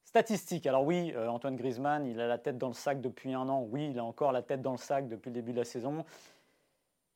statistiques. 0.05 0.67
Alors 0.67 0.85
oui, 0.85 1.15
Antoine 1.29 1.57
Griezmann, 1.57 2.07
il 2.07 2.21
a 2.21 2.27
la 2.27 2.39
tête 2.39 2.59
dans 2.59 2.69
le 2.69 2.75
sac 2.75 3.01
depuis 3.01 3.33
un 3.33 3.49
an. 3.49 3.67
Oui, 3.71 3.89
il 3.91 3.99
a 3.99 4.05
encore 4.05 4.33
la 4.33 4.43
tête 4.43 4.63
dans 4.63 4.73
le 4.73 4.79
sac 4.79 5.09
depuis 5.09 5.31
le 5.31 5.35
début 5.35 5.53
de 5.53 5.59
la 5.59 5.65
saison. 5.65 6.05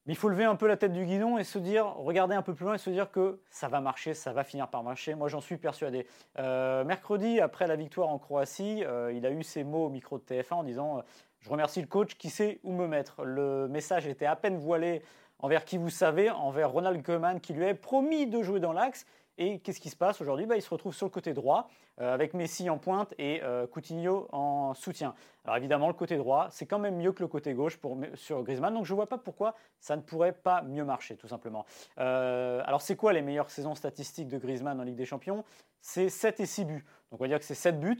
Mais 0.06 0.12
il 0.12 0.16
faut 0.16 0.28
lever 0.28 0.44
un 0.44 0.54
peu 0.54 0.66
la 0.66 0.76
tête 0.76 0.92
du 0.92 1.06
guidon 1.06 1.38
et 1.38 1.44
se 1.44 1.58
dire, 1.58 1.86
regarder 1.96 2.34
un 2.34 2.42
peu 2.42 2.54
plus 2.54 2.66
loin 2.66 2.74
et 2.74 2.78
se 2.78 2.90
dire 2.90 3.10
que 3.10 3.40
ça 3.48 3.68
va 3.68 3.80
marcher, 3.80 4.12
ça 4.12 4.34
va 4.34 4.44
finir 4.44 4.68
par 4.68 4.82
marcher. 4.82 5.14
Moi, 5.14 5.28
j'en 5.28 5.40
suis 5.40 5.56
persuadé. 5.56 6.06
Euh, 6.38 6.84
mercredi, 6.84 7.40
après 7.40 7.66
la 7.66 7.76
victoire 7.76 8.10
en 8.10 8.18
Croatie, 8.18 8.84
euh, 8.84 9.12
il 9.14 9.24
a 9.24 9.30
eu 9.30 9.42
ces 9.42 9.64
mots 9.64 9.86
au 9.86 9.88
micro 9.88 10.18
de 10.18 10.24
TF1 10.24 10.54
en 10.54 10.62
disant 10.62 11.02
Je 11.40 11.48
remercie 11.48 11.80
le 11.80 11.86
coach 11.86 12.16
qui 12.16 12.28
sait 12.28 12.60
où 12.64 12.72
me 12.72 12.86
mettre. 12.86 13.24
Le 13.24 13.66
message 13.68 14.06
était 14.06 14.26
à 14.26 14.36
peine 14.36 14.58
voilé 14.58 15.02
envers 15.38 15.64
qui 15.64 15.78
vous 15.78 15.90
savez, 15.90 16.30
envers 16.30 16.70
Ronald 16.70 17.02
Koeman 17.02 17.40
qui 17.40 17.54
lui 17.54 17.66
a 17.66 17.74
promis 17.74 18.26
de 18.26 18.42
jouer 18.42 18.60
dans 18.60 18.74
l'axe. 18.74 19.06
Et 19.36 19.58
qu'est-ce 19.58 19.80
qui 19.80 19.90
se 19.90 19.96
passe 19.96 20.20
aujourd'hui? 20.20 20.46
Bah, 20.46 20.56
Il 20.56 20.62
se 20.62 20.70
retrouve 20.70 20.94
sur 20.94 21.06
le 21.06 21.10
côté 21.10 21.32
droit 21.32 21.68
euh, 22.00 22.12
avec 22.12 22.34
Messi 22.34 22.70
en 22.70 22.78
pointe 22.78 23.14
et 23.18 23.42
euh, 23.42 23.66
Coutinho 23.66 24.28
en 24.32 24.74
soutien. 24.74 25.14
Alors 25.44 25.56
évidemment, 25.56 25.88
le 25.88 25.94
côté 25.94 26.16
droit, 26.16 26.48
c'est 26.50 26.66
quand 26.66 26.78
même 26.78 26.96
mieux 26.96 27.12
que 27.12 27.22
le 27.22 27.28
côté 27.28 27.52
gauche 27.52 27.76
pour, 27.76 27.98
sur 28.14 28.42
Griezmann. 28.42 28.72
Donc 28.72 28.84
je 28.84 28.92
ne 28.92 28.96
vois 28.96 29.08
pas 29.08 29.18
pourquoi 29.18 29.54
ça 29.80 29.96
ne 29.96 30.02
pourrait 30.02 30.32
pas 30.32 30.62
mieux 30.62 30.84
marcher, 30.84 31.16
tout 31.16 31.28
simplement. 31.28 31.66
Euh, 31.98 32.62
alors 32.64 32.80
c'est 32.80 32.96
quoi 32.96 33.12
les 33.12 33.22
meilleures 33.22 33.50
saisons 33.50 33.74
statistiques 33.74 34.28
de 34.28 34.38
Griezmann 34.38 34.80
en 34.80 34.84
Ligue 34.84 34.96
des 34.96 35.06
Champions? 35.06 35.44
C'est 35.80 36.08
7 36.08 36.40
et 36.40 36.46
6 36.46 36.64
buts. 36.64 36.84
Donc 37.10 37.20
on 37.20 37.24
va 37.24 37.28
dire 37.28 37.38
que 37.38 37.44
c'est 37.44 37.54
7 37.54 37.80
buts. 37.80 37.98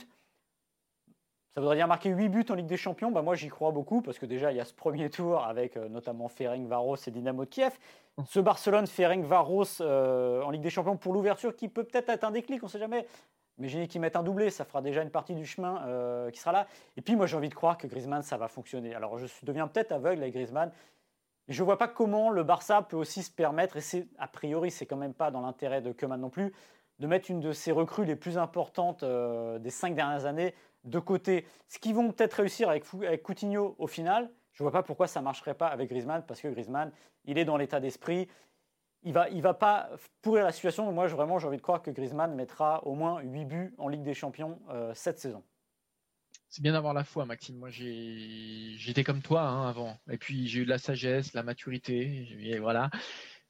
Ça 1.55 1.61
voudrait 1.61 1.77
dire 1.77 1.87
marquer 1.87 2.09
8 2.09 2.29
buts 2.31 2.47
en 2.51 2.55
Ligue 2.55 2.67
des 2.67 2.77
Champions. 2.77 3.13
Bah 3.13 3.23
moi, 3.23 3.37
j'y 3.37 3.47
crois 3.47 3.71
beaucoup 3.71 4.03
parce 4.03 4.19
que 4.19 4.27
déjà, 4.27 4.51
il 4.51 4.57
y 4.57 4.61
a 4.61 4.65
ce 4.65 4.75
premier 4.75 5.09
tour 5.09 5.45
avec 5.45 5.77
euh, 5.77 5.89
notamment 5.89 6.27
Ferenc 6.27 6.67
Varos 6.67 6.97
et 7.07 7.13
Dynamo 7.13 7.45
de 7.45 7.49
Kiev. 7.49 7.79
Ce 8.27 8.41
Barcelone, 8.41 8.89
Ferenc 8.89 9.25
Varos 9.25 9.81
euh, 9.81 10.43
en 10.43 10.51
Ligue 10.51 10.63
des 10.63 10.71
Champions 10.71 10.97
pour 10.97 11.13
l'ouverture 11.13 11.55
qui 11.55 11.69
peut 11.69 11.85
peut-être 11.85 12.09
être 12.09 12.25
un 12.25 12.33
déclic, 12.33 12.61
on 12.65 12.67
ne 12.67 12.71
sait 12.71 12.81
jamais. 12.81 13.07
Mais 13.59 13.69
j'ai 13.69 13.87
qu'ils 13.87 14.01
mettent 14.01 14.17
un 14.17 14.25
doublé, 14.25 14.51
ça 14.51 14.65
fera 14.65 14.83
déjà 14.83 15.03
une 15.03 15.11
partie 15.11 15.37
du 15.37 15.47
chemin 15.47 15.81
euh, 15.87 16.29
qui 16.33 16.41
sera 16.41 16.51
là. 16.51 16.67
Et 16.97 17.03
puis 17.03 17.15
moi, 17.15 17.27
j'ai 17.27 17.37
envie 17.37 17.51
de 17.51 17.55
croire 17.55 17.79
que 17.79 17.87
Griezmann, 17.87 18.23
ça 18.25 18.37
va 18.37 18.49
fonctionner. 18.49 18.93
Alors 18.93 19.17
je 19.17 19.27
deviens 19.45 19.69
peut-être 19.69 19.93
aveugle 19.93 20.23
avec 20.23 20.35
Griezmann. 20.35 20.73
je 21.47 21.63
ne 21.63 21.65
vois 21.65 21.79
pas 21.79 21.87
comment 21.87 22.31
le 22.31 22.43
Barça 22.43 22.83
peut 22.83 22.97
aussi 22.97 23.23
se 23.23 23.31
permettre, 23.31 23.77
et 23.77 23.81
c'est 23.81 24.09
a 24.19 24.27
priori, 24.27 24.73
c'est 24.73 24.87
quand 24.87 24.97
même 24.97 25.15
pas 25.15 25.31
dans 25.31 25.43
l'intérêt 25.43 25.83
de 25.83 25.93
Koeman 25.93 26.21
non 26.21 26.31
plus, 26.31 26.53
de 26.99 27.07
mettre 27.07 27.31
une 27.31 27.39
de 27.39 27.53
ses 27.53 27.71
recrues 27.71 28.05
les 28.05 28.17
plus 28.17 28.39
importantes 28.39 29.05
des 29.05 29.71
cinq 29.71 29.95
dernières 29.95 30.27
années 30.27 30.53
de 30.85 30.99
côté. 30.99 31.47
Ce 31.69 31.79
qu'ils 31.79 31.95
vont 31.95 32.11
peut-être 32.13 32.35
réussir 32.35 32.69
avec, 32.69 32.85
Coutinho 33.23 33.75
au 33.79 33.87
final, 33.87 34.31
je 34.53 34.63
ne 34.63 34.69
vois 34.69 34.73
pas 34.73 34.83
pourquoi 34.83 35.07
ça 35.07 35.21
ne 35.21 35.25
marcherait 35.25 35.55
pas 35.55 35.69
avec 35.69 35.89
Griezmann, 35.89 36.25
parce 36.27 36.41
que 36.41 36.49
Griezmann, 36.49 36.93
il 37.25 37.39
est 37.39 37.45
dans 37.45 37.57
l'état 37.57 37.81
d'esprit. 37.81 38.29
Il 39.03 39.11
ne 39.11 39.15
va, 39.15 39.29
il 39.29 39.43
va 39.43 39.55
pas 39.55 39.91
pourrir 40.23 40.45
la 40.45 40.53
situation. 40.53 40.91
Moi, 40.93 41.07
vraiment, 41.09 41.39
j'ai 41.39 41.47
envie 41.47 41.57
de 41.57 41.63
croire 41.63 41.83
que 41.83 41.91
Griezmann 41.91 42.35
mettra 42.35 42.87
au 42.87 42.95
moins 42.95 43.21
8 43.21 43.45
buts 43.45 43.75
en 43.79 43.89
Ligue 43.89 44.03
des 44.03 44.15
Champions 44.15 44.61
euh, 44.71 44.93
cette 44.95 45.19
saison. 45.19 45.43
C'est 46.49 46.63
bien 46.63 46.73
d'avoir 46.73 46.95
la 46.95 47.05
foi, 47.05 47.27
Maxime. 47.27 47.59
Moi, 47.59 47.69
j'étais 47.71 49.03
comme 49.03 49.21
toi 49.21 49.43
hein, 49.43 49.69
avant. 49.69 49.99
Et 50.09 50.19
puis, 50.19 50.47
j'ai 50.47 50.61
eu 50.61 50.65
de 50.65 50.71
la 50.71 50.79
sagesse, 50.79 51.35
la 51.35 51.43
maturité. 51.43 52.29
Et 52.41 52.59
voilà. 52.61 52.91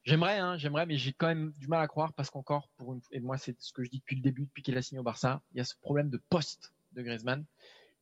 J'aimerais, 0.04 0.38
hein, 0.38 0.56
j'aimerais, 0.58 0.84
mais 0.84 0.96
j'ai 0.96 1.12
quand 1.14 1.28
même 1.28 1.52
du 1.58 1.66
mal 1.66 1.80
à 1.80 1.86
croire 1.86 2.12
parce 2.12 2.28
qu'encore, 2.30 2.68
pour 2.76 2.96
et 3.10 3.20
moi, 3.20 3.38
c'est 3.38 3.58
ce 3.58 3.72
que 3.72 3.82
je 3.82 3.90
dis 3.90 3.98
depuis 4.00 4.16
le 4.16 4.22
début, 4.22 4.44
depuis 4.44 4.62
qu'il 4.62 4.76
a 4.76 4.82
signé 4.82 4.98
au 5.00 5.02
Barça, 5.02 5.40
il 5.52 5.58
y 5.58 5.60
a 5.60 5.64
ce 5.64 5.74
problème 5.80 6.10
de 6.10 6.18
poste 6.28 6.73
de 6.94 7.02
Griezmann. 7.02 7.44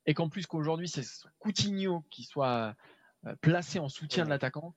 Et 0.07 0.15
qu'en 0.15 0.29
plus 0.29 0.47
qu'aujourd'hui, 0.47 0.89
c'est 0.89 1.05
Coutinho 1.39 2.05
qui 2.11 2.25
soit 2.25 2.75
euh, 3.27 3.35
placé 3.41 3.79
en 3.79 3.89
soutien 3.89 4.25
de 4.25 4.31
l'attaquant. 4.31 4.75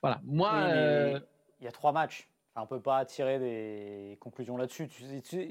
Voilà. 0.00 0.20
Moi, 0.24 0.52
euh, 0.54 1.20
il 1.60 1.64
y 1.64 1.68
a 1.68 1.72
trois 1.72 1.92
matchs. 1.92 2.28
on 2.56 2.62
ne 2.62 2.66
peut 2.66 2.80
pas 2.80 3.04
tirer 3.04 3.38
des 3.38 4.16
conclusions 4.20 4.56
là-dessus. 4.56 4.88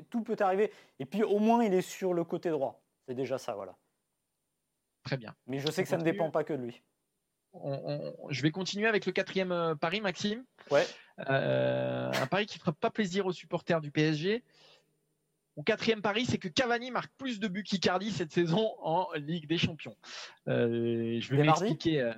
Tout 0.10 0.24
peut 0.24 0.38
arriver. 0.40 0.72
Et 1.00 1.06
puis, 1.06 1.24
au 1.24 1.40
moins, 1.40 1.64
il 1.64 1.74
est 1.74 1.82
sur 1.82 2.14
le 2.14 2.24
côté 2.24 2.50
droit. 2.50 2.82
C'est 3.08 3.16
déjà 3.16 3.38
ça, 3.38 3.54
voilà. 3.54 3.76
Très 5.04 5.18
bien. 5.18 5.36
Mais 5.48 5.60
je 5.60 5.70
sais 5.70 5.84
que 5.84 5.90
ça 5.90 5.98
ne 5.98 6.04
dépend 6.04 6.32
pas 6.32 6.44
que 6.44 6.54
de 6.54 6.64
lui. 6.64 6.82
je 8.30 8.42
vais 8.42 8.52
continuer 8.52 8.88
avec 8.88 9.06
le 9.06 9.12
quatrième 9.12 9.52
euh, 9.52 9.76
pari, 9.76 10.02
Maxime. 10.02 10.44
Ouais. 10.72 10.86
un 11.18 12.28
pari 12.28 12.48
qui 12.48 12.58
ne 12.58 12.62
fera 12.62 12.74
pas 12.74 12.90
plaisir 12.90 13.28
aux 13.28 13.34
supporters 13.34 13.82
du 13.82 13.92
PSG. 13.92 14.44
Mon 15.58 15.64
quatrième 15.64 16.02
pari, 16.02 16.26
c'est 16.26 16.38
que 16.38 16.48
Cavani 16.48 16.92
marque 16.92 17.12
plus 17.18 17.40
de 17.40 17.48
buts 17.48 17.64
qu'Icardi 17.64 18.12
cette 18.12 18.32
saison 18.32 18.74
en 18.80 19.08
Ligue 19.16 19.48
des 19.48 19.58
Champions. 19.58 19.98
Euh, 20.48 21.20
je 21.20 21.36
vais 21.36 21.44
m'expliquer. 21.44 22.02
Euh, 22.02 22.14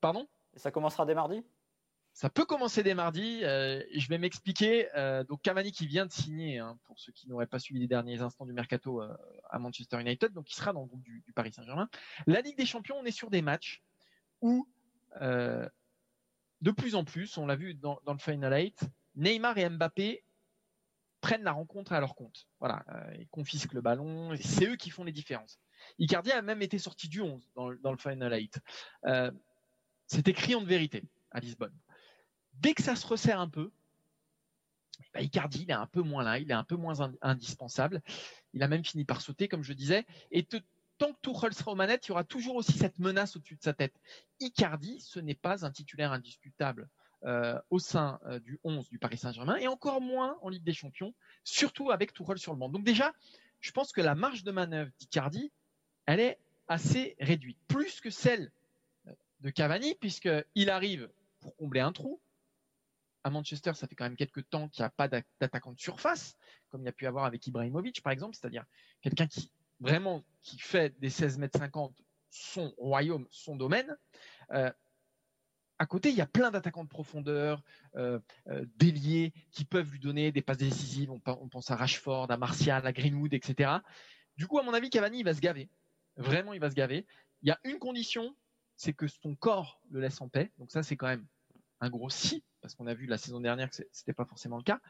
pardon? 0.00 0.28
Ça 0.54 0.70
commencera 0.70 1.06
dès 1.06 1.14
mardi? 1.14 1.42
Ça 2.12 2.28
peut 2.28 2.44
commencer 2.44 2.82
dès 2.82 2.94
mardi. 2.94 3.40
Euh, 3.44 3.82
je 3.94 4.08
vais 4.08 4.18
m'expliquer. 4.18 4.88
donc 5.28 5.40
Cavani 5.42 5.72
qui 5.72 5.86
vient 5.86 6.04
de 6.04 6.12
signer, 6.12 6.58
hein, 6.58 6.78
pour 6.84 6.98
ceux 6.98 7.12
qui 7.12 7.28
n'auraient 7.28 7.46
pas 7.46 7.58
suivi 7.58 7.80
les 7.80 7.86
derniers 7.86 8.20
instants 8.20 8.44
du 8.44 8.52
mercato 8.52 9.00
à 9.48 9.58
Manchester 9.58 10.00
United, 10.00 10.32
donc 10.32 10.50
il 10.50 10.54
sera 10.54 10.72
dans 10.72 10.82
le 10.82 10.88
groupe 10.88 11.02
du, 11.02 11.22
Paris 11.34 11.52
Saint-Germain. 11.52 11.88
La 12.26 12.40
Ligue 12.40 12.56
des 12.56 12.66
Champions, 12.66 12.96
on 12.98 13.04
est 13.04 13.12
sur 13.12 13.30
des 13.30 13.40
matchs 13.40 13.82
où 14.42 14.68
de 16.60 16.70
plus 16.72 16.96
en 16.96 17.04
plus, 17.04 17.38
on 17.38 17.46
l'a 17.46 17.56
vu 17.56 17.74
dans, 17.74 18.00
dans, 18.04 18.12
le 18.12 18.18
Final 18.18 18.52
8, 18.52 18.80
Neymar 19.14 19.56
et 19.58 19.68
Mbappé 19.68 20.24
prennent 21.20 21.42
la 21.42 21.52
rencontre 21.52 21.92
à 21.92 22.00
leur 22.00 22.14
compte. 22.14 22.46
Voilà, 22.60 22.84
euh, 22.90 23.16
ils 23.18 23.28
confisquent 23.28 23.72
le 23.72 23.80
ballon, 23.80 24.36
c'est 24.40 24.66
eux 24.66 24.76
qui 24.76 24.90
font 24.90 25.04
les 25.04 25.12
différences. 25.12 25.58
Icardi 25.98 26.32
a 26.32 26.42
même 26.42 26.62
été 26.62 26.78
sorti 26.78 27.08
du 27.08 27.20
11 27.20 27.42
dans, 27.54 27.68
le 27.68 27.96
Final 27.96 28.32
8. 28.32 28.60
Euh, 29.06 29.30
C'était 30.06 30.32
criant 30.32 30.60
de 30.60 30.66
vérité 30.66 31.04
à 31.30 31.40
Lisbonne. 31.40 31.74
Dès 32.54 32.74
que 32.74 32.82
ça 32.82 32.96
se 32.96 33.06
resserre 33.06 33.40
un 33.40 33.48
peu, 33.48 33.70
bah, 35.14 35.20
Icardi, 35.20 35.62
il 35.62 35.70
est 35.70 35.74
un 35.74 35.86
peu 35.86 36.02
moins 36.02 36.22
là, 36.22 36.38
il 36.38 36.50
est 36.50 36.54
un 36.54 36.64
peu 36.64 36.76
moins 36.76 37.12
indispensable. 37.22 38.02
Il 38.52 38.62
a 38.62 38.68
même 38.68 38.84
fini 38.84 39.04
par 39.04 39.20
sauter, 39.20 39.48
comme 39.48 39.62
je 39.62 39.72
disais. 39.72 40.06
Et 40.30 40.44
tant 40.44 41.12
que 41.12 41.20
Tuchel 41.22 41.54
sera 41.54 41.72
aux 41.72 41.76
manettes, 41.76 42.06
il 42.06 42.08
y 42.10 42.12
aura 42.12 42.24
toujours 42.24 42.56
aussi 42.56 42.72
cette 42.72 42.98
menace 42.98 43.36
au-dessus 43.36 43.56
de 43.56 43.62
sa 43.62 43.72
tête. 43.72 43.94
Icardi, 44.40 45.00
ce 45.00 45.20
n'est 45.20 45.34
pas 45.34 45.64
un 45.64 45.70
titulaire 45.70 46.12
indiscutable 46.12 46.88
euh, 47.24 47.58
au 47.70 47.80
sein 47.80 48.20
euh, 48.26 48.38
du 48.38 48.60
11 48.62 48.88
du 48.88 48.98
Paris 48.98 49.18
Saint-Germain 49.18 49.56
et 49.56 49.66
encore 49.66 50.00
moins 50.00 50.38
en 50.40 50.48
Ligue 50.48 50.62
des 50.62 50.72
Champions, 50.72 51.14
surtout 51.42 51.90
avec 51.90 52.12
Tourelle 52.12 52.38
sur 52.38 52.52
le 52.52 52.58
banc. 52.58 52.68
Donc 52.68 52.84
déjà, 52.84 53.12
je 53.60 53.72
pense 53.72 53.90
que 53.90 54.00
la 54.00 54.14
marge 54.14 54.44
de 54.44 54.52
manœuvre 54.52 54.92
d'Icardi, 54.98 55.50
elle 56.06 56.20
est 56.20 56.38
assez 56.68 57.16
réduite, 57.18 57.58
plus 57.66 58.00
que 58.00 58.10
celle 58.10 58.52
euh, 59.08 59.12
de 59.40 59.50
Cavani, 59.50 59.96
puisqu'il 59.96 60.70
arrive 60.70 61.10
pour 61.40 61.56
combler 61.56 61.80
un 61.80 61.92
trou. 61.92 62.20
À 63.24 63.30
Manchester, 63.30 63.72
ça 63.74 63.88
fait 63.88 63.96
quand 63.96 64.04
même 64.04 64.16
quelques 64.16 64.48
temps 64.48 64.68
qu'il 64.68 64.82
n'y 64.82 64.86
a 64.86 64.90
pas 64.90 65.08
d'attaquant 65.08 65.72
de 65.72 65.80
surface, 65.80 66.36
comme 66.68 66.82
il 66.82 66.86
y 66.86 66.88
a 66.88 66.92
pu 66.92 67.06
avoir 67.06 67.24
avec 67.24 67.44
Ibrahimovic, 67.48 68.00
par 68.00 68.12
exemple, 68.12 68.36
c'est-à-dire 68.36 68.64
quelqu'un 69.02 69.26
qui 69.26 69.50
vraiment 69.80 70.24
qui 70.42 70.58
fait 70.58 70.96
des 71.00 71.10
16 71.10 71.38
mètres 71.38 71.58
50 71.58 71.94
son 72.30 72.72
royaume, 72.78 73.26
son 73.30 73.56
domaine 73.56 73.96
à 75.78 75.86
côté, 75.86 76.10
il 76.10 76.16
y 76.16 76.20
a 76.20 76.26
plein 76.26 76.50
d'attaquants 76.50 76.84
de 76.84 76.88
profondeur, 76.88 77.62
euh, 77.96 78.18
euh 78.48 78.64
d'ailiers 78.76 79.32
qui 79.52 79.64
peuvent 79.64 79.90
lui 79.90 80.00
donner 80.00 80.32
des 80.32 80.42
passes 80.42 80.58
décisives. 80.58 81.10
On, 81.10 81.20
pense 81.20 81.70
à 81.70 81.76
Rashford, 81.76 82.30
à 82.30 82.36
Martial, 82.36 82.86
à 82.86 82.92
Greenwood, 82.92 83.32
etc. 83.32 83.70
Du 84.36 84.46
coup, 84.46 84.58
à 84.58 84.62
mon 84.62 84.74
avis, 84.74 84.90
Cavani, 84.90 85.20
il 85.20 85.24
va 85.24 85.34
se 85.34 85.40
gaver. 85.40 85.68
Vraiment, 86.16 86.52
il 86.52 86.60
va 86.60 86.70
se 86.70 86.74
gaver. 86.74 87.06
Il 87.42 87.48
y 87.48 87.52
a 87.52 87.60
une 87.64 87.78
condition, 87.78 88.36
c'est 88.76 88.92
que 88.92 89.06
son 89.06 89.36
corps 89.36 89.80
le 89.90 90.00
laisse 90.00 90.20
en 90.20 90.28
paix. 90.28 90.52
Donc 90.58 90.72
ça, 90.72 90.82
c'est 90.82 90.96
quand 90.96 91.06
même 91.06 91.26
un 91.80 91.90
gros 91.90 92.10
si, 92.10 92.44
parce 92.60 92.74
qu'on 92.74 92.88
a 92.88 92.94
vu 92.94 93.06
la 93.06 93.18
saison 93.18 93.40
dernière 93.40 93.70
que 93.70 93.76
ce 93.76 93.82
n'était 93.82 94.12
pas 94.12 94.24
forcément 94.24 94.56
le 94.56 94.64
cas. 94.64 94.80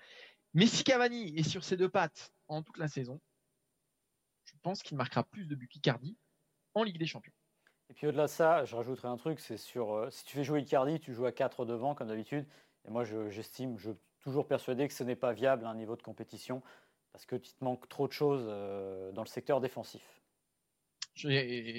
Mais 0.55 0.67
si 0.67 0.85
Cavani 0.85 1.39
est 1.39 1.49
sur 1.49 1.65
ses 1.65 1.77
deux 1.77 1.91
pattes 1.91 2.33
en 2.49 2.63
toute 2.63 2.79
la 2.79 2.89
saison, 2.89 3.21
je 4.45 4.55
pense 4.63 4.83
qu'il 4.83 4.97
marquera 4.97 5.25
plus 5.25 5.47
de 5.47 5.55
buts 5.55 5.69
qu'Icardi 5.69 6.17
en 6.73 6.83
Ligue 6.83 6.99
des 6.99 7.07
Champions. 7.07 7.33
Et 7.91 7.95
puis 7.95 8.07
au-delà 8.07 8.25
de 8.25 8.31
ça, 8.31 8.65
je 8.65 8.77
rajouterai 8.77 9.09
un 9.09 9.17
truc, 9.17 9.41
c'est 9.41 9.57
sur 9.57 9.95
euh, 9.95 10.11
si 10.11 10.25
tu 10.25 10.37
fais 10.37 10.45
jouer 10.45 10.61
Icardi, 10.61 11.01
tu 11.01 11.15
joues 11.15 11.27
à 11.27 11.33
4 11.33 11.65
devant 11.65 11.95
comme 11.95 12.09
d'habitude. 12.09 12.47
Et 12.87 12.91
moi, 12.91 13.05
j'estime, 13.05 13.79
je, 13.79 13.91
suis 13.91 13.99
toujours 14.23 14.47
persuadé 14.47 14.89
que 14.89 14.95
ce 14.95 15.05
n'est 15.05 15.17
pas 15.17 15.33
viable 15.33 15.65
à 15.65 15.71
un 15.71 15.75
niveau 15.75 15.97
de 15.97 16.03
compétition 16.03 16.63
parce 17.13 17.25
que 17.25 17.37
tu 17.37 17.53
te 17.53 17.65
manques 17.65 17.89
trop 17.89 18.07
de 18.07 18.13
choses 18.13 18.45
euh, 18.49 19.11
dans 19.13 19.23
le 19.23 19.29
secteur 19.29 19.61
défensif. 19.61 20.03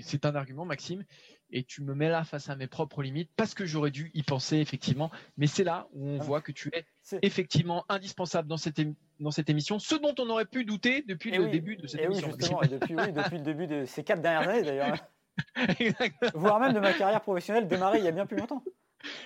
C'est 0.02 0.26
un 0.26 0.36
argument, 0.36 0.65
Maxime, 0.65 1.06
et 1.50 1.63
tu 1.63 1.82
me 1.82 1.93
mets 1.95 2.10
là 2.10 2.26
face 2.26 2.50
à 2.50 2.58
mes 2.58 2.67
propres 2.67 3.02
limites 3.02 3.32
parce 3.38 3.54
que 3.54 3.65
j'aurais 3.65 3.91
dû 3.91 4.12
y 4.13 4.24
penser 4.24 4.58
effectivement. 4.58 5.12
Mais 5.38 5.48
c'est 5.48 5.63
là 5.63 5.88
où 5.93 6.06
on 6.06 6.19
ah. 6.19 6.24
voit 6.24 6.41
que 6.41 6.52
tu 6.52 6.69
es 6.74 6.86
effectivement 7.22 7.86
indispensable 7.88 8.49
dans 8.49 8.57
cette, 8.57 8.82
dans 9.22 9.32
cette 9.32 9.49
émission, 9.49 9.80
ce 9.80 9.95
dont 9.95 10.14
on 10.20 10.30
aurait 10.30 10.45
pu 10.45 10.66
douter 10.66 11.03
depuis 11.07 11.32
le 11.32 11.49
début 11.49 11.78
de 11.78 11.88
cette 11.88 12.01
émission. 12.01 12.28
Oui, 12.28 12.34
justement, 12.38 12.62
depuis, 12.62 12.95
oui, 12.95 13.14
depuis 13.14 13.38
le 13.38 13.43
début 13.43 13.68
de 13.68 13.86
ces 13.86 14.03
quatre 14.03 14.22
dernières 14.22 14.49
années 14.49 14.64
d'ailleurs. 14.64 14.97
Voire 16.33 16.59
même 16.59 16.73
de 16.73 16.79
ma 16.79 16.93
carrière 16.93 17.21
professionnelle 17.21 17.67
démarrer 17.67 17.99
il 17.99 18.05
y 18.05 18.07
a 18.07 18.11
bien 18.11 18.25
plus 18.25 18.37
longtemps. 18.37 18.63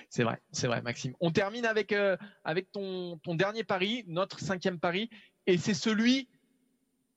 C'est 0.08 0.22
vrai, 0.22 0.40
c'est 0.52 0.66
vrai, 0.66 0.80
Maxime. 0.82 1.14
On 1.20 1.30
termine 1.30 1.66
avec, 1.66 1.92
euh, 1.92 2.16
avec 2.44 2.70
ton, 2.72 3.18
ton, 3.18 3.34
dernier 3.34 3.64
pari, 3.64 4.04
notre 4.06 4.40
cinquième 4.40 4.78
pari, 4.78 5.10
et 5.46 5.58
c'est 5.58 5.74
celui 5.74 6.28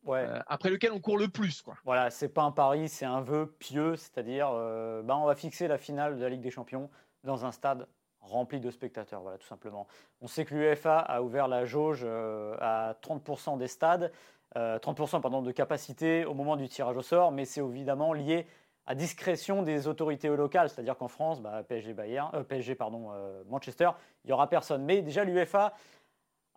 euh, 0.07 0.39
après 0.47 0.69
lequel 0.69 0.91
on 0.91 0.99
court 0.99 1.17
le 1.17 1.27
plus. 1.27 1.61
Quoi. 1.61 1.75
Voilà, 1.85 2.09
c'est 2.09 2.29
pas 2.29 2.43
un 2.43 2.51
pari, 2.51 2.89
c'est 2.89 3.05
un 3.05 3.21
vœu 3.21 3.55
pieux, 3.59 3.95
c'est-à-dire 3.95 4.49
euh, 4.53 5.01
ben, 5.03 5.15
on 5.15 5.25
va 5.25 5.35
fixer 5.35 5.67
la 5.67 5.77
finale 5.77 6.17
de 6.17 6.23
la 6.23 6.29
Ligue 6.29 6.41
des 6.41 6.51
Champions 6.51 6.89
dans 7.23 7.45
un 7.45 7.51
stade 7.51 7.87
rempli 8.21 8.59
de 8.59 8.71
spectateurs, 8.71 9.21
voilà, 9.21 9.37
tout 9.37 9.47
simplement. 9.47 9.87
On 10.21 10.27
sait 10.27 10.43
que 10.43 10.53
l'UEFA 10.53 10.99
a 10.99 11.21
ouvert 11.21 11.47
la 11.47 11.65
jauge 11.65 12.03
à 12.03 12.95
30% 13.01 13.57
des 13.57 13.67
stades. 13.67 14.11
30% 14.55 15.21
pardon, 15.21 15.41
de 15.41 15.51
capacité 15.51 16.25
au 16.25 16.33
moment 16.33 16.57
du 16.57 16.67
tirage 16.67 16.97
au 16.97 17.01
sort, 17.01 17.31
mais 17.31 17.45
c'est 17.45 17.61
évidemment 17.61 18.11
lié 18.11 18.47
à 18.87 18.95
discrétion 18.95 19.61
des 19.61 19.87
autorités 19.87 20.29
locales, 20.29 20.69
c'est-à-dire 20.69 20.97
qu'en 20.97 21.09
France, 21.09 21.41
bah, 21.41 21.61
PSG, 21.67 21.93
Bayern, 21.93 22.43
PSG 22.45 22.73
pardon, 22.73 23.11
Manchester, 23.49 23.89
il 24.23 24.27
n'y 24.27 24.33
aura 24.33 24.47
personne. 24.47 24.83
Mais 24.83 25.01
déjà 25.01 25.23
l'UEFA 25.23 25.73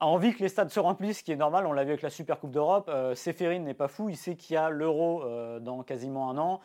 a 0.00 0.06
envie 0.06 0.34
que 0.34 0.40
les 0.40 0.48
stades 0.48 0.70
se 0.70 0.80
remplissent, 0.80 1.18
ce 1.18 1.24
qui 1.24 1.32
est 1.32 1.36
normal. 1.36 1.66
On 1.66 1.72
l'a 1.72 1.84
vu 1.84 1.90
avec 1.90 2.02
la 2.02 2.10
Super 2.10 2.40
Coupe 2.40 2.52
d'Europe. 2.52 2.88
Euh, 2.88 3.14
n'est 3.60 3.74
pas 3.74 3.88
fou. 3.88 4.08
Il 4.08 4.16
sait 4.16 4.34
qu'il 4.34 4.54
y 4.54 4.56
a 4.56 4.70
l'Euro 4.70 5.22
euh, 5.22 5.60
dans 5.60 5.82
quasiment 5.82 6.30
un 6.30 6.38
an. 6.38 6.60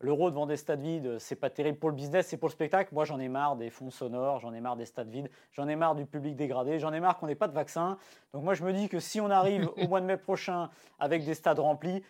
L'Euro 0.00 0.28
devant 0.28 0.44
des 0.44 0.58
stades 0.58 0.82
vides, 0.82 1.18
c'est 1.18 1.36
pas 1.36 1.48
terrible 1.48 1.78
pour 1.78 1.88
le 1.88 1.94
business, 1.94 2.26
c'est 2.26 2.36
pour 2.36 2.48
le 2.48 2.52
spectacle. 2.52 2.92
Moi, 2.92 3.06
j'en 3.06 3.18
ai 3.18 3.28
marre 3.28 3.56
des 3.56 3.70
fonds 3.70 3.90
sonores, 3.90 4.40
j'en 4.40 4.52
ai 4.52 4.60
marre 4.60 4.76
des 4.76 4.84
stades 4.84 5.08
vides, 5.08 5.30
j'en 5.52 5.66
ai 5.66 5.76
marre 5.76 5.94
du 5.94 6.04
public 6.04 6.36
dégradé, 6.36 6.78
j'en 6.78 6.92
ai 6.92 7.00
marre 7.00 7.16
qu'on 7.16 7.26
n'ait 7.26 7.34
pas 7.34 7.48
de 7.48 7.54
vaccin. 7.54 7.96
Donc 8.34 8.44
moi, 8.44 8.52
je 8.52 8.64
me 8.64 8.72
dis 8.74 8.90
que 8.90 9.00
si 9.00 9.18
on 9.20 9.30
arrive 9.30 9.70
au 9.78 9.88
mois 9.88 10.02
de 10.02 10.06
mai 10.06 10.18
prochain 10.18 10.68
avec 10.98 11.24
des 11.24 11.32
stades 11.32 11.60
remplis, 11.60 12.02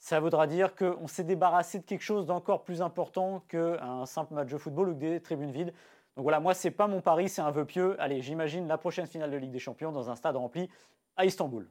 ça 0.00 0.18
voudra 0.18 0.46
dire 0.46 0.74
qu'on 0.74 1.06
s'est 1.06 1.24
débarrassé 1.24 1.78
de 1.78 1.84
quelque 1.84 2.02
chose 2.02 2.26
d'encore 2.26 2.64
plus 2.64 2.80
important 2.80 3.44
qu'un 3.48 4.06
simple 4.06 4.32
match 4.32 4.50
de 4.50 4.56
football 4.56 4.88
ou 4.88 4.94
des 4.94 5.20
tribunes 5.20 5.52
vides. 5.52 5.74
Donc 6.16 6.22
voilà, 6.24 6.40
moi, 6.40 6.54
c'est 6.54 6.70
pas 6.70 6.86
mon 6.86 7.02
pari, 7.02 7.28
c'est 7.28 7.42
un 7.42 7.50
vœu 7.50 7.66
pieux. 7.66 8.00
Allez, 8.00 8.22
j'imagine 8.22 8.66
la 8.66 8.78
prochaine 8.78 9.06
finale 9.06 9.30
de 9.30 9.36
Ligue 9.36 9.52
des 9.52 9.58
Champions 9.58 9.92
dans 9.92 10.10
un 10.10 10.16
stade 10.16 10.36
rempli 10.36 10.70
à 11.16 11.26
Istanbul. 11.26 11.68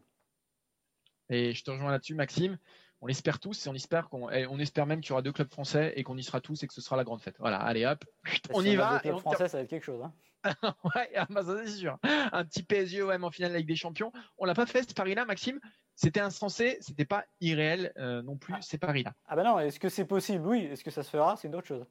Et 1.29 1.53
je 1.53 1.63
te 1.63 1.71
rejoins 1.71 1.91
là-dessus, 1.91 2.13
Maxime. 2.13 2.59
On 3.01 3.07
l'espère 3.07 3.39
tous 3.39 3.65
et 3.65 3.69
on 3.69 3.73
espère 3.73 4.09
qu'on 4.09 4.29
on 4.29 4.59
espère 4.59 4.85
même 4.85 5.01
qu'il 5.01 5.09
y 5.09 5.13
aura 5.13 5.21
deux 5.21 5.31
clubs 5.31 5.49
français 5.49 5.93
et 5.95 6.03
qu'on 6.03 6.17
y 6.17 6.23
sera 6.23 6.39
tous 6.39 6.61
et 6.63 6.67
que 6.67 6.73
ce 6.73 6.81
sera 6.81 6.97
la 6.97 7.03
grande 7.03 7.21
fête. 7.21 7.35
Voilà, 7.39 7.57
allez 7.57 7.85
hop, 7.85 8.03
on 8.53 8.63
y 8.63 8.75
va. 8.75 8.95
Deux 8.95 9.09
clubs 9.09 9.19
français, 9.19 9.47
ça 9.47 9.57
va 9.57 9.63
être 9.63 9.69
quelque 9.69 9.85
chose. 9.85 10.03
Hein. 10.03 10.13
ouais, 10.95 11.09
ah 11.15 11.25
bah, 11.29 11.43
ça 11.43 11.65
c'est 11.65 11.71
sûr. 11.71 11.97
Un 12.03 12.45
petit 12.45 12.61
PSG 12.61 13.01
OM 13.01 13.23
en 13.23 13.31
finale 13.31 13.53
de 13.53 13.57
Ligue 13.57 13.67
des 13.67 13.75
Champions. 13.75 14.11
On 14.37 14.45
l'a 14.45 14.53
pas 14.53 14.65
fait 14.65 14.87
ce 14.87 14.93
pari-là, 14.93 15.25
Maxime? 15.25 15.59
C'était 16.01 16.21
insensé, 16.21 16.77
c'était 16.79 17.03
pas 17.03 17.25
irréel 17.41 17.91
euh, 17.97 18.21
non 18.21 18.37
plus, 18.37 18.53
ah. 18.55 18.61
ces 18.61 18.77
paris-là. 18.77 19.11
Ah 19.27 19.35
bah 19.35 19.43
non, 19.43 19.59
est-ce 19.59 19.81
que 19.81 19.89
c'est 19.89 20.05
possible? 20.05 20.47
Oui. 20.47 20.63
Est-ce 20.63 20.81
que 20.81 20.91
ça 20.91 21.03
se 21.03 21.09
fera? 21.09 21.35
C'est 21.35 21.49
une 21.49 21.55
autre 21.55 21.67
chose. 21.67 21.85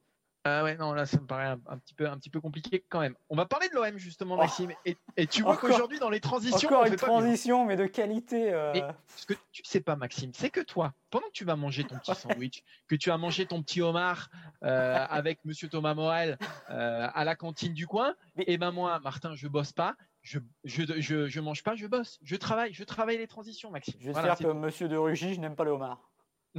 Ah 0.45 0.65
ouais, 0.65 0.79
non, 0.79 0.95
là, 0.95 1.05
ça 1.05 1.21
me 1.21 1.27
paraît 1.27 1.45
un, 1.45 1.77
petit, 1.77 1.93
peu, 1.93 2.09
un 2.09 2.17
petit 2.17 2.31
peu 2.31 2.41
compliqué 2.41 2.83
quand 2.89 3.01
même. 3.01 3.15
On 3.29 3.37
va 3.37 3.45
parler 3.45 3.69
de 3.69 3.75
l'OM 3.75 3.99
justement, 3.99 4.37
oh. 4.37 4.39
Maxime. 4.39 4.73
Et, 4.87 5.27
tu 5.27 5.43
vois 5.43 5.59
qu'aujourd'hui, 5.59 5.99
dans 5.99 6.09
les 6.09 6.21
transitions. 6.21 6.71
Encore 6.71 6.87
une 6.87 6.97
transition, 6.97 7.67
mais 7.67 7.77
de 7.77 7.85
qualité. 7.85 8.51
Euh... 8.51 8.73
ce 9.15 9.27
que 9.27 9.35
tu 9.53 9.63
sais 9.67 9.81
pas, 9.81 9.95
Maxime, 9.95 10.31
c'est 10.33 10.49
que 10.49 10.61
toi, 10.61 10.95
pendant 11.11 11.27
que 11.27 11.33
tu 11.33 11.45
vas 11.45 11.57
manger 11.57 11.85
ton 11.85 11.99
petit 11.99 12.15
sandwich, 12.15 12.65
que 12.87 12.95
tu 12.95 13.11
as 13.11 13.19
mangé 13.19 13.45
ton 13.45 13.63
petit 13.63 13.83
homard 13.83 14.31
euh, 14.63 15.05
avec 15.11 15.45
monsieur 15.45 15.69
Thomas 15.69 15.93
Morel 15.93 16.39
euh, 16.71 17.09
à 17.13 17.25
la 17.25 17.37
cantine 17.37 17.75
du 17.75 17.87
coin, 17.87 18.15
et 18.39 18.57
ben 18.57 18.71
moi, 18.71 18.99
Martin, 19.01 19.35
je 19.35 19.49
bosse 19.49 19.73
pas. 19.73 19.97
Je, 20.29 20.41
je, 20.65 21.27
je, 21.27 21.41
mange 21.41 21.63
pas, 21.63 21.75
je 21.75 21.87
bosse. 21.87 22.19
Je 22.23 22.37
travaille, 22.37 22.75
je 22.75 22.85
travaille 22.85 23.17
les 23.17 23.27
transitions, 23.27 23.71
Maxime. 23.71 23.95
J'espère 23.99 24.37
que 24.37 24.53
monsieur 24.53 24.87
de 24.87 24.97
Rugy, 24.97 25.33
je 25.33 25.41
n'aime 25.41 25.57
pas 25.57 25.65
le 25.65 25.71
homard. 25.71 26.11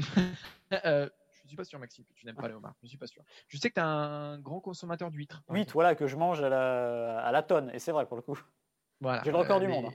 euh, 0.86 1.08
je 1.44 1.48
suis 1.48 1.56
pas 1.56 1.64
sûr, 1.64 1.78
Maxime, 1.78 2.04
que 2.04 2.14
tu 2.14 2.26
n'aimes 2.26 2.36
pas 2.36 2.48
les 2.48 2.56
homards. 2.56 2.74
Je 2.82 2.88
suis 2.88 2.98
pas 2.98 3.06
sûr. 3.06 3.24
Je 3.48 3.58
sais 3.58 3.70
que 3.70 3.76
tu 3.76 3.80
es 3.80 3.84
un 3.84 4.40
grand 4.40 4.60
consommateur 4.60 5.12
d'huîtres. 5.12 5.44
Huîtres, 5.50 5.74
voilà, 5.74 5.94
que 5.94 6.08
je 6.08 6.16
mange 6.16 6.42
à 6.42 6.50
la, 6.50 7.20
à 7.20 7.32
la 7.32 7.44
tonne. 7.44 7.70
Et 7.72 7.78
c'est 7.78 7.92
vrai 7.92 8.08
pour 8.08 8.18
le 8.18 8.24
coup. 8.24 8.40
Voilà. 9.02 9.22
J'ai 9.24 9.32
le 9.32 9.38
record 9.38 9.60
du 9.60 9.68
monde. 9.68 9.92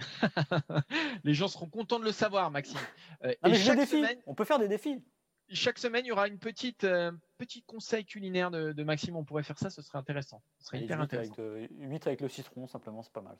Hein. 0.00 0.70
les 1.24 1.34
gens 1.34 1.48
seront 1.48 1.68
contents 1.68 1.98
de 1.98 2.04
le 2.04 2.12
savoir, 2.12 2.50
Maxime. 2.50 2.78
Euh, 3.24 3.34
et 3.44 3.54
chaque 3.56 3.86
semaine, 3.86 4.18
on 4.26 4.34
peut 4.34 4.44
faire 4.46 4.58
des 4.58 4.68
défis. 4.68 5.04
Chaque 5.50 5.78
semaine, 5.78 6.04
il 6.04 6.08
y 6.08 6.12
aura 6.12 6.28
une 6.28 6.38
petite 6.38 6.84
euh, 6.84 7.10
petit 7.38 7.62
conseil 7.62 8.04
culinaire 8.04 8.50
de, 8.50 8.82
Maxime. 8.82 9.16
On 9.16 9.24
pourrait 9.24 9.42
faire 9.42 9.58
ça, 9.58 9.70
ce 9.70 9.82
serait 9.82 9.98
intéressant. 9.98 10.42
Ce 10.58 10.66
serait 10.66 10.80
hyper 10.80 11.00
intéressant. 11.00 11.34
Avec, 11.38 11.70
8 11.70 12.06
avec 12.06 12.20
le 12.20 12.28
citron, 12.28 12.66
simplement, 12.66 13.02
c'est 13.02 13.12
pas 13.12 13.22
mal. 13.22 13.38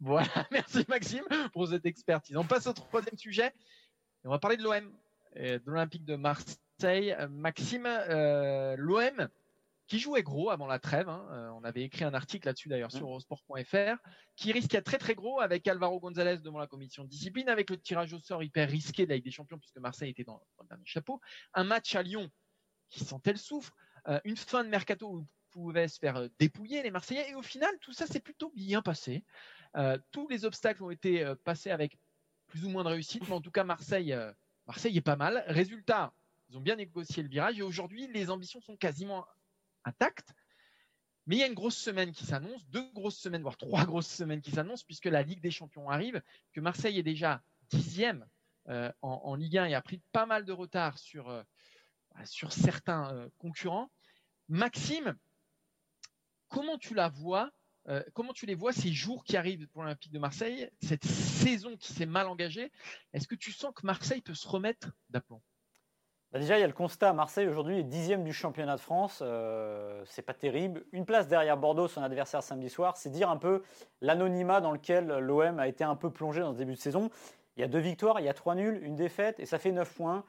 Voilà, 0.00 0.28
merci 0.50 0.84
Maxime 0.88 1.24
pour 1.52 1.68
cette 1.68 1.86
expertise. 1.86 2.36
On 2.36 2.44
passe 2.44 2.66
au 2.66 2.72
troisième 2.72 3.16
sujet. 3.16 3.52
on 4.24 4.30
va 4.30 4.38
parler 4.38 4.56
de 4.56 4.62
l'OM 4.62 4.92
de 5.36 5.62
l'Olympique 5.66 6.04
de 6.04 6.16
Marseille. 6.16 6.56
Euh, 6.82 7.28
Maxime, 7.28 7.86
euh, 7.86 8.76
l'OM 8.76 9.28
qui 9.86 9.98
jouait 9.98 10.22
gros 10.22 10.50
avant 10.50 10.66
la 10.66 10.78
trêve. 10.78 11.08
Hein, 11.08 11.26
euh, 11.30 11.50
on 11.50 11.64
avait 11.64 11.82
écrit 11.82 12.04
un 12.04 12.14
article 12.14 12.46
là-dessus 12.46 12.68
d'ailleurs 12.68 12.92
sur 12.92 13.06
eurosport.fr, 13.06 13.96
qui 14.34 14.52
risquait 14.52 14.82
très 14.82 14.98
très 14.98 15.14
gros 15.14 15.40
avec 15.40 15.66
Alvaro 15.68 16.00
González 16.00 16.38
devant 16.38 16.58
la 16.58 16.66
commission 16.66 17.04
de 17.04 17.08
discipline, 17.08 17.48
avec 17.48 17.70
le 17.70 17.78
tirage 17.78 18.12
au 18.12 18.18
sort 18.18 18.42
hyper 18.42 18.68
risqué 18.68 19.04
de 19.04 19.10
la 19.10 19.16
Ligue 19.16 19.24
des 19.24 19.30
Champions 19.30 19.58
puisque 19.58 19.78
Marseille 19.78 20.10
était 20.10 20.24
dans, 20.24 20.40
le 20.60 20.68
dernier 20.68 20.86
chapeau. 20.86 21.20
Un 21.54 21.64
match 21.64 21.94
à 21.94 22.02
Lyon 22.02 22.30
qui 22.88 23.04
sentait 23.04 23.32
le 23.32 23.38
souffre. 23.38 23.72
une 24.24 24.36
fin 24.36 24.62
de 24.64 24.68
mercato 24.68 25.08
où 25.08 25.26
pouvait 25.50 25.88
se 25.88 25.98
faire 25.98 26.28
dépouiller 26.38 26.82
les 26.82 26.90
Marseillais. 26.90 27.30
Et 27.30 27.34
au 27.34 27.42
final, 27.42 27.70
tout 27.80 27.92
ça 27.92 28.06
s'est 28.06 28.20
plutôt 28.20 28.52
bien 28.54 28.82
passé. 28.82 29.24
tous 30.10 30.28
les 30.28 30.44
obstacles 30.44 30.82
ont 30.82 30.90
été 30.90 31.32
passés 31.44 31.70
avec 31.70 31.98
plus 32.46 32.64
ou 32.64 32.68
moins 32.68 32.84
de 32.84 32.90
réussite, 32.90 33.26
mais 33.26 33.34
en 33.34 33.40
tout 33.40 33.50
cas, 33.50 33.64
Marseille 33.64 34.14
Marseille 34.66 34.96
est 34.96 35.02
pas 35.02 35.16
mal. 35.16 35.44
Résultat, 35.46 36.12
ils 36.48 36.56
ont 36.56 36.60
bien 36.60 36.76
négocié 36.76 37.22
le 37.22 37.28
virage 37.28 37.58
et 37.58 37.62
aujourd'hui, 37.62 38.08
les 38.08 38.30
ambitions 38.30 38.60
sont 38.60 38.76
quasiment 38.76 39.26
intactes. 39.86 40.34
Mais 41.26 41.36
il 41.36 41.38
y 41.40 41.42
a 41.42 41.46
une 41.46 41.54
grosse 41.54 41.76
semaine 41.76 42.12
qui 42.12 42.24
s'annonce, 42.24 42.64
deux 42.68 42.88
grosses 42.92 43.18
semaines, 43.18 43.42
voire 43.42 43.56
trois 43.56 43.84
grosses 43.84 44.06
semaines 44.06 44.40
qui 44.40 44.52
s'annoncent, 44.52 44.84
puisque 44.86 45.06
la 45.06 45.22
Ligue 45.22 45.40
des 45.40 45.50
Champions 45.50 45.90
arrive, 45.90 46.22
que 46.52 46.60
Marseille 46.60 46.98
est 46.98 47.02
déjà 47.02 47.42
dixième 47.70 48.26
euh, 48.68 48.90
en, 49.02 49.34
Ligue 49.34 49.58
1 49.58 49.66
et 49.66 49.74
a 49.74 49.82
pris 49.82 50.00
pas 50.12 50.26
mal 50.26 50.44
de 50.44 50.52
retard 50.52 50.98
sur, 50.98 51.28
euh, 51.28 51.42
sur 52.24 52.52
certains 52.52 53.12
euh, 53.12 53.28
concurrents. 53.38 53.90
Maxime, 54.48 55.16
comment 56.48 56.78
tu 56.78 56.94
la 56.94 57.08
vois 57.08 57.50
comment 58.14 58.32
tu 58.32 58.46
les 58.46 58.56
vois 58.56 58.72
ces 58.72 58.92
jours 58.92 59.22
qui 59.22 59.36
arrivent 59.36 59.68
pour 59.68 59.84
l'Olympique 59.84 60.10
de 60.10 60.18
Marseille, 60.18 60.68
cette 60.82 61.04
saison 61.04 61.76
qui 61.76 61.92
s'est 61.92 62.04
mal 62.04 62.26
engagée? 62.26 62.72
Est-ce 63.12 63.28
que 63.28 63.36
tu 63.36 63.52
sens 63.52 63.72
que 63.72 63.86
Marseille 63.86 64.22
peut 64.22 64.34
se 64.34 64.48
remettre 64.48 64.90
d'aplomb? 65.08 65.40
bah 65.40 65.55
Déjà, 66.38 66.58
il 66.58 66.60
y 66.60 66.64
a 66.64 66.66
le 66.66 66.72
constat. 66.72 67.12
Marseille 67.12 67.48
aujourd'hui 67.48 67.78
est 67.78 67.82
dixième 67.82 68.24
du 68.24 68.32
championnat 68.32 68.76
de 68.76 68.80
France. 68.80 69.20
Euh, 69.22 70.02
c'est 70.06 70.22
pas 70.22 70.34
terrible. 70.34 70.84
Une 70.92 71.04
place 71.04 71.28
derrière 71.28 71.56
Bordeaux, 71.56 71.88
son 71.88 72.02
adversaire 72.02 72.42
samedi 72.42 72.68
soir. 72.68 72.96
C'est 72.96 73.10
dire 73.10 73.30
un 73.30 73.36
peu 73.36 73.62
l'anonymat 74.00 74.60
dans 74.60 74.72
lequel 74.72 75.06
l'OM 75.06 75.58
a 75.58 75.68
été 75.68 75.84
un 75.84 75.96
peu 75.96 76.10
plongé 76.10 76.40
dans 76.40 76.52
ce 76.52 76.58
début 76.58 76.74
de 76.74 76.80
saison. 76.80 77.10
Il 77.56 77.60
y 77.60 77.64
a 77.64 77.68
deux 77.68 77.78
victoires, 77.78 78.20
il 78.20 78.26
y 78.26 78.28
a 78.28 78.34
trois 78.34 78.54
nuls, 78.54 78.80
une 78.82 78.96
défaite 78.96 79.40
et 79.40 79.46
ça 79.46 79.58
fait 79.58 79.72
neuf 79.72 79.94
points 79.94 80.24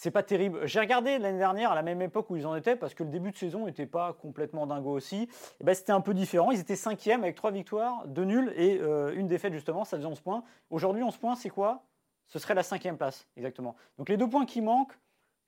c'est 0.00 0.10
pas 0.10 0.22
terrible. 0.22 0.66
J'ai 0.66 0.80
regardé 0.80 1.18
l'année 1.18 1.36
dernière 1.36 1.72
à 1.72 1.74
la 1.74 1.82
même 1.82 2.00
époque 2.00 2.30
où 2.30 2.36
ils 2.36 2.46
en 2.46 2.56
étaient 2.56 2.74
parce 2.74 2.94
que 2.94 3.02
le 3.02 3.10
début 3.10 3.32
de 3.32 3.36
saison 3.36 3.66
n'était 3.66 3.84
pas 3.84 4.14
complètement 4.14 4.66
dingo 4.66 4.90
aussi. 4.90 5.24
Et 5.24 5.28
eh 5.60 5.64
ben, 5.64 5.74
c'était 5.74 5.92
un 5.92 6.00
peu 6.00 6.14
différent. 6.14 6.52
Ils 6.52 6.58
étaient 6.58 6.74
cinquième 6.74 7.22
avec 7.22 7.36
trois 7.36 7.50
victoires, 7.50 8.06
deux 8.06 8.24
nuls 8.24 8.50
et 8.56 8.78
euh, 8.80 9.12
une 9.14 9.26
défaite 9.26 9.52
justement. 9.52 9.84
Ça 9.84 9.98
faisait 9.98 10.08
11 10.08 10.18
points. 10.20 10.42
Aujourd'hui, 10.70 11.02
11 11.02 11.18
points, 11.18 11.36
c'est 11.36 11.50
quoi? 11.50 11.84
Ce 12.28 12.38
serait 12.38 12.54
la 12.54 12.62
cinquième 12.62 12.96
place, 12.96 13.28
exactement. 13.36 13.76
Donc 13.98 14.08
les 14.08 14.16
deux 14.16 14.26
points 14.26 14.46
qui 14.46 14.62
manquent, 14.62 14.98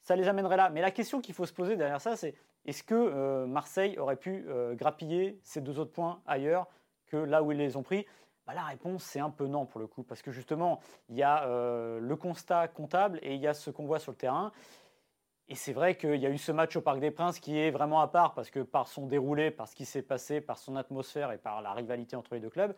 ça 0.03 0.17
les 0.17 0.29
amènerait 0.29 0.57
là. 0.57 0.71
Mais 0.71 0.81
la 0.81 0.91
question 0.91 1.21
qu'il 1.21 1.35
faut 1.35 1.47
se 1.47 1.53
poser 1.53 1.77
derrière 1.77 2.01
ça, 2.01 2.17
c'est 2.17 2.35
est-ce 2.65 2.83
que 2.83 2.95
euh, 2.95 3.47
Marseille 3.47 3.99
aurait 3.99 4.17
pu 4.17 4.45
euh, 4.49 4.75
grappiller 4.75 5.39
ces 5.43 5.61
deux 5.61 5.79
autres 5.79 5.93
points 5.93 6.21
ailleurs 6.27 6.69
que 7.07 7.17
là 7.17 7.43
où 7.43 7.53
ils 7.53 7.59
les 7.59 7.77
ont 7.77 7.83
pris? 7.83 8.07
Bah, 8.47 8.55
la 8.55 8.65
réponse, 8.65 9.05
c'est 9.05 9.21
un 9.21 9.31
peu 9.31 9.47
non 9.47 9.67
pour 9.67 9.81
le 9.81 9.87
coup, 9.87 10.03
parce 10.03 10.23
que 10.23 10.33
justement, 10.33 10.81
il 11.09 11.17
y 11.17 11.23
a 11.23 11.45
euh, 11.47 12.01
le 12.01 12.17
constat 12.17 12.69
comptable 12.69 13.19
et 13.23 13.35
il 13.35 13.41
y 13.41 13.47
a 13.47 13.55
ce 13.55 13.71
qu'on 13.71 13.87
voit 13.87 14.01
sur 14.01 14.13
le 14.13 14.17
terrain. 14.17 14.53
Et 15.49 15.55
c'est 15.55 15.73
vrai 15.73 15.97
qu'il 15.97 16.17
y 16.17 16.27
a 16.27 16.31
eu 16.31 16.39
ce 16.39 16.51
match 16.51 16.77
au 16.77 16.81
Parc 16.81 16.99
des 16.99 17.11
Princes 17.11 17.39
qui 17.39 17.59
est 17.59 17.71
vraiment 17.71 18.01
à 18.01 18.09
part, 18.09 18.35
parce 18.35 18.51
que 18.51 18.61
par 18.61 18.89
son 18.89 19.07
déroulé, 19.07 19.51
par 19.51 19.69
ce 19.69 19.77
qui 19.77 19.85
s'est 19.85 20.03
passé, 20.03 20.41
par 20.41 20.59
son 20.59 20.77
atmosphère 20.77 21.31
et 21.31 21.39
par 21.39 21.63
la 21.63 21.73
rivalité 21.73 22.17
entre 22.17 22.35
les 22.35 22.41
deux 22.41 22.51
clubs. 22.51 22.75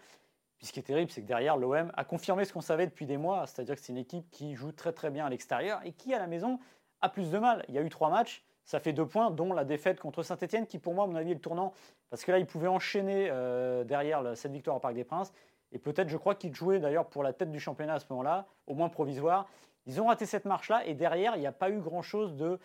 Puis 0.58 0.66
ce 0.66 0.72
qui 0.72 0.80
est 0.80 0.84
terrible, 0.84 1.10
c'est 1.10 1.22
que 1.22 1.26
derrière, 1.26 1.56
l'OM 1.56 1.92
a 1.94 2.04
confirmé 2.04 2.44
ce 2.44 2.52
qu'on 2.52 2.60
savait 2.60 2.86
depuis 2.86 3.06
des 3.06 3.16
mois, 3.16 3.46
c'est-à-dire 3.46 3.74
que 3.74 3.80
c'est 3.80 3.92
une 3.92 3.98
équipe 3.98 4.30
qui 4.30 4.54
joue 4.54 4.72
très 4.72 4.92
très 4.92 5.10
bien 5.10 5.26
à 5.26 5.30
l'extérieur 5.30 5.80
et 5.84 5.92
qui, 5.92 6.14
à 6.14 6.18
la 6.18 6.26
maison, 6.26 6.58
a 7.00 7.08
plus 7.08 7.30
de 7.30 7.38
mal. 7.38 7.64
Il 7.68 7.74
y 7.74 7.78
a 7.78 7.82
eu 7.82 7.88
trois 7.88 8.10
matchs, 8.10 8.44
ça 8.64 8.80
fait 8.80 8.92
deux 8.92 9.06
points, 9.06 9.30
dont 9.30 9.52
la 9.52 9.64
défaite 9.64 10.00
contre 10.00 10.22
Saint-Etienne, 10.22 10.66
qui 10.66 10.78
pour 10.78 10.94
moi, 10.94 11.04
à 11.04 11.06
mon 11.06 11.16
avis, 11.16 11.32
est 11.32 11.34
le 11.34 11.40
tournant, 11.40 11.72
parce 12.10 12.24
que 12.24 12.32
là, 12.32 12.38
ils 12.38 12.46
pouvaient 12.46 12.68
enchaîner 12.68 13.28
euh, 13.30 13.84
derrière 13.84 14.36
cette 14.36 14.52
victoire 14.52 14.76
au 14.76 14.80
Parc 14.80 14.94
des 14.94 15.04
Princes. 15.04 15.32
Et 15.72 15.78
peut-être, 15.78 16.08
je 16.08 16.16
crois 16.16 16.34
qu'ils 16.34 16.54
jouaient 16.54 16.78
d'ailleurs 16.78 17.06
pour 17.06 17.22
la 17.22 17.32
tête 17.32 17.50
du 17.50 17.60
championnat 17.60 17.94
à 17.94 18.00
ce 18.00 18.06
moment-là, 18.10 18.46
au 18.66 18.74
moins 18.74 18.88
provisoire. 18.88 19.46
Ils 19.86 20.00
ont 20.00 20.06
raté 20.06 20.24
cette 20.24 20.44
marche-là 20.44 20.86
et 20.86 20.94
derrière, 20.94 21.36
il 21.36 21.40
n'y 21.40 21.46
a 21.46 21.52
pas 21.52 21.68
eu 21.68 21.78
grand-chose 21.80 22.36
de, 22.36 22.58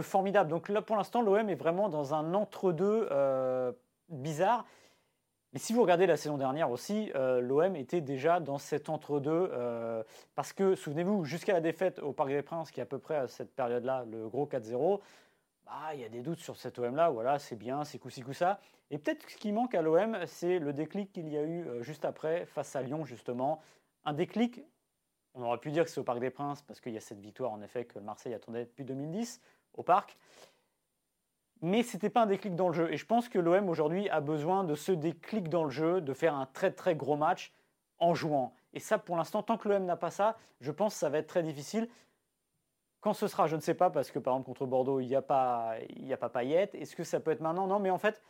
formidable. 0.00 0.50
Donc 0.50 0.68
là, 0.68 0.82
pour 0.82 0.96
l'instant, 0.96 1.22
l'OM 1.22 1.48
est 1.48 1.54
vraiment 1.54 1.88
dans 1.88 2.14
un 2.14 2.34
entre-deux 2.34 3.08
euh, 3.10 3.72
bizarre. 4.08 4.64
Mais 5.52 5.58
si 5.58 5.74
vous 5.74 5.82
regardez 5.82 6.06
la 6.06 6.16
saison 6.16 6.38
dernière 6.38 6.70
aussi, 6.70 7.12
euh, 7.14 7.40
l'OM 7.40 7.76
était 7.76 8.00
déjà 8.00 8.40
dans 8.40 8.56
cet 8.56 8.88
entre-deux. 8.88 9.50
Euh, 9.52 10.02
parce 10.34 10.54
que, 10.54 10.74
souvenez-vous, 10.74 11.24
jusqu'à 11.24 11.52
la 11.52 11.60
défaite 11.60 11.98
au 11.98 12.12
Parc 12.12 12.30
des 12.30 12.42
Princes, 12.42 12.70
qui 12.70 12.80
est 12.80 12.82
à 12.82 12.86
peu 12.86 12.98
près 12.98 13.16
à 13.16 13.28
cette 13.28 13.54
période-là, 13.54 14.06
le 14.10 14.28
gros 14.28 14.46
4-0, 14.46 15.00
bah, 15.66 15.94
il 15.94 16.00
y 16.00 16.04
a 16.04 16.08
des 16.08 16.22
doutes 16.22 16.40
sur 16.40 16.56
cet 16.56 16.78
OM-là. 16.78 17.10
Voilà, 17.10 17.38
c'est 17.38 17.56
bien, 17.56 17.84
c'est 17.84 17.98
coup-ci, 17.98 18.22
coup-ça. 18.22 18.60
Et 18.90 18.96
peut-être 18.96 19.28
ce 19.28 19.36
qui 19.36 19.52
manque 19.52 19.74
à 19.74 19.82
l'OM, 19.82 20.18
c'est 20.26 20.58
le 20.58 20.72
déclic 20.72 21.12
qu'il 21.12 21.28
y 21.28 21.36
a 21.36 21.42
eu 21.42 21.66
euh, 21.66 21.82
juste 21.82 22.06
après, 22.06 22.46
face 22.46 22.74
à 22.74 22.80
Lyon, 22.80 23.04
justement. 23.04 23.60
Un 24.06 24.14
déclic, 24.14 24.62
on 25.34 25.42
aurait 25.42 25.58
pu 25.58 25.70
dire 25.70 25.84
que 25.84 25.90
c'est 25.90 26.00
au 26.00 26.04
Parc 26.04 26.20
des 26.20 26.30
Princes, 26.30 26.62
parce 26.62 26.80
qu'il 26.80 26.94
y 26.94 26.96
a 26.96 27.00
cette 27.00 27.20
victoire, 27.20 27.52
en 27.52 27.60
effet, 27.60 27.84
que 27.84 27.98
Marseille 27.98 28.32
attendait 28.32 28.64
depuis 28.64 28.84
2010 28.84 29.42
au 29.74 29.82
Parc. 29.82 30.16
Mais 31.62 31.82
ce 31.82 31.96
n'était 31.96 32.10
pas 32.10 32.22
un 32.22 32.26
déclic 32.26 32.54
dans 32.54 32.68
le 32.68 32.74
jeu. 32.74 32.92
Et 32.92 32.96
je 32.96 33.06
pense 33.06 33.28
que 33.28 33.38
l'OM 33.38 33.68
aujourd'hui 33.68 34.08
a 34.10 34.20
besoin 34.20 34.64
de 34.64 34.74
ce 34.74 34.92
déclic 34.92 35.48
dans 35.48 35.64
le 35.64 35.70
jeu, 35.70 36.00
de 36.00 36.12
faire 36.12 36.34
un 36.34 36.46
très 36.46 36.72
très 36.72 36.94
gros 36.94 37.16
match 37.16 37.52
en 37.98 38.14
jouant. 38.14 38.54
Et 38.74 38.80
ça, 38.80 38.98
pour 38.98 39.16
l'instant, 39.16 39.42
tant 39.42 39.56
que 39.56 39.68
l'OM 39.68 39.84
n'a 39.84 39.96
pas 39.96 40.10
ça, 40.10 40.36
je 40.60 40.72
pense 40.72 40.94
que 40.94 40.98
ça 40.98 41.08
va 41.08 41.18
être 41.18 41.28
très 41.28 41.42
difficile. 41.42 41.88
Quand 43.00 43.14
ce 43.14 43.28
sera, 43.28 43.46
je 43.46 43.56
ne 43.56 43.60
sais 43.60 43.74
pas, 43.74 43.90
parce 43.90 44.10
que 44.10 44.18
par 44.18 44.34
exemple 44.34 44.46
contre 44.46 44.66
Bordeaux, 44.66 45.00
il 45.00 45.06
n'y 45.06 45.16
a 45.16 45.22
pas, 45.22 45.74
il 45.90 46.06
y 46.06 46.12
a 46.12 46.16
pas 46.16 46.28
Payet. 46.28 46.70
Est-ce 46.74 46.96
que 46.96 47.04
ça 47.04 47.20
peut 47.20 47.30
être 47.30 47.40
maintenant? 47.40 47.66
Non, 47.66 47.78
mais 47.78 47.90
en 47.90 47.98
fait, 47.98 48.22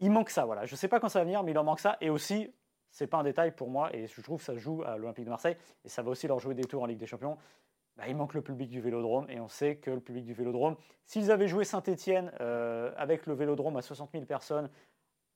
il 0.00 0.10
manque 0.10 0.30
ça. 0.30 0.44
Voilà, 0.44 0.66
je 0.66 0.72
ne 0.72 0.76
sais 0.76 0.88
pas 0.88 1.00
quand 1.00 1.08
ça 1.08 1.20
va 1.20 1.24
venir, 1.24 1.42
mais 1.42 1.52
il 1.52 1.58
en 1.58 1.64
manque 1.64 1.80
ça. 1.80 1.96
Et 2.00 2.10
aussi, 2.10 2.52
c'est 2.90 3.06
pas 3.06 3.18
un 3.18 3.24
détail 3.24 3.52
pour 3.52 3.68
moi, 3.68 3.94
et 3.94 4.06
je 4.06 4.20
trouve 4.22 4.38
que 4.38 4.44
ça 4.44 4.56
joue 4.56 4.82
à 4.84 4.96
l'Olympique 4.96 5.24
de 5.24 5.30
Marseille, 5.30 5.56
et 5.84 5.88
ça 5.88 6.02
va 6.02 6.10
aussi 6.10 6.26
leur 6.26 6.38
jouer 6.38 6.54
des 6.54 6.64
tours 6.64 6.82
en 6.82 6.86
Ligue 6.86 6.98
des 6.98 7.06
Champions. 7.06 7.36
Bah, 7.98 8.04
il 8.06 8.14
manque 8.14 8.34
le 8.34 8.42
public 8.42 8.70
du 8.70 8.80
Vélodrome, 8.80 9.28
et 9.28 9.40
on 9.40 9.48
sait 9.48 9.76
que 9.76 9.90
le 9.90 10.00
public 10.00 10.24
du 10.24 10.32
Vélodrome, 10.32 10.76
s'ils 11.04 11.32
avaient 11.32 11.48
joué 11.48 11.64
Saint-Etienne 11.64 12.30
euh, 12.40 12.92
avec 12.96 13.26
le 13.26 13.34
Vélodrome 13.34 13.76
à 13.76 13.82
60 13.82 14.12
000 14.12 14.24
personnes, 14.24 14.70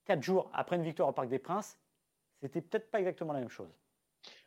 quatre 0.04 0.22
jours 0.22 0.48
après 0.54 0.76
une 0.76 0.84
victoire 0.84 1.08
au 1.08 1.12
Parc 1.12 1.28
des 1.28 1.40
Princes, 1.40 1.76
c'était 2.40 2.60
peut-être 2.60 2.88
pas 2.88 3.00
exactement 3.00 3.32
la 3.32 3.40
même 3.40 3.48
chose. 3.48 3.74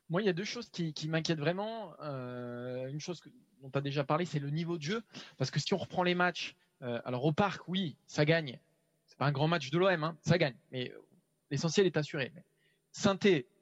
Moi, 0.09 0.21
il 0.21 0.25
y 0.25 0.29
a 0.29 0.33
deux 0.33 0.45
choses 0.45 0.69
qui, 0.69 0.93
m'inquiètent 1.09 1.39
vraiment. 1.39 1.91
Euh, 2.01 2.87
une 2.87 3.01
chose 3.01 3.21
dont 3.61 3.69
tu 3.69 3.77
as 3.77 3.81
déjà 3.81 4.05
parlé, 4.05 4.23
c'est 4.23 4.39
le 4.39 4.49
niveau 4.49 4.77
de 4.77 4.83
jeu. 4.83 5.03
Parce 5.37 5.51
que 5.51 5.59
si 5.59 5.73
on 5.73 5.77
reprend 5.77 6.03
les 6.03 6.15
matchs, 6.15 6.55
euh, 6.83 7.01
alors 7.03 7.25
au 7.25 7.33
parc, 7.33 7.67
oui, 7.67 7.97
ça 8.05 8.23
gagne. 8.23 8.59
C'est 9.07 9.17
pas 9.17 9.25
un 9.25 9.31
grand 9.33 9.49
match 9.49 9.71
de 9.71 9.77
l'OM, 9.77 10.03
hein, 10.03 10.17
ça 10.21 10.37
gagne. 10.37 10.55
Mais 10.71 10.93
l'essentiel 11.51 11.85
est 11.85 11.97
assuré. 11.97 12.31
saint 12.91 13.17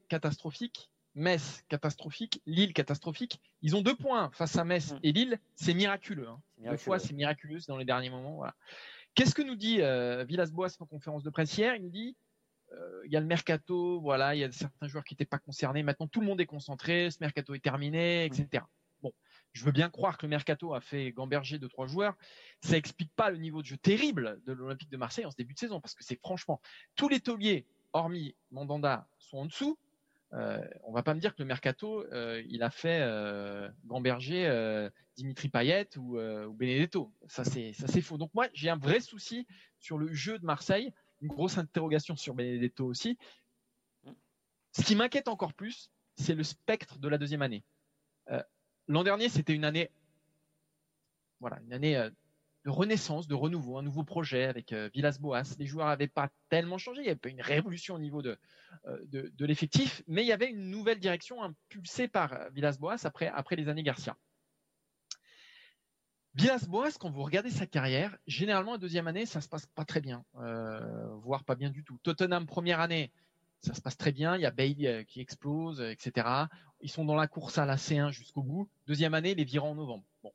catastrophique. 0.10 0.92
Metz, 1.16 1.64
catastrophique. 1.70 2.42
Lille, 2.46 2.74
catastrophique. 2.74 3.40
Ils 3.62 3.76
ont 3.76 3.82
deux 3.82 3.96
points 3.96 4.32
face 4.34 4.58
à 4.58 4.64
Metz 4.64 4.94
mm. 4.94 5.00
et 5.04 5.12
Lille. 5.12 5.40
C'est 5.56 5.74
miraculeux. 5.74 6.28
Hein. 6.28 6.42
Deux 6.70 6.78
fois, 6.78 7.00
c'est 7.00 7.14
miraculeux 7.14 7.60
dans 7.68 7.78
les 7.78 7.86
derniers 7.86 8.10
moments. 8.10 8.36
Voilà. 8.36 8.56
Qu'est-ce 9.16 9.36
que 9.36 9.44
nous 9.44 9.56
dit 9.56 9.82
euh, 9.82 10.24
Villas-Boas 10.24 10.76
en 10.80 10.86
conférence 10.86 11.24
de 11.24 11.30
presse 11.30 11.56
hier? 11.58 11.76
Il 11.76 11.84
nous 11.84 11.90
dit 11.90 12.16
euh, 12.74 13.02
il 13.06 13.12
y 13.12 13.18
a 13.18 13.20
le 13.20 13.26
mercato, 13.26 14.00
voilà, 14.02 14.36
il 14.36 14.40
y 14.40 14.44
a 14.44 14.52
certains 14.52 14.88
joueurs 14.88 15.04
qui 15.04 15.14
n'étaient 15.14 15.26
pas 15.26 15.38
concernés. 15.38 15.84
Maintenant, 15.84 16.08
tout 16.08 16.22
le 16.22 16.26
monde 16.26 16.42
est 16.42 16.46
concentré, 16.46 17.12
ce 17.12 17.18
mercato 17.20 17.54
est 17.54 17.64
terminé, 17.64 18.26
etc. 18.26 18.64
Bon, 19.02 19.12
je 19.52 19.64
veux 19.66 19.72
bien 19.72 19.90
croire 19.90 20.18
que 20.18 20.26
le 20.26 20.30
mercato 20.30 20.74
a 20.74 20.82
fait 20.82 21.12
gamberger 21.12 21.60
deux 21.60 21.68
trois 21.68 21.86
joueurs. 21.86 22.16
Ça 22.62 22.78
explique 22.78 23.12
pas 23.16 23.30
le 23.30 23.38
niveau 23.38 23.62
de 23.62 23.68
jeu 23.68 23.78
terrible 23.78 24.42
de 24.46 24.54
l'Olympique 24.54 24.90
de 24.90 24.98
Marseille 24.98 25.26
en 25.26 25.32
ce 25.32 25.36
début 25.36 25.54
de 25.54 25.60
saison, 25.60 25.80
parce 25.80 25.94
que 25.94 26.04
c'est 26.04 26.20
franchement 26.20 26.62
tous 26.96 27.10
les 27.10 27.20
tauliers, 27.20 27.68
hormis 27.92 28.36
Mandanda, 28.52 29.08
sont 29.20 29.40
en 29.40 29.46
dessous. 29.46 29.78
Euh, 30.34 30.68
on 30.84 30.92
va 30.92 31.04
pas 31.04 31.14
me 31.14 31.20
dire 31.20 31.36
que 31.36 31.42
le 31.42 31.48
mercato, 31.48 32.04
euh, 32.12 32.44
il 32.48 32.64
a 32.64 32.72
fait 32.72 33.00
euh, 33.02 33.70
gamberger 33.86 34.48
euh, 34.48 34.90
Dimitri 35.16 35.50
Payet 35.50 35.90
ou, 35.98 36.20
ou 36.20 36.54
Benedetto. 36.54 37.14
Ça 37.28 37.44
c'est 37.44 38.02
faux. 38.02 38.18
Donc 38.18 38.34
moi 38.34 38.48
j'ai 38.54 38.70
un 38.70 38.78
vrai 38.78 39.00
souci 39.00 39.46
sur 39.80 39.98
le 39.98 40.12
jeu 40.12 40.40
de 40.40 40.46
Marseille 40.46 40.92
une 41.24 41.30
grosse 41.30 41.58
interrogation 41.58 42.16
sur 42.16 42.34
Benedetto 42.36 42.86
aussi. 42.86 43.18
Ce 44.74 44.82
qui 44.84 44.96
m'inquiète 44.96 45.28
encore 45.28 45.54
plus, 45.54 45.90
c'est 46.18 46.36
le 46.36 46.44
spectre 46.44 47.00
de 47.00 47.08
la 47.08 47.18
deuxième 47.18 47.42
année. 47.42 47.64
Euh, 48.30 48.44
l'an 48.88 49.04
dernier, 49.04 49.30
c'était 49.30 49.54
une 49.54 49.66
année, 49.66 49.90
voilà, 51.40 51.60
une 51.66 51.74
année 51.74 51.96
euh, 51.96 52.10
de 52.66 52.70
renaissance, 52.70 53.28
de 53.28 53.36
renouveau, 53.36 53.78
un 53.78 53.84
nouveau 53.84 54.04
projet 54.04 54.46
avec 54.46 54.72
euh, 54.72 54.90
Villas-Boas. 54.94 55.56
Les 55.60 55.66
joueurs 55.66 55.88
n'avaient 55.88 56.08
pas 56.08 56.30
tellement 56.50 56.78
changé, 56.78 57.02
il 57.02 57.06
n'y 57.06 57.10
avait 57.10 57.20
pas 57.20 57.30
une 57.30 57.42
révolution 57.42 57.96
au 57.96 58.00
niveau 58.00 58.22
de, 58.22 58.38
de, 58.86 59.46
l'effectif, 59.46 60.02
mais 60.08 60.24
il 60.24 60.28
y 60.28 60.32
avait 60.32 60.50
une 60.50 60.70
nouvelle 60.70 61.00
direction 61.00 61.44
impulsée 61.44 62.08
par 62.08 62.50
Villas-Boas 62.52 63.06
après, 63.06 63.28
après 63.28 63.56
les 63.56 63.68
années 63.68 63.84
Garcia. 63.84 64.18
Villas-Boas, 66.36 66.98
quand 67.00 67.12
vous 67.12 67.24
regardez 67.24 67.52
sa 67.52 67.68
carrière, 67.68 68.18
généralement, 68.26 68.72
la 68.72 68.78
deuxième 68.80 69.08
année, 69.08 69.28
ça 69.28 69.40
se 69.40 69.48
passe 69.48 69.68
pas 69.68 69.86
très 69.86 70.02
bien, 70.02 70.26
euh, 70.40 71.08
voire 71.18 71.44
pas 71.44 71.56
bien 71.56 71.70
du 71.70 71.84
tout. 71.84 72.00
Tottenham, 72.02 72.48
première 72.48 72.80
année, 72.80 73.12
ça 73.62 73.76
se 73.76 73.82
passe 73.82 73.98
très 73.98 74.12
bien. 74.12 74.36
Il 74.36 74.42
y 74.42 74.46
a 74.46 74.54
euh, 74.58 75.04
qui 75.04 75.22
explose, 75.22 75.80
euh, 75.80 75.92
etc. 75.92 76.28
Ils 76.84 76.92
sont 76.92 77.06
dans 77.06 77.16
la 77.16 77.28
course 77.28 77.58
à 77.58 77.66
la 77.66 77.78
C1 77.78 78.12
jusqu'au 78.12 78.44
bout. 78.44 78.70
Deuxième 78.88 79.14
année, 79.14 79.34
les 79.34 79.46
virants 79.46 79.72
en 79.72 79.76
novembre. 79.76 80.04
Bon. 80.22 80.34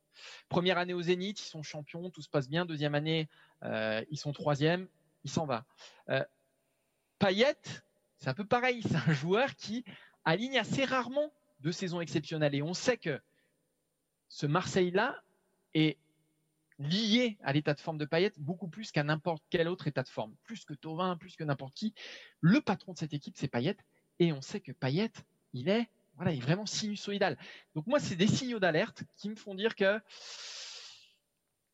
Première 0.49 0.77
année 0.79 0.93
au 0.93 1.01
Zénith, 1.01 1.39
ils 1.39 1.45
sont 1.45 1.63
champions, 1.63 2.09
tout 2.09 2.21
se 2.21 2.29
passe 2.29 2.49
bien. 2.49 2.65
Deuxième 2.65 2.95
année, 2.95 3.29
ils 3.63 4.17
sont 4.17 4.33
troisième, 4.33 4.87
il 5.23 5.29
s'en 5.29 5.45
va. 5.45 5.65
Payet, 7.19 7.55
c'est 8.17 8.29
un 8.29 8.33
peu 8.33 8.45
pareil. 8.45 8.81
C'est 8.81 8.95
un 8.95 9.13
joueur 9.13 9.55
qui 9.55 9.85
aligne 10.25 10.57
assez 10.57 10.85
rarement 10.85 11.31
deux 11.59 11.71
saisons 11.71 12.01
exceptionnelles. 12.01 12.55
Et 12.55 12.63
on 12.63 12.73
sait 12.73 12.97
que 12.97 13.21
ce 14.27 14.47
Marseille-là 14.47 15.21
est 15.75 15.97
lié 16.79 17.37
à 17.43 17.53
l'état 17.53 17.73
de 17.73 17.79
forme 17.79 17.97
de 17.97 18.05
Payet 18.05 18.31
beaucoup 18.37 18.69
plus 18.69 18.91
qu'à 18.91 19.03
n'importe 19.03 19.43
quel 19.49 19.67
autre 19.67 19.87
état 19.87 20.01
de 20.01 20.07
forme, 20.07 20.33
plus 20.45 20.65
que 20.65 20.73
Tovin, 20.73 21.15
plus 21.17 21.35
que 21.35 21.43
n'importe 21.43 21.75
qui. 21.75 21.93
Le 22.41 22.61
patron 22.61 22.93
de 22.93 22.97
cette 22.97 23.13
équipe, 23.13 23.35
c'est 23.37 23.49
Payet, 23.49 23.77
et 24.19 24.31
on 24.33 24.41
sait 24.41 24.61
que 24.61 24.71
Payet, 24.71 25.11
il 25.53 25.67
est, 25.67 25.89
voilà, 26.19 26.33
il 26.33 26.39
est 26.39 26.41
vraiment 26.41 26.65
sinusoïdal. 26.65 27.37
Donc 27.75 27.87
moi, 27.87 27.97
c'est 27.97 28.17
des 28.17 28.27
signaux 28.27 28.59
d'alerte 28.59 29.03
qui 29.15 29.29
me 29.29 29.35
font 29.35 29.55
dire 29.55 29.73
que 29.73 30.01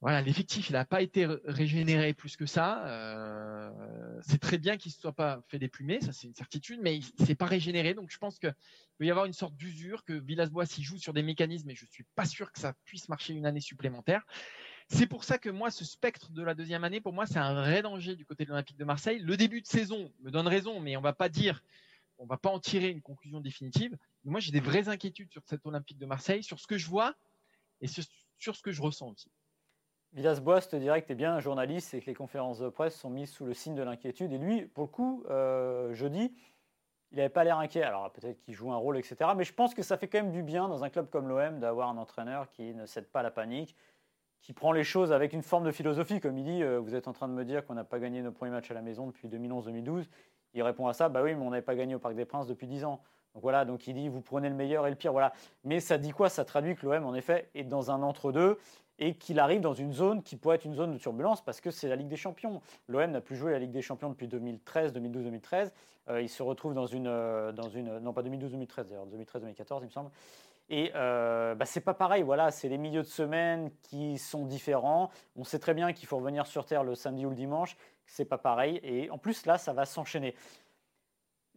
voilà, 0.01 0.21
l'effectif, 0.21 0.69
il 0.69 0.73
n'a 0.73 0.85
pas 0.85 1.01
été 1.01 1.25
régénéré 1.45 2.13
plus 2.13 2.37
que 2.37 2.45
ça. 2.45 2.85
Euh, 2.85 3.71
c'est 4.21 4.37
très 4.37 4.59
bien 4.59 4.77
qu'il 4.77 4.91
ne 4.91 5.01
soit 5.01 5.13
pas 5.13 5.41
fait 5.47 5.57
déplumer, 5.57 5.99
ça 5.99 6.11
c'est 6.11 6.27
une 6.27 6.35
certitude, 6.35 6.79
mais 6.83 6.97
il 6.97 7.25
s'est 7.25 7.33
pas 7.33 7.47
régénéré. 7.47 7.95
Donc 7.95 8.11
je 8.11 8.19
pense 8.19 8.37
qu'il 8.37 8.53
peut 8.99 9.05
y 9.05 9.09
avoir 9.09 9.25
une 9.25 9.33
sorte 9.33 9.55
d'usure, 9.55 10.03
que 10.03 10.13
Villas-Boas 10.13 10.67
s'y 10.67 10.83
joue 10.83 10.99
sur 10.99 11.11
des 11.11 11.23
mécanismes, 11.23 11.71
et 11.71 11.75
je 11.75 11.85
ne 11.85 11.89
suis 11.89 12.05
pas 12.13 12.25
sûr 12.25 12.51
que 12.51 12.59
ça 12.59 12.73
puisse 12.85 13.09
marcher 13.09 13.33
une 13.33 13.47
année 13.47 13.61
supplémentaire. 13.61 14.27
C'est 14.89 15.07
pour 15.07 15.23
ça 15.23 15.39
que 15.39 15.49
moi, 15.49 15.71
ce 15.71 15.83
spectre 15.83 16.31
de 16.33 16.43
la 16.43 16.53
deuxième 16.53 16.83
année, 16.83 17.01
pour 17.01 17.13
moi, 17.13 17.25
c'est 17.25 17.39
un 17.39 17.55
vrai 17.55 17.81
danger 17.81 18.15
du 18.15 18.27
côté 18.27 18.45
de 18.45 18.51
l'Olympique 18.51 18.77
de 18.77 18.85
Marseille. 18.85 19.17
Le 19.17 19.35
début 19.37 19.61
de 19.61 19.67
saison 19.67 20.13
me 20.21 20.29
donne 20.29 20.47
raison, 20.47 20.79
mais 20.81 20.95
on 20.97 20.99
ne 20.99 21.03
va 21.03 21.13
pas 21.13 21.29
dire, 21.29 21.63
on 22.19 22.27
va 22.27 22.37
pas 22.37 22.51
en 22.51 22.59
tirer 22.59 22.89
une 22.89 23.01
conclusion 23.01 23.39
définitive. 23.39 23.97
Moi, 24.26 24.39
j'ai 24.39 24.51
des 24.51 24.59
vraies 24.59 24.89
inquiétudes 24.89 25.32
sur 25.32 25.43
cet 25.45 25.65
Olympique 25.65 25.97
de 25.97 26.05
Marseille, 26.05 26.43
sur 26.43 26.59
ce 26.59 26.67
que 26.67 26.78
je 26.78 26.89
vois 26.89 27.15
et 27.82 27.88
sur 27.88 28.55
ce 28.55 28.61
que 28.61 28.71
je 28.71 28.82
ressens 28.82 29.09
aussi. 29.09 29.32
Villas-Boas 30.13 30.61
te 30.61 30.78
dirait 30.78 31.01
que 31.01 31.07
tu 31.07 31.15
bien 31.15 31.36
un 31.36 31.39
journaliste 31.41 31.93
et 31.93 31.99
que 31.99 32.05
les 32.05 32.13
conférences 32.13 32.59
de 32.59 32.69
presse 32.69 32.95
sont 32.95 33.09
mises 33.09 33.32
sous 33.32 33.45
le 33.45 33.53
signe 33.53 33.76
de 33.76 33.84
l'inquiétude. 33.84 34.32
Et 34.32 34.38
lui, 34.38 34.61
pour 34.65 34.86
le 34.86 34.89
coup, 34.89 35.26
euh, 35.30 35.93
jeudi, 35.93 36.34
il 37.11 37.17
n'avait 37.17 37.30
pas 37.30 37.43
l'air 37.43 37.59
inquiet. 37.59 37.84
Alors 37.84 38.11
peut-être 38.13 38.39
qu'il 38.41 38.53
joue 38.53 38.71
un 38.71 38.78
rôle, 38.78 38.97
etc. 38.97 39.32
Mais 39.36 39.43
je 39.43 39.53
pense 39.53 39.73
que 39.73 39.84
ça 39.84 39.97
fait 39.97 40.07
quand 40.07 40.19
même 40.19 40.32
du 40.32 40.41
bien 40.41 40.69
dans 40.69 40.86
un 40.86 40.89
club 40.89 41.09
comme 41.09 41.28
l'OM 41.28 41.59
d'avoir 41.59 41.89
un 41.89 41.97
entraîneur 41.97 42.49
qui 42.49 42.73
ne 42.73 42.86
cède 42.86 43.07
pas 43.07 43.23
la 43.23 43.32
panique, 43.32 43.76
qui 44.41 44.53
prend 44.53 44.71
les 44.71 44.86
choses 44.86 45.11
avec 45.11 45.34
une 45.34 45.41
forme 45.41 45.65
de 45.65 45.71
philosophie. 45.71 46.21
Comme 46.21 46.38
il 46.38 46.45
dit, 46.45 46.63
euh, 46.63 46.80
vous 46.80 46.95
êtes 46.95 47.09
en 47.09 47.13
train 47.13 47.28
de 47.28 47.34
me 47.34 47.43
dire 47.43 47.65
qu'on 47.65 47.73
n'a 47.73 47.84
pas 47.84 47.99
gagné 47.99 48.21
nos 48.21 48.32
premiers 48.32 48.51
matchs 48.51 48.71
à 48.71 48.73
la 48.73 48.82
maison 48.82 49.07
depuis 49.07 49.28
2011-2012. 49.28 50.05
Il 50.53 50.63
répond 50.63 50.88
à 50.88 50.93
ça, 50.93 51.09
bah 51.09 51.21
oui, 51.21 51.36
mais 51.36 51.41
on 51.41 51.49
n'avait 51.49 51.61
pas 51.61 51.76
gagné 51.76 51.93
au 51.93 51.99
Parc 51.99 52.15
des 52.15 52.26
Princes 52.26 52.47
depuis 52.47 52.67
10 52.67 52.86
ans. 52.86 53.01
Donc 53.36 53.43
voilà, 53.43 53.65
donc 53.65 53.86
il 53.86 53.93
dit, 53.93 54.07
vous 54.07 54.21
prenez 54.21 54.49
le 54.49 54.55
meilleur 54.55 54.88
et 54.88 54.89
le 54.89 54.95
pire. 54.95 55.11
Voilà. 55.11 55.33
Mais 55.63 55.79
ça 55.79 55.97
dit 55.97 56.11
quoi? 56.11 56.29
Ça 56.29 56.45
traduit 56.45 56.75
que 56.75 56.86
l'OM, 56.86 57.05
en 57.05 57.13
effet, 57.13 57.49
est 57.53 57.65
dans 57.65 57.91
un 57.91 58.01
entre-deux 58.01 58.57
et 58.97 59.15
qu'il 59.15 59.39
arrive 59.39 59.61
dans 59.61 59.73
une 59.73 59.93
zone 59.93 60.23
qui 60.23 60.38
pourrait 60.38 60.55
être 60.55 60.65
une 60.65 60.75
zone 60.75 60.93
de 60.93 60.97
turbulence 60.97 61.43
parce 61.43 61.59
que 61.59 61.69
c'est 61.69 61.89
la 61.89 61.97
Ligue 61.97 62.07
des 62.07 62.15
Champions. 62.15 62.61
L'OM 62.88 63.11
n'a 63.11 63.21
plus 63.21 63.36
joué 63.36 63.51
la 63.51 63.59
Ligue 63.59 63.71
des 63.71 63.81
Champions 63.81 64.09
depuis 64.09 64.27
2013, 64.27 64.93
2012, 64.93 65.23
2013. 65.25 65.73
il 66.21 66.29
se 66.29 66.43
retrouve 66.43 66.73
dans 66.73 66.86
une, 66.86 67.07
euh, 67.07 67.51
dans 67.51 67.69
une 67.69 67.99
non 67.99 68.13
pas 68.13 68.23
2012, 68.23 68.51
2013 68.51 68.88
d'ailleurs, 68.88 69.05
2013, 69.05 69.41
2014 69.41 69.83
il 69.83 69.88
me 69.88 69.91
semble. 69.91 70.11
Et 70.69 70.91
euh, 70.95 71.53
bah, 71.53 71.65
c'est 71.65 71.81
pas 71.81 71.93
pareil, 71.93 72.23
voilà, 72.23 72.49
c'est 72.49 72.69
les 72.69 72.77
milieux 72.77 73.03
de 73.03 73.07
semaine 73.07 73.69
qui 73.83 74.17
sont 74.17 74.45
différents. 74.45 75.11
On 75.36 75.43
sait 75.43 75.59
très 75.59 75.75
bien 75.75 75.93
qu'il 75.93 76.07
faut 76.07 76.17
revenir 76.17 76.47
sur 76.47 76.65
terre 76.65 76.83
le 76.83 76.95
samedi 76.95 77.25
ou 77.25 77.29
le 77.29 77.36
dimanche, 77.36 77.77
c'est 78.07 78.25
pas 78.25 78.39
pareil. 78.39 78.79
Et 78.83 79.09
en 79.11 79.17
plus 79.17 79.45
là, 79.45 79.57
ça 79.57 79.73
va 79.73 79.86
s'enchaîner. 79.86 80.33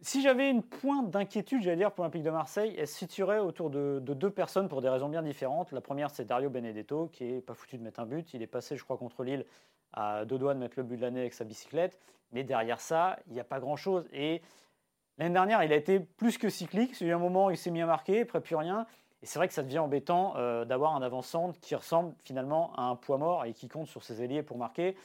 Si 0.01 0.21
j'avais 0.21 0.49
une 0.49 0.63
pointe 0.63 1.09
d'inquiétude, 1.09 1.61
j'allais 1.61 1.75
dire, 1.75 1.91
pour 1.91 2.03
l'Olympique 2.03 2.23
de 2.23 2.29
Marseille, 2.29 2.73
elle 2.77 2.87
se 2.87 2.95
situerait 2.95 3.39
autour 3.39 3.69
de, 3.69 3.99
deux 3.99 4.29
personnes 4.29 4.69
pour 4.69 4.81
des 4.81 4.87
raisons 4.87 5.09
bien 5.09 5.21
différentes. 5.21 5.73
La 5.73 5.81
première, 5.81 6.09
c'est 6.09 6.23
Dario 6.23 6.49
Benedetto, 6.49 7.09
qui 7.11 7.25
est 7.25 7.41
pas 7.41 7.53
foutu 7.53 7.77
de 7.77 7.83
mettre 7.83 7.99
un 7.99 8.05
but. 8.05 8.33
Il 8.33 8.41
est 8.41 8.47
passé, 8.47 8.77
je 8.77 8.83
crois, 8.83 8.97
contre 8.97 9.23
Lille 9.23 9.45
à 9.91 10.23
deux 10.23 10.37
doigts 10.37 10.53
de 10.53 10.59
mettre 10.59 10.75
le 10.77 10.83
but 10.83 10.95
de 10.95 11.01
l'année 11.01 11.19
avec 11.19 11.33
sa 11.33 11.43
bicyclette. 11.43 11.99
Mais 12.31 12.43
derrière 12.45 12.79
ça, 12.79 13.17
il 13.27 13.33
n'y 13.33 13.41
a 13.41 13.43
pas 13.43 13.59
grand-chose. 13.59 14.07
Et 14.13 14.41
l'année 15.17 15.33
dernière, 15.33 15.63
il 15.63 15.73
a 15.73 15.75
été 15.75 15.99
plus 15.99 16.37
que 16.37 16.49
cyclique. 16.49 16.99
Il 17.01 17.07
y 17.07 17.11
a 17.11 17.15
un 17.15 17.19
moment, 17.19 17.49
il 17.49 17.57
s'est 17.57 17.71
mis 17.71 17.81
à 17.81 17.85
marquer, 17.85 18.21
après 18.21 18.39
plus 18.39 18.55
rien. 18.55 18.85
Et 19.21 19.25
c'est 19.25 19.37
vrai 19.37 19.49
que 19.49 19.53
ça 19.53 19.63
devient 19.63 19.79
embêtant 19.79 20.33
euh, 20.37 20.63
d'avoir 20.63 20.95
un 20.95 21.01
avant-centre 21.01 21.59
qui 21.59 21.75
ressemble 21.75 22.13
finalement 22.23 22.71
à 22.77 22.83
un 22.83 22.95
poids 22.95 23.17
mort 23.17 23.43
et 23.43 23.53
qui 23.53 23.67
compte 23.67 23.87
sur 23.87 24.03
ses 24.03 24.21
ailiers 24.23 24.43
pour 24.43 24.57
marquer. 24.57 24.95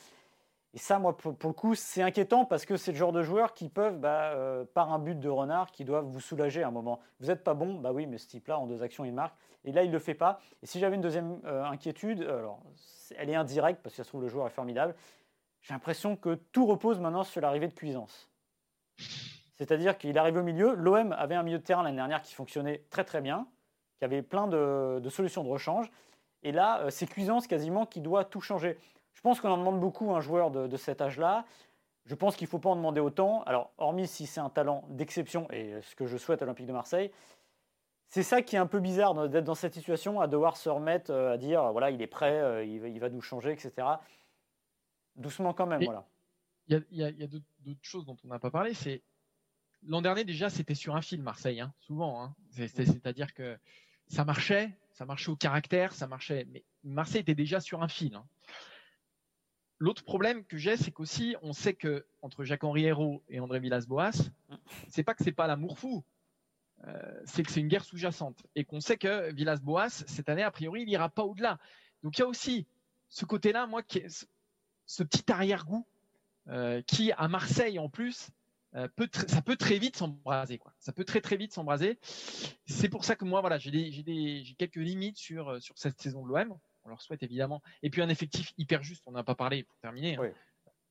Et 0.75 0.79
ça, 0.79 0.99
moi, 0.99 1.17
pour, 1.17 1.33
le 1.33 1.53
coup, 1.53 1.77
c'est 1.77 2.03
inquiétant 2.03 2.45
parce 2.45 2.67
que 2.67 2.77
c'est 2.77 2.91
le 2.91 2.99
genre 2.99 3.13
de 3.13 3.23
joueurs 3.23 3.55
qui 3.55 3.69
peuvent, 3.69 3.99
bah, 3.99 4.33
euh, 4.33 4.65
par 4.75 4.93
un 4.93 4.99
but 4.99 5.19
de 5.19 5.29
renard, 5.29 5.71
qui 5.71 5.85
doivent 5.85 6.07
vous 6.07 6.21
soulager 6.21 6.65
à 6.65 6.69
un 6.69 6.73
moment. 6.73 6.99
Vous 7.21 7.29
n'êtes 7.29 7.45
pas 7.45 7.55
bon, 7.55 7.75
bah 7.75 7.93
oui, 7.93 8.07
mais 8.07 8.19
ce 8.19 8.27
type-là, 8.27 8.59
en 8.59 8.67
deux 8.67 8.83
actions, 8.83 9.05
il 9.05 9.13
marque. 9.13 9.37
Et 9.65 9.71
là, 9.71 9.85
il 9.85 9.89
ne 9.89 9.93
le 9.93 10.01
fait 10.01 10.15
pas. 10.15 10.41
Et 10.63 10.67
si 10.67 10.81
j'avais 10.81 10.97
une 10.97 11.01
deuxième 11.01 11.41
euh, 11.45 11.65
inquiétude, 11.65 12.23
alors, 12.23 12.61
elle 13.17 13.31
est 13.31 13.37
indirecte 13.37 13.83
parce 13.83 13.95
que 13.95 13.99
ça 13.99 14.05
se 14.05 14.09
trouve, 14.09 14.23
le 14.23 14.29
joueur 14.29 14.49
est 14.49 14.51
formidable. 14.51 14.97
J'ai 15.63 15.73
l'impression 15.73 16.17
que 16.17 16.35
tout 16.35 16.67
repose 16.67 16.99
maintenant 16.99 17.23
sur 17.23 17.41
l'arrivée 17.41 17.69
de 17.69 17.73
Cuisance. 17.73 18.29
C'est-à-dire 19.55 19.97
qu'il 19.97 20.19
arrive 20.19 20.37
au 20.37 20.43
milieu. 20.43 20.75
L'OM 20.75 21.13
avait 21.13 21.37
un 21.37 21.45
milieu 21.45 21.59
de 21.59 21.63
terrain 21.63 21.85
l'année 21.85 21.97
dernière 21.97 22.21
qui 22.21 22.35
fonctionnait 22.35 22.85
très 22.91 23.05
très 23.05 23.21
bien, 23.21 23.47
qui 23.99 24.05
avait 24.05 24.23
plein 24.23 24.49
de, 24.49 25.09
solutions 25.09 25.45
de 25.45 25.49
rechange. 25.49 25.91
Et 26.43 26.51
là, 26.51 26.81
euh, 26.81 26.91
c'est 26.91 27.07
Cuisance 27.07 27.47
quasiment 27.47 27.87
qui 27.87 28.01
doit 28.01 28.25
tout 28.25 28.41
changer. 28.41 28.77
Je 29.15 29.21
pense 29.21 29.41
qu'on 29.41 29.51
en 29.51 29.59
demande 29.59 29.81
beaucoup 29.81 30.13
à 30.13 30.19
un 30.19 30.21
joueur 30.21 30.51
de, 30.51 30.77
cet 30.77 31.01
âge-là. 31.01 31.47
je 32.05 32.15
pense 32.15 32.37
qu'il 32.37 32.47
ne 32.47 32.51
faut 32.51 32.59
pas 32.59 32.71
en 32.71 32.77
demander 32.77 33.01
autant. 33.01 33.43
Alors, 33.45 33.73
hormis 33.79 34.07
si 34.07 34.27
c'est 34.27 34.41
un 34.41 34.51
talent 34.51 34.85
d'exception, 34.91 35.51
et 35.51 35.81
ce 35.83 35.95
que 35.95 36.07
je 36.07 36.17
souhaite 36.17 36.43
à 36.43 36.45
l'Olympique 36.45 36.67
de 36.67 36.73
Marseille, 36.73 37.11
c'est 38.09 38.23
ça 38.23 38.43
qui 38.43 38.57
est 38.57 38.59
un 38.59 38.67
peu 38.67 38.81
bizarre 38.81 39.29
d'être 39.29 39.45
dans 39.45 39.55
cette 39.55 39.75
situation, 39.75 40.21
à 40.21 40.29
devoir 40.29 40.57
se 40.57 40.69
remettre, 40.69 41.11
euh, 41.11 41.33
à 41.33 41.37
dire, 41.37 41.73
voilà, 41.73 41.91
il 41.91 42.01
est 42.01 42.07
prêt, 42.07 42.41
euh, 42.41 42.65
il 42.65 43.01
va, 43.01 43.09
nous 43.09 43.23
changer, 43.23 43.53
etc. 43.53 43.73
Doucement 45.17 45.53
quand 45.53 45.67
même, 45.67 45.83
voilà. 45.83 46.07
Il 46.69 46.85
y 46.93 47.03
a, 47.03 47.27
d'autres 47.27 47.45
choses 47.83 48.07
dont 48.07 48.17
on 48.25 48.29
n'a 48.29 48.39
pas 48.39 48.51
parlé. 48.51 48.73
C'est 48.75 49.03
l'an 49.83 50.01
dernier 50.01 50.25
déjà, 50.25 50.49
c'était 50.49 50.75
sur 50.75 50.97
un 50.97 51.03
fil 51.03 51.23
Marseille, 51.23 51.61
hein, 51.61 51.73
souvent. 51.81 52.23
Hein. 52.23 52.35
C'est-à-dire 52.51 53.35
que 53.35 53.59
ça 54.07 54.25
marchait, 54.25 54.71
ça 54.93 55.05
marchait 55.05 55.31
au 55.31 55.37
caractère, 55.37 55.93
ça 55.93 56.07
marchait. 56.07 56.47
Mais 56.51 56.65
Marseille 56.85 57.21
était 57.21 57.35
déjà 57.35 57.61
sur 57.61 57.83
un 57.83 57.89
fil. 57.89 58.15
Hein. 58.15 58.25
L'autre 59.85 60.03
problème 60.03 60.47
que 60.47 60.57
j'ai, 60.57 60.79
c'est 60.79 60.91
qu'aussi, 60.91 61.37
on 61.43 61.53
sait 61.53 61.75
que 61.75 62.07
entre 62.23 62.43
Jacques-Henri 62.43 62.85
Hérault 62.85 63.23
et 63.29 63.39
André 63.39 63.61
Villas-Boas, 63.61 64.13
c'est 64.89 65.03
pas 65.03 65.13
que 65.13 65.23
c'est 65.23 65.31
pas 65.31 65.47
l'amour 65.47 65.79
fou, 65.79 66.03
euh, 66.87 67.21
c'est 67.27 67.43
que 67.43 67.53
c'est 67.53 67.61
une 67.61 67.69
guerre 67.69 67.85
sous-jacente 67.85 68.47
et 68.55 68.65
qu'on 68.65 68.81
sait 68.81 68.97
que 68.97 69.31
Villas-Boas 69.35 69.91
cette 69.91 70.31
année, 70.31 70.43
a 70.43 70.51
priori, 70.51 70.81
il 70.81 70.87
n'ira 70.87 71.11
pas 71.11 71.25
au-delà. 71.25 71.59
Donc 72.03 72.17
il 72.17 72.23
y 72.23 72.25
a 72.25 72.27
aussi 72.27 72.67
ce 73.11 73.27
côté-là, 73.27 73.67
moi, 73.67 73.83
ce 74.87 75.03
petit 75.03 75.31
arrière-goût 75.31 75.87
euh, 76.49 76.81
qui, 76.87 77.13
à 77.13 77.29
Marseille 77.29 77.79
en 77.79 77.91
plus, 77.91 78.31
euh, 78.77 78.89
ça 79.27 79.43
peut 79.43 79.57
très 79.57 79.79
vite 79.79 79.97
s'embraser. 79.97 80.63
Ça 80.79 80.93
peut 80.93 81.05
très 81.05 81.21
très 81.21 81.37
vite 81.37 81.53
s'embraser. 81.53 81.99
C'est 82.65 82.89
pour 82.89 83.05
ça 83.05 83.17
que 83.17 83.27
moi, 83.27 83.43
voilà, 83.43 83.59
j'ai 83.59 84.55
quelques 84.57 84.77
limites 84.77 85.19
sur, 85.19 85.61
sur 85.61 85.77
cette 85.77 86.01
saison 86.01 86.25
de 86.25 86.29
l'OM 86.29 86.59
on 86.85 86.89
leur 86.91 87.03
souhaite 87.03 87.23
évidemment. 87.23 87.63
Et 87.83 87.91
puis 87.91 88.03
un 88.03 88.09
effectif 88.09 88.53
hyper 88.59 88.83
juste, 88.83 89.03
on 89.07 89.13
n'a 89.13 89.25
pas 89.25 89.35
parlé 89.35 89.65
pour 89.65 89.77
terminer. 89.79 90.17
Hein. 90.17 90.31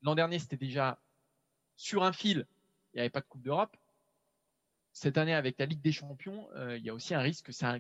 L'an 0.02 0.16
dernier, 0.16 0.40
c'était 0.40 0.58
déjà 0.58 1.00
sur 1.76 2.04
un 2.04 2.14
fil, 2.14 2.46
il 2.94 2.98
n'y 2.98 3.02
avait 3.02 3.10
pas 3.10 3.22
de 3.22 3.26
Coupe 3.26 3.42
d'Europe. 3.42 3.76
Cette 4.96 5.18
année, 5.18 5.34
avec 5.34 5.58
la 5.58 5.66
Ligue 5.66 5.82
des 5.82 5.92
Champions, 5.92 6.48
euh, 6.56 6.78
il 6.78 6.86
y 6.86 6.90
a 6.92 6.94
aussi 6.94 7.16
un 7.16 7.20
risque 7.20 7.48
que 7.48 7.52
ça, 7.52 7.80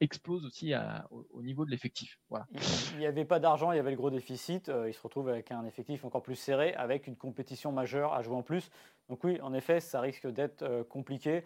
explose 0.00 0.44
aussi 0.44 0.72
au, 1.10 1.40
niveau 1.40 1.64
de 1.64 1.70
l'effectif. 1.70 2.18
Voilà. 2.28 2.48
Il 2.94 2.98
n'y 2.98 3.06
avait 3.06 3.24
pas 3.24 3.38
d'argent, 3.38 3.70
il 3.70 3.76
y 3.76 3.78
avait 3.78 3.92
le 3.92 3.96
gros 3.96 4.10
déficit. 4.10 4.68
Euh, 4.68 4.88
il 4.88 4.92
se 4.92 5.00
retrouve 5.00 5.28
avec 5.28 5.52
un 5.52 5.64
effectif 5.66 6.04
encore 6.04 6.22
plus 6.22 6.34
serré, 6.34 6.74
avec 6.74 7.06
une 7.06 7.14
compétition 7.14 7.70
majeure 7.70 8.12
à 8.12 8.22
jouer 8.22 8.34
en 8.34 8.42
plus. 8.42 8.70
Donc 9.08 9.22
oui, 9.22 9.40
en 9.40 9.54
effet, 9.54 9.78
ça 9.78 10.00
risque 10.00 10.26
d'être 10.26 10.62
euh, 10.62 10.82
compliqué. 10.82 11.44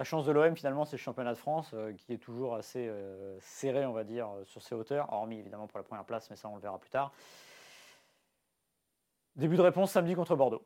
La 0.00 0.04
chance 0.04 0.24
de 0.24 0.32
l'OM, 0.32 0.56
finalement, 0.56 0.86
c'est 0.86 0.96
le 0.96 1.02
championnat 1.02 1.34
de 1.34 1.38
France 1.38 1.72
euh, 1.74 1.92
qui 1.92 2.14
est 2.14 2.16
toujours 2.18 2.54
assez 2.54 2.88
euh, 2.88 3.38
serré, 3.38 3.84
on 3.84 3.92
va 3.92 4.02
dire, 4.02 4.30
euh, 4.30 4.44
sur 4.46 4.62
ses 4.62 4.74
hauteurs, 4.74 5.12
hormis 5.12 5.38
évidemment 5.38 5.66
pour 5.66 5.78
la 5.78 5.82
première 5.84 6.06
place, 6.06 6.30
mais 6.30 6.36
ça, 6.36 6.48
on 6.48 6.54
le 6.56 6.62
verra 6.62 6.78
plus 6.78 6.88
tard. 6.88 7.12
Début 9.36 9.58
de 9.58 9.60
réponse 9.60 9.90
samedi 9.90 10.14
contre 10.14 10.36
Bordeaux. 10.36 10.64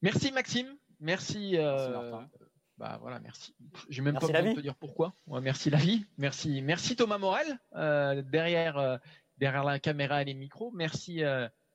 Merci 0.00 0.32
Maxime. 0.32 0.74
Merci. 1.00 1.50
merci 1.52 1.90
Martin. 1.90 2.30
Bah 2.78 2.96
voilà, 3.02 3.20
merci. 3.20 3.54
J'ai 3.90 4.00
même 4.00 4.14
pas 4.14 4.26
besoin 4.26 4.42
de 4.42 4.54
te 4.54 4.60
dire 4.60 4.76
pourquoi. 4.76 5.12
merci 5.26 5.68
la 5.68 5.76
vie. 5.76 6.06
Merci, 6.16 6.62
merci 6.62 6.96
Thomas 6.96 7.18
Morel 7.18 7.58
derrière 8.30 9.00
derrière 9.36 9.64
la 9.64 9.78
caméra 9.80 10.22
et 10.22 10.24
les 10.24 10.34
micros. 10.34 10.70
Merci 10.74 11.20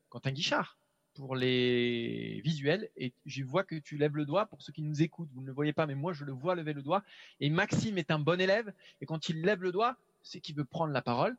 Quentin 0.09 0.31
Guichard 0.31 0.79
pour 1.13 1.35
les 1.35 2.41
visuels 2.43 2.89
et 2.95 3.13
je 3.25 3.43
vois 3.43 3.63
que 3.63 3.75
tu 3.75 3.97
lèves 3.97 4.15
le 4.15 4.25
doigt 4.25 4.45
pour 4.45 4.61
ceux 4.61 4.73
qui 4.73 4.81
nous 4.81 5.01
écoutent. 5.01 5.29
Vous 5.33 5.41
ne 5.41 5.47
le 5.47 5.53
voyez 5.53 5.73
pas, 5.73 5.85
mais 5.85 5.95
moi 5.95 6.13
je 6.13 6.23
le 6.23 6.31
vois 6.31 6.55
lever 6.55 6.73
le 6.73 6.81
doigt. 6.81 7.03
Et 7.39 7.49
Maxime 7.49 7.97
est 7.97 8.11
un 8.11 8.19
bon 8.19 8.39
élève 8.39 8.73
et 9.01 9.05
quand 9.05 9.29
il 9.29 9.41
lève 9.41 9.61
le 9.61 9.71
doigt, 9.71 9.95
c'est 10.23 10.39
qu'il 10.39 10.55
veut 10.55 10.65
prendre 10.65 10.93
la 10.93 11.01
parole. 11.01 11.37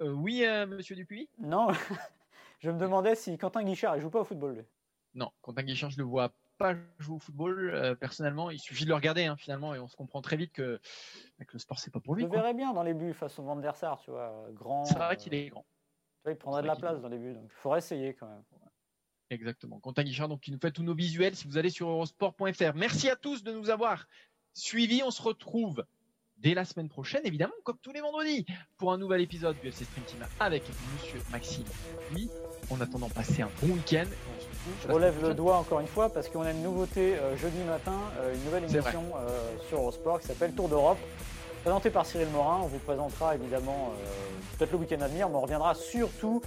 Euh, 0.00 0.10
oui, 0.10 0.44
euh, 0.44 0.66
Monsieur 0.66 0.94
Dupuis? 0.94 1.28
Non, 1.38 1.68
je 2.60 2.70
me 2.70 2.78
demandais 2.78 3.14
si 3.14 3.36
Quentin 3.38 3.64
Guichard 3.64 3.96
il 3.96 4.02
joue 4.02 4.10
pas 4.10 4.20
au 4.20 4.24
football. 4.24 4.64
Non, 5.14 5.30
Quentin 5.42 5.62
Guichard 5.62 5.90
je 5.90 5.98
le 5.98 6.04
vois 6.04 6.32
pas 6.58 6.74
jouer 6.98 7.16
au 7.16 7.18
football 7.18 7.70
euh, 7.72 7.94
personnellement. 7.94 8.50
Il 8.50 8.58
suffit 8.58 8.84
de 8.84 8.88
le 8.88 8.94
regarder 8.94 9.24
hein, 9.24 9.36
finalement 9.36 9.74
et 9.74 9.78
on 9.78 9.88
se 9.88 9.96
comprend 9.96 10.20
très 10.22 10.36
vite 10.36 10.52
que, 10.52 10.80
le 11.38 11.58
sport 11.58 11.78
c'est 11.78 11.92
pas 11.92 12.00
pour 12.00 12.14
lui. 12.14 12.22
Je 12.22 12.28
le 12.28 12.32
verrais 12.32 12.54
bien 12.54 12.72
dans 12.72 12.82
les 12.82 12.94
buts 12.94 13.14
face 13.14 13.38
au 13.38 13.42
Van 13.42 13.56
der 13.56 13.76
Sar, 13.76 14.00
tu 14.00 14.10
vois, 14.10 14.46
grand. 14.52 14.84
C'est 14.84 14.98
vrai 14.98 15.16
qu'il 15.16 15.34
est 15.34 15.48
grand. 15.48 15.64
il 16.26 16.36
prendrait 16.36 16.62
de 16.62 16.66
la 16.66 16.76
place 16.76 17.00
dans 17.00 17.08
les 17.08 17.18
buts, 17.18 17.34
donc 17.34 17.44
il 17.46 17.54
faudrait 17.54 17.78
essayer 17.78 18.14
quand 18.14 18.28
même. 18.28 18.42
Exactement. 19.30 19.78
Quentin 19.80 20.04
Guichard, 20.04 20.28
donc, 20.28 20.40
qui 20.40 20.50
nous 20.50 20.58
fait 20.58 20.70
tous 20.70 20.82
nos 20.82 20.94
visuels 20.94 21.36
si 21.36 21.46
vous 21.46 21.58
allez 21.58 21.70
sur 21.70 21.88
eurosport.fr. 21.88 22.74
Merci 22.74 23.10
à 23.10 23.16
tous 23.16 23.42
de 23.42 23.52
nous 23.52 23.68
avoir 23.68 24.06
suivis. 24.54 25.02
On 25.02 25.10
se 25.10 25.20
retrouve 25.20 25.84
dès 26.38 26.54
la 26.54 26.64
semaine 26.64 26.88
prochaine, 26.88 27.20
évidemment, 27.24 27.52
comme 27.64 27.78
tous 27.82 27.92
les 27.92 28.00
vendredis, 28.00 28.46
pour 28.76 28.92
un 28.92 28.98
nouvel 28.98 29.20
épisode 29.20 29.56
du 29.60 29.68
FC 29.68 29.84
Stream 29.84 30.04
Team 30.06 30.26
avec 30.40 30.62
Monsieur 30.94 31.20
Maxime. 31.30 31.64
Oui, 32.14 32.30
en 32.70 32.80
attendant, 32.80 33.08
passer 33.08 33.42
un 33.42 33.50
bon 33.60 33.74
week-end. 33.74 34.06
Je 34.82 34.92
relève 34.92 35.20
le 35.22 35.34
doigt 35.34 35.56
encore 35.56 35.80
une 35.80 35.86
fois 35.86 36.12
parce 36.12 36.28
qu'on 36.28 36.42
a 36.42 36.52
une 36.52 36.62
nouveauté 36.62 37.16
euh, 37.16 37.36
jeudi 37.36 37.58
matin, 37.64 37.98
euh, 38.18 38.34
une 38.34 38.44
nouvelle 38.44 38.64
émission 38.64 39.04
euh, 39.16 39.56
sur 39.68 39.78
Eurosport 39.78 40.20
qui 40.20 40.26
s'appelle 40.26 40.52
Tour 40.52 40.68
d'Europe. 40.68 40.98
Présentée 41.62 41.90
par 41.90 42.06
Cyril 42.06 42.28
Morin, 42.28 42.60
on 42.62 42.66
vous 42.66 42.78
présentera 42.78 43.34
évidemment 43.34 43.92
peut-être 44.56 44.70
le 44.70 44.78
week-end 44.78 45.00
à 45.00 45.08
venir, 45.08 45.28
mais 45.28 45.34
on 45.34 45.40
reviendra 45.40 45.74
surtout 45.74 46.40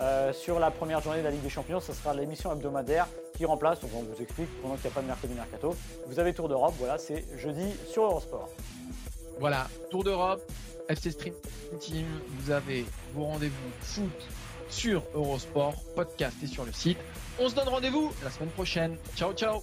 euh, 0.00 0.32
sur 0.32 0.58
la 0.58 0.70
première 0.70 1.00
journée 1.00 1.18
de 1.18 1.24
la 1.24 1.30
Ligue 1.30 1.42
des 1.42 1.50
Champions, 1.50 1.80
ce 1.80 1.92
sera 1.92 2.14
l'émission 2.14 2.52
hebdomadaire 2.52 3.06
qui 3.36 3.44
remplace, 3.44 3.78
on 3.82 3.86
vous 3.86 4.22
explique 4.22 4.48
pendant 4.62 4.74
qu'il 4.74 4.84
n'y 4.84 4.92
a 4.92 4.94
pas 4.94 5.02
de 5.02 5.06
mercredi 5.06 5.34
mercato. 5.34 5.76
Vous 6.06 6.18
avez 6.18 6.32
Tour 6.34 6.48
d'Europe, 6.48 6.74
voilà, 6.78 6.98
c'est 6.98 7.24
jeudi 7.36 7.74
sur 7.88 8.04
Eurosport. 8.04 8.48
Voilà, 9.38 9.68
Tour 9.90 10.04
d'Europe, 10.04 10.42
FC 10.88 11.10
Stream 11.10 11.34
Team, 11.80 12.06
vous 12.38 12.50
avez 12.50 12.84
vos 13.14 13.24
rendez-vous 13.24 13.70
foot 13.80 14.10
sur 14.68 15.02
Eurosport, 15.14 15.74
podcast 15.94 16.36
et 16.42 16.46
sur 16.46 16.64
le 16.64 16.72
site. 16.72 16.98
On 17.38 17.48
se 17.48 17.54
donne 17.54 17.68
rendez-vous 17.68 18.12
la 18.22 18.30
semaine 18.30 18.50
prochaine. 18.50 18.96
Ciao, 19.16 19.32
ciao 19.32 19.62